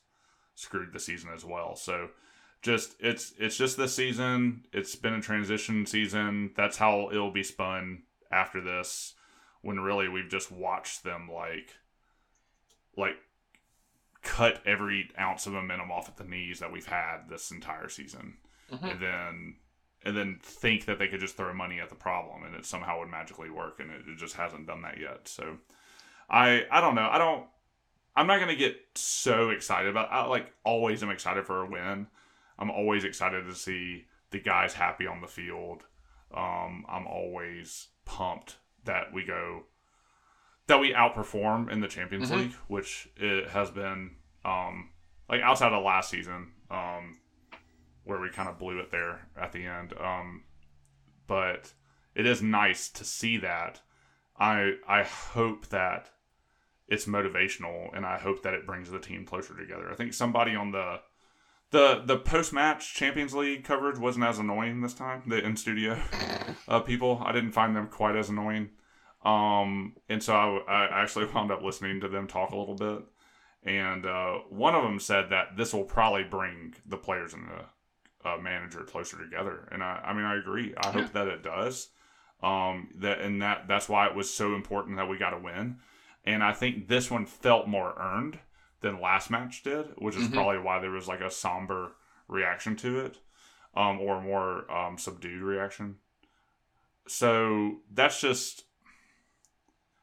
[0.54, 1.76] screwed the season as well.
[1.76, 2.08] So
[2.62, 4.64] just it's it's just this season.
[4.72, 6.50] It's been a transition season.
[6.56, 9.14] That's how it'll be spun after this.
[9.62, 11.70] When really we've just watched them like
[12.96, 13.16] like
[14.22, 18.36] cut every ounce of momentum off at the knees that we've had this entire season,
[18.70, 18.90] Mhm.
[18.92, 19.56] and then
[20.04, 22.98] and then think that they could just throw money at the problem and it somehow
[23.00, 25.28] would magically work, and it, it just hasn't done that yet.
[25.28, 25.58] So
[26.28, 27.08] I I don't know.
[27.10, 27.46] I don't.
[28.16, 30.10] I'm not gonna get so excited about.
[30.12, 32.06] I like always am excited for a win.
[32.58, 35.84] I'm always excited to see the guys happy on the field.
[36.34, 39.64] Um, I'm always pumped that we go
[40.66, 42.36] that we outperform in the Champions Mhm.
[42.36, 44.90] League, which it has been um,
[45.28, 47.18] like outside of last season, um,
[48.04, 49.92] where we kind of blew it there at the end.
[49.98, 50.44] Um,
[51.26, 51.72] but
[52.14, 53.80] it is nice to see that.
[54.38, 56.10] I I hope that
[56.88, 59.90] it's motivational, and I hope that it brings the team closer together.
[59.90, 61.00] I think somebody on the
[61.70, 65.22] the the post match Champions League coverage wasn't as annoying this time.
[65.26, 66.00] The in studio
[66.68, 68.70] uh, people, I didn't find them quite as annoying.
[69.24, 73.02] Um, and so I, I actually wound up listening to them talk a little bit.
[73.62, 77.64] And uh, one of them said that this will probably bring the players and the
[78.24, 79.68] uh, manager closer together.
[79.72, 80.74] And I, I mean, I agree.
[80.76, 81.88] I hope that it does.
[82.42, 85.76] Um, that and that that's why it was so important that we got a win.
[86.24, 88.38] And I think this one felt more earned
[88.80, 90.32] than last match did, which is Mhm.
[90.32, 91.92] probably why there was like a somber
[92.28, 93.18] reaction to it,
[93.74, 95.96] um, or a more um, subdued reaction.
[97.06, 98.64] So that's just,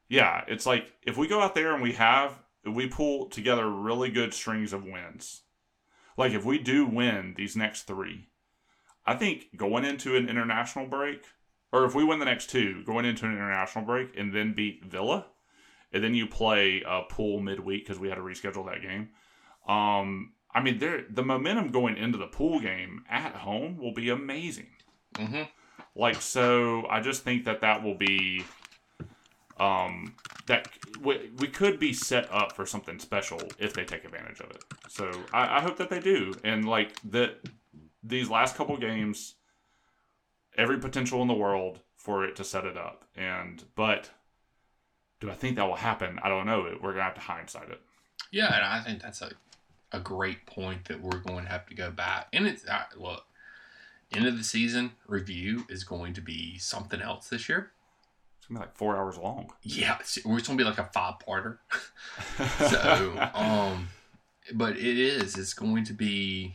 [0.08, 4.10] yeah, it's like if we go out there and we have, we pull together really
[4.10, 5.42] good strings of wins,
[6.18, 8.26] like if we do win these next three,
[9.06, 11.24] I think going into an international break,
[11.72, 14.84] or if we win the next two, going into an international break and then beat
[14.84, 15.26] Villa,
[15.92, 19.10] and then you play a Pool midweek because we had to reschedule that game.
[19.66, 24.10] Um, I mean, there the momentum going into the Pool game at home will be
[24.10, 24.68] amazing.
[25.16, 25.42] hmm
[25.94, 28.44] Like, so I just think that that will be,
[29.58, 30.14] um,
[30.48, 30.68] that
[31.02, 34.64] we, we could be set up for something special if they take advantage of it.
[34.88, 36.34] So I, I hope that they do.
[36.42, 37.36] And like that,
[38.02, 39.34] these last couple games,
[40.56, 43.04] every potential in the world for it to set it up.
[43.14, 44.10] And but
[45.20, 46.18] do I think that will happen?
[46.22, 46.76] I don't know.
[46.82, 47.80] We're gonna have to hindsight it.
[48.30, 49.32] Yeah, and I think that's a,
[49.92, 52.28] a great point that we're going to have to go back.
[52.32, 53.24] And it's uh, look,
[54.12, 57.72] end of the season review is going to be something else this year.
[58.48, 59.52] It's gonna be like four hours long.
[59.62, 61.58] Yeah, it's, going to be like a five parter.
[62.70, 63.88] So, um,
[64.54, 65.36] but it is.
[65.36, 66.54] It's going to be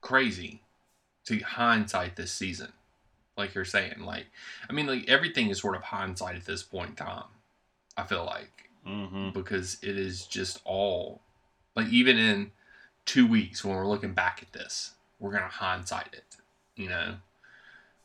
[0.00, 0.62] crazy
[1.26, 2.72] to hindsight this season
[3.36, 4.00] like you're saying.
[4.04, 4.26] Like,
[4.68, 7.24] I mean, like everything is sort of hindsight at this point in time.
[7.96, 8.50] I feel like
[8.86, 9.30] Mm-hmm.
[9.30, 11.22] because it is just all
[11.74, 12.50] like even in
[13.06, 16.36] two weeks when we're looking back at this, we're gonna hindsight it.
[16.76, 17.14] You know,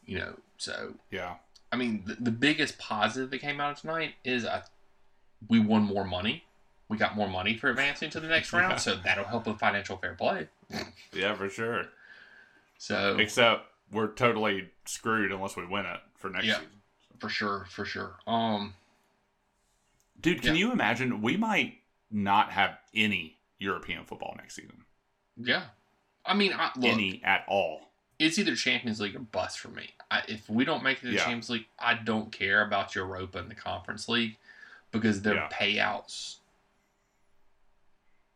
[0.06, 0.36] you know.
[0.58, 1.36] So Yeah.
[1.72, 4.64] I mean, the, the biggest positive that came out of tonight is uh,
[5.48, 6.44] we won more money.
[6.88, 8.78] We got more money for advancing to the next round, Yeah.
[8.78, 10.48] so that'll help with financial fair play.
[11.14, 11.86] Yeah, for sure.
[12.80, 16.56] So Except we're totally screwed unless we win it for next Yeah.
[16.56, 16.70] season.
[17.20, 18.16] for sure, for sure.
[18.26, 18.74] Um,
[20.22, 20.60] Dude, can Yeah.
[20.60, 21.22] you imagine?
[21.22, 21.80] We might
[22.12, 24.84] not have any European football next season.
[25.38, 25.66] yeah.
[26.26, 27.89] I mean, I, look, any at all.
[28.20, 29.92] It's either Champions League or bust for me.
[30.12, 31.20] I, if we don't make it to the Yeah.
[31.20, 34.38] Champions League, I don't care about Europa and the Conference League
[34.92, 35.50] because their Yeah.
[35.52, 36.36] payouts.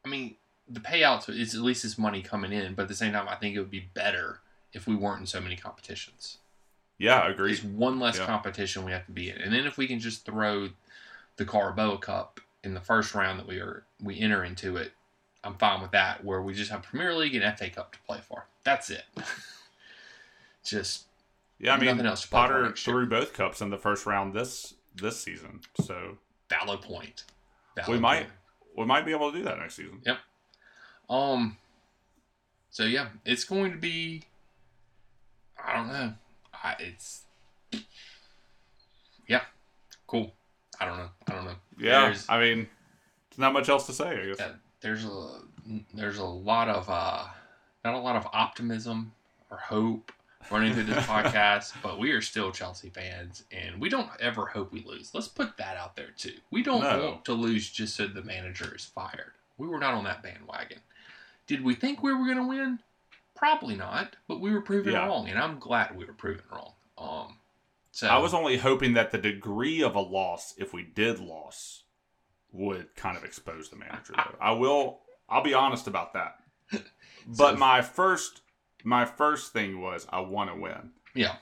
[0.06, 0.36] I mean,
[0.68, 3.36] the payouts is at least it's money coming in, but at the same time, I
[3.36, 4.40] think it would be better
[4.72, 6.38] if we weren't in so many competitions.
[6.98, 7.50] Yeah, I agree.
[7.54, 8.26] There's one less Yeah.
[8.26, 10.70] competition we have to be in, and then if we can just throw
[11.36, 14.94] the Carabao Cup in the first round that we are we enter into it,
[15.44, 16.24] I'm fine with that.
[16.24, 18.46] Where we just have Premier League and FA Cup to play for.
[18.64, 19.04] That's it.
[20.64, 21.06] just
[21.60, 24.06] Yeah, I mean, Nothing else to play for Potter threw both cups in the first
[24.06, 26.18] round this this season, so
[26.50, 27.24] valid point.
[27.76, 28.30] Valid we might point.
[28.78, 30.02] we might be able to do that next season.
[30.06, 30.18] Yep.
[31.10, 31.58] Um.
[32.70, 34.24] So yeah, it's going to be.
[35.64, 36.14] I don't know.
[36.64, 37.24] I, it's.
[39.28, 39.42] Yeah,
[40.08, 40.34] cool.
[40.80, 41.10] I don't know.
[41.28, 41.56] I don't know.
[41.78, 42.68] Yeah, There's- I mean,
[43.30, 44.10] there's not much else to say.
[44.22, 44.36] I guess.
[44.40, 45.40] Yeah, there's a
[45.94, 47.26] there's a lot of uh,
[47.86, 49.14] not a lot of optimism
[49.50, 50.12] or hope
[50.52, 54.72] running through this podcast, but we are still Chelsea fans, and we don't ever hope
[54.72, 55.12] we lose.
[55.14, 56.36] Let's put that out there too.
[56.52, 57.06] We don't No.
[57.06, 59.34] want to lose just so the manager is fired.
[59.58, 60.80] We were not on that bandwagon.
[61.48, 62.80] Did we think we were going to win?
[63.36, 65.06] Probably not, but we were proven Yeah.
[65.06, 66.74] wrong, and I'm glad we were proven wrong.
[66.98, 67.38] Um,
[67.92, 71.84] so I was only hoping that the degree of a loss, if we did loss,
[72.52, 74.14] would kind of expose the manager.
[74.16, 76.40] Though I will, I'll be honest about that.
[77.26, 78.42] But So- my first,
[78.84, 80.92] my first thing was I want to win.
[81.14, 81.36] yeah.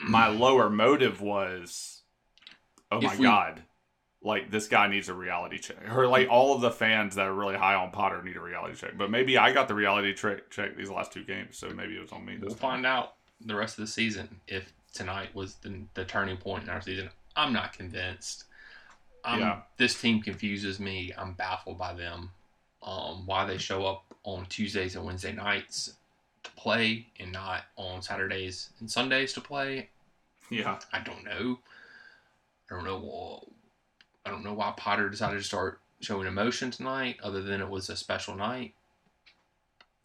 [0.00, 2.02] My lower motive was,
[2.90, 3.62] oh If my we- god,
[4.22, 7.34] like this guy needs a reality check, or like all of the fans that are
[7.34, 8.96] really high on Potter need a reality check.
[8.98, 12.00] But maybe I got the reality check check these last two games, so maybe it
[12.00, 12.36] was on me.
[12.40, 12.58] We'll time.
[12.58, 16.70] find out the rest of the season if tonight was the, the turning point in
[16.70, 17.10] our season.
[17.36, 18.44] I'm not convinced.
[19.24, 19.60] I'm, Yeah.
[19.76, 21.12] This team confuses me.
[21.16, 22.30] I'm baffled by them.
[22.82, 25.94] Um, why they show up on Tuesdays and Wednesday nights
[26.44, 29.88] to play and not on Saturdays and Sundays to play.
[30.50, 31.58] Yeah, I don't know.
[32.70, 33.48] I don't know.
[34.24, 37.88] I don't know why Potter decided to start showing emotion tonight, other than it was
[37.90, 38.74] a special night.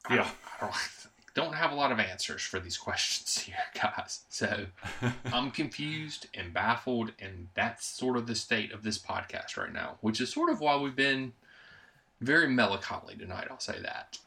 [0.06, 0.24] I Yeah.
[0.24, 0.76] don't, I don't,
[1.36, 4.22] don't have a lot of answers for these questions here, guys.
[4.30, 4.66] So
[5.26, 9.98] I'm confused and baffled, and that's sort of the state of this podcast right now,
[10.02, 11.34] which is sort of why we've been
[12.22, 13.48] very melancholy tonight.
[13.50, 14.18] I'll say that.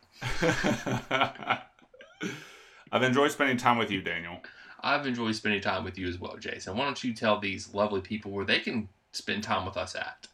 [2.90, 4.38] I've enjoyed spending time with you, Daniel.
[4.80, 6.76] I've enjoyed spending time with you as well, Jason.
[6.76, 10.26] Why don't you tell these lovely people where they can spend time with us at?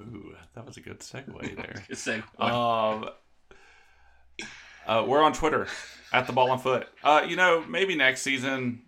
[0.00, 1.96] Ooh, that was a good segue there.
[1.96, 3.08] Say, um,
[4.86, 5.68] uh, we're on Twitter
[6.12, 6.88] at the ball and foot.
[7.04, 8.82] Uh, you know, maybe next season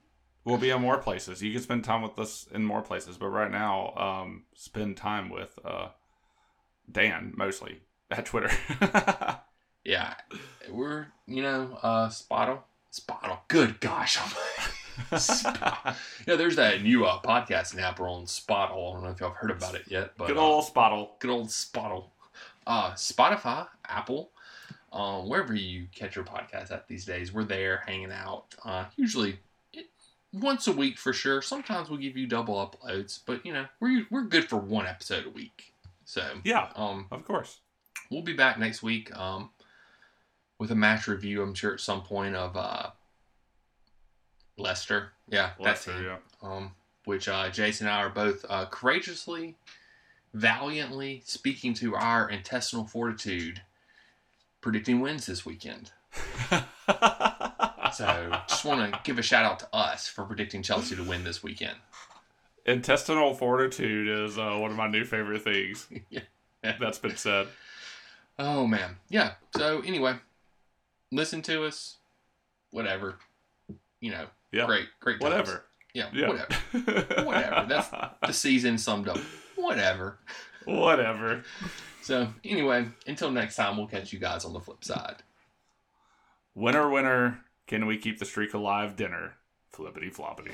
[0.45, 1.43] we'll be in more places.
[1.43, 5.31] You can spend time with us in more places, but right now, um, spend time
[5.31, 5.89] with uh,
[6.91, 7.81] Dan mostly
[8.11, 8.51] at Twitter.
[9.85, 10.15] yeah,
[10.71, 13.41] we're you know uh, Spottle, Spottle.
[13.49, 14.19] Good gosh,
[15.17, 15.95] Spottle.
[16.27, 18.89] Yeah, there's that new uh, podcasting app we're on Spottle.
[18.91, 21.17] I don't know if y'all have heard about it yet, but Good uh, old Spottle.
[21.19, 22.11] good old Spottle.
[22.67, 24.31] Uh, Spotify, Apple,
[24.91, 28.55] um, wherever you catch your podcast at these days, we're there hanging out.
[28.65, 29.39] Uh, usually
[29.75, 29.87] it,
[30.33, 31.43] once a week for sure.
[31.43, 35.27] Sometimes we give you double uploads, but you know we're we're good for one episode
[35.27, 35.75] a week.
[36.07, 37.61] So Yeah, um, of course.
[38.11, 39.51] we'll be back next week um,
[40.59, 41.43] with a match review.
[41.43, 42.91] I'm sure at some point of uh,
[44.57, 45.13] Leicester.
[45.29, 46.17] Yeah, that's Lester, yeah.
[46.43, 46.73] um,
[47.05, 49.57] which uh, Jason and I are both uh, courageously,
[50.33, 53.63] valiantly speaking to our intestinal fortitude,
[54.61, 55.93] predicting wins this weekend.
[57.95, 61.23] So just want to give a shout out to us for predicting Chelsea to win
[61.23, 61.77] this weekend.
[62.67, 65.87] Intestinal fortitude is uh, one of my new favorite things.
[66.11, 66.23] Yeah.
[66.81, 67.49] That's been said.
[68.39, 69.33] Oh man, yeah.
[69.55, 70.15] So anyway,
[71.15, 71.99] listen to us,
[72.71, 73.19] whatever.
[74.01, 74.67] You know, Yeah.
[74.67, 75.21] great, great.
[75.21, 75.31] times.
[75.33, 75.65] Whatever.
[75.95, 76.29] Yeah, Yeah.
[76.29, 77.23] whatever.
[77.25, 77.67] Whatever.
[77.69, 77.89] That's
[78.27, 79.19] the season summed up.
[79.55, 80.19] Whatever.
[80.65, 81.45] Whatever.
[82.03, 85.23] So anyway, until next time, we'll catch you guys on the flip side.
[86.55, 87.41] Winner, winner.
[87.69, 88.97] Can we keep the streak alive?
[88.97, 89.35] Dinner.
[89.73, 90.53] Flippity floppity.